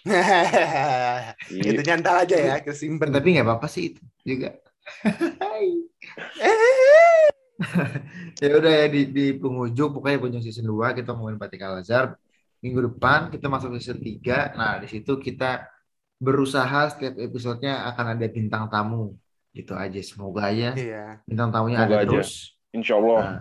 Iya. 0.04 1.32
itu 1.72 1.82
nyantar 1.88 2.28
aja 2.28 2.36
ya, 2.36 2.60
kita 2.60 2.76
simpen. 2.76 3.08
Tapi 3.08 3.40
nggak 3.40 3.48
apa-apa 3.48 3.72
sih 3.72 3.96
itu 3.96 4.04
juga. 4.28 4.60
ya 8.44 8.52
udah 8.52 8.74
ya 8.84 8.88
di, 8.92 9.02
di 9.16 9.26
penghujung 9.40 9.96
pokoknya 9.96 10.20
penghujung 10.20 10.44
season 10.44 10.68
2 10.68 10.92
kita 10.92 11.16
ngomongin 11.16 11.40
Batik 11.40 11.64
Al 11.64 11.80
Azhar. 11.80 12.20
Minggu 12.60 12.84
depan 12.92 13.32
kita 13.32 13.48
masuk 13.48 13.80
season 13.80 14.04
3. 14.04 14.60
Nah, 14.60 14.84
di 14.84 14.92
situ 14.92 15.16
kita 15.24 15.77
berusaha 16.18 16.90
setiap 16.92 17.16
episodenya 17.18 17.86
akan 17.94 18.18
ada 18.18 18.26
bintang 18.28 18.66
tamu. 18.68 19.14
Gitu 19.54 19.74
aja 19.74 19.98
semoga 20.06 20.54
aja 20.54 20.78
Iya. 20.78 21.22
bintang 21.26 21.50
tamunya 21.50 21.82
Semoga 21.82 21.94
ada 21.94 21.98
aja. 22.06 22.10
terus. 22.22 22.32
Insya 22.74 22.94
Allah. 23.02 23.20
Nah, 23.22 23.40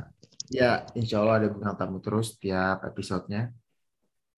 ya 0.48 0.70
insya 0.94 1.16
Allah 1.20 1.34
ada 1.44 1.48
bintang 1.52 1.76
tamu 1.76 1.96
terus 2.00 2.36
tiap 2.36 2.80
episodenya. 2.84 3.52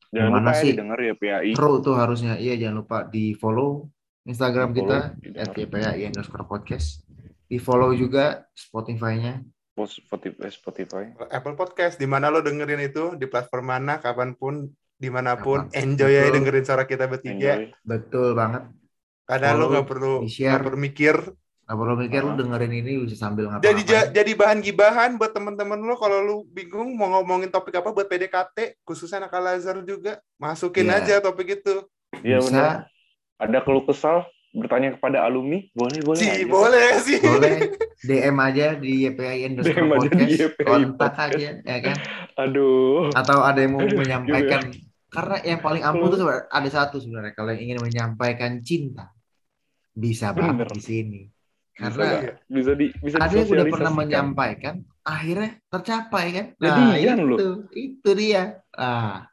Jangan 0.09 0.29
gimana 0.33 0.41
lupa 0.41 0.57
ya 0.57 0.63
sih? 0.65 0.71
didengar 0.73 0.99
ya 0.99 1.15
PAI. 1.15 1.51
Seru 1.53 1.75
tuh 1.79 1.95
harusnya. 1.95 2.35
Iya 2.35 2.55
jangan 2.57 2.77
lupa 2.83 2.99
di 3.07 3.37
follow 3.37 3.87
Instagram 4.25 4.73
Di-follow, 4.73 4.89
kita 4.89 4.99
didengar. 5.21 5.55
@ypai 5.57 6.01
underscore 6.09 6.45
podcast. 6.45 7.05
Di 7.49 7.57
follow 7.57 7.93
juga 7.93 8.45
Spotify-nya 8.53 9.41
Post 9.73 10.03
Spotify, 10.05 10.51
Spotify. 10.51 11.05
Apple 11.31 11.55
Podcast, 11.55 11.97
di 11.97 12.05
mana 12.05 12.29
lo 12.29 12.43
dengerin 12.43 12.83
itu, 12.83 13.15
di 13.15 13.31
platform 13.31 13.63
mana, 13.71 14.03
kapan 14.03 14.35
pun, 14.35 14.67
di 14.99 15.09
mana 15.09 15.39
pun, 15.39 15.71
enjoy 15.73 16.11
Betul. 16.11 16.35
dengerin 16.35 16.65
suara 16.65 16.85
kita 16.85 17.07
bertiga. 17.07 17.55
Enjoy. 17.55 17.71
Betul 17.81 18.29
banget. 18.35 18.63
Karena 19.25 19.55
lo 19.55 19.71
nggak 19.71 19.87
perlu 19.87 20.13
nggak 20.25 20.59
perlu 20.61 20.77
mikir. 20.77 21.17
Gak 21.63 21.77
perlu 21.77 21.95
mikir 21.95 22.21
lu 22.23 22.33
Ah. 22.33 22.37
dengerin 22.37 22.73
ini 22.75 22.93
bisa 23.05 23.17
sambil 23.19 23.45
Jadi 23.45 23.61
ngapa-ngapain. 23.85 23.85
ja- 23.85 24.09
jadi 24.11 24.33
bahan 24.33 24.59
gibahan 24.59 25.11
buat 25.15 25.31
teman-teman 25.31 25.77
lo 25.79 25.95
kalau 25.95 26.19
lu 26.19 26.37
bingung 26.49 26.97
mau 26.97 27.13
ngomongin 27.13 27.49
topik 27.49 27.77
apa 27.77 27.93
buat 27.93 28.09
PDKT, 28.09 28.81
khususnya 28.83 29.21
anak 29.21 29.37
Al-Azhar 29.37 29.85
juga, 29.85 30.17
masukin 30.35 30.89
Iya. 30.89 30.97
aja 30.99 31.15
topik 31.21 31.61
itu. 31.61 31.85
Iya 32.19 32.41
Bisa. 32.41 32.49
benar. 32.49 32.73
Ada 33.39 33.59
keluh 33.63 33.85
kesal 33.85 34.25
bertanya 34.51 34.97
kepada 34.97 35.21
alumni, 35.21 35.61
boleh 35.71 36.01
boleh. 36.01 36.19
Sih, 36.19 36.33
aja. 36.33 36.49
boleh 36.49 36.89
sih. 36.99 37.19
Boleh 37.21 37.55
DM 38.09 38.37
aja 38.41 38.67
di 38.73 38.91
YPI 39.05 39.39
underscore 39.45 39.77
DM 39.77 39.93
aja 39.93 40.01
di 40.01 40.09
podcast, 40.09 40.41
YPI 40.41 40.65
kontak 40.65 40.97
podcast. 41.13 41.37
aja, 41.37 41.49
ya 41.63 41.79
kan? 41.85 41.97
Aduh. 42.41 43.13
Atau 43.13 43.39
ada 43.45 43.59
yang 43.61 43.77
mau 43.77 43.85
Aduh, 43.85 43.93
menyampaikan, 43.95 44.73
karena 45.09 45.37
yang 45.41 45.61
paling 45.61 45.81
ampuh 45.81 46.07
tuh 46.07 46.19
sebenarnya 46.21 46.45
ada 46.49 46.69
satu 46.69 46.97
sebenarnya, 47.01 47.33
kalau 47.33 47.51
yang 47.53 47.63
ingin 47.65 47.79
menyampaikan 47.81 48.61
cinta, 48.61 49.09
bisa 49.91 50.31
banget 50.31 50.69
Bener. 50.69 50.77
di 50.77 50.83
sini. 50.83 51.23
Bisa, 51.73 51.83
Karena 51.95 52.05
Iya. 52.11 52.33
bisa 52.51 52.71
di 52.75 52.87
bisa 52.93 53.17
ada 53.17 53.33
yang 53.33 53.49
udah 53.49 53.67
pernah 53.71 53.93
menyampaikan, 53.95 54.75
akhirnya 55.01 55.51
tercapai 55.67 56.25
kan? 56.35 56.47
Jadian 56.59 57.17
itu, 57.17 57.25
loh. 57.25 57.39
itu 57.71 58.11
dia. 58.13 58.43
Nah, 58.75 59.31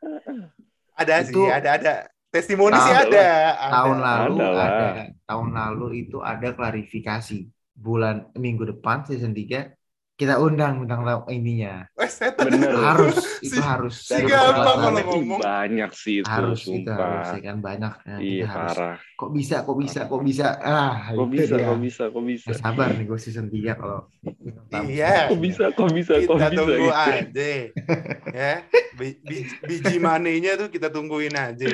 Ada 0.95 1.28
Itu- 1.28 1.43
sih, 1.43 1.51
ada 1.51 1.69
ada. 1.76 1.93
Testimoni 2.32 2.71
Tahun- 2.71 2.88
sih 2.88 2.95
ada. 2.95 3.07
ada. 3.11 3.71
tahun 3.71 3.97
lalu 3.99 4.36
Ada 4.39 4.47
ada 4.47 5.03
tahun 5.23 5.49
lalu 5.51 5.88
itu 6.03 6.17
ada 6.19 6.51
klarifikasi 6.51 7.39
bulan 7.73 8.32
minggu 8.34 8.63
depan 8.63 9.03
season 9.03 9.32
3 9.32 9.74
kita 10.16 10.39
undang 10.39 10.80
bintang 10.80 11.03
tamu 11.03 11.28
ininya 11.28 11.91
Wes, 11.91 12.16
setan. 12.16 12.47
Bener. 12.47 12.72
harus 12.72 13.20
Si- 13.43 13.51
itu 13.51 13.59
harus 13.59 13.95
si 13.99 14.16
Harus 14.16 14.32
gampang 14.32 14.55
kelas 14.55 14.80
kalau 14.95 15.03
ngomong. 15.11 15.39
banyak 15.39 15.91
sih 15.91 16.16
itu 16.20 16.26
harus 16.26 16.59
itu 16.61 16.88
sumpah. 16.88 16.95
harus 16.95 17.28
ya 17.28 17.39
kan 17.43 17.57
banyak 17.59 17.93
ya, 17.99 18.16
Iya 18.18 18.45
harus 18.47 18.78
parah. 18.80 18.95
kok 19.13 19.30
bisa 19.30 19.55
kok 19.61 19.76
bisa 19.76 19.99
kok 20.05 20.22
bisa 20.24 20.47
ah 20.57 20.93
Kok 21.11 21.28
itu 21.28 21.34
bisa, 21.36 21.53
dia. 21.53 21.66
kok 21.66 21.80
bisa, 21.80 22.03
kok 22.07 22.24
bisa. 22.24 22.47
Nggak 22.47 22.59
sabar 22.59 22.88
nih 22.89 23.05
gue 23.05 23.20
season 23.20 23.45
3 23.47 23.76
kalau 23.76 23.99
bintang 24.24 24.66
tamu. 24.66 24.88
Iya. 24.88 25.13
Kok 25.28 25.39
bisa, 25.39 25.63
kok 25.70 25.89
bisa, 25.91 26.13
kok 26.16 26.26
Kita 26.32 26.47
bisa. 26.47 26.57
tunggu 26.57 26.76
gitu. 26.78 26.91
aja. 26.95 27.51
ya. 28.39 28.53
Bi- 28.95 29.20
bi- 29.20 29.51
biji 29.61 29.95
money-nya 29.97 30.51
tuh 30.55 30.70
kita 30.70 30.88
tungguin 30.88 31.36
aja. 31.36 31.68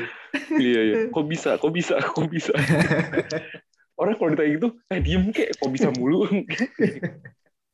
Iya, 0.52 0.80
iya. 0.82 0.96
Kok 1.08 1.26
bisa, 1.26 1.56
kok 1.56 1.70
bisa, 1.70 1.96
kok 2.00 2.26
bisa. 2.26 2.54
Orang 4.02 4.18
kalau 4.18 4.34
ditanya 4.34 4.50
gitu, 4.52 4.68
eh 4.88 4.98
diem 4.98 5.30
kek, 5.30 5.54
kok 5.56 5.70
bisa 5.70 5.94
mulu. 5.94 6.26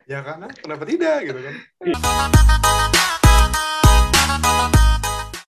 Ya 0.08 0.24
karena 0.24 0.48
kenapa 0.56 0.88
tidak 0.88 1.20
gitu 1.28 1.40
kan? 1.44 1.56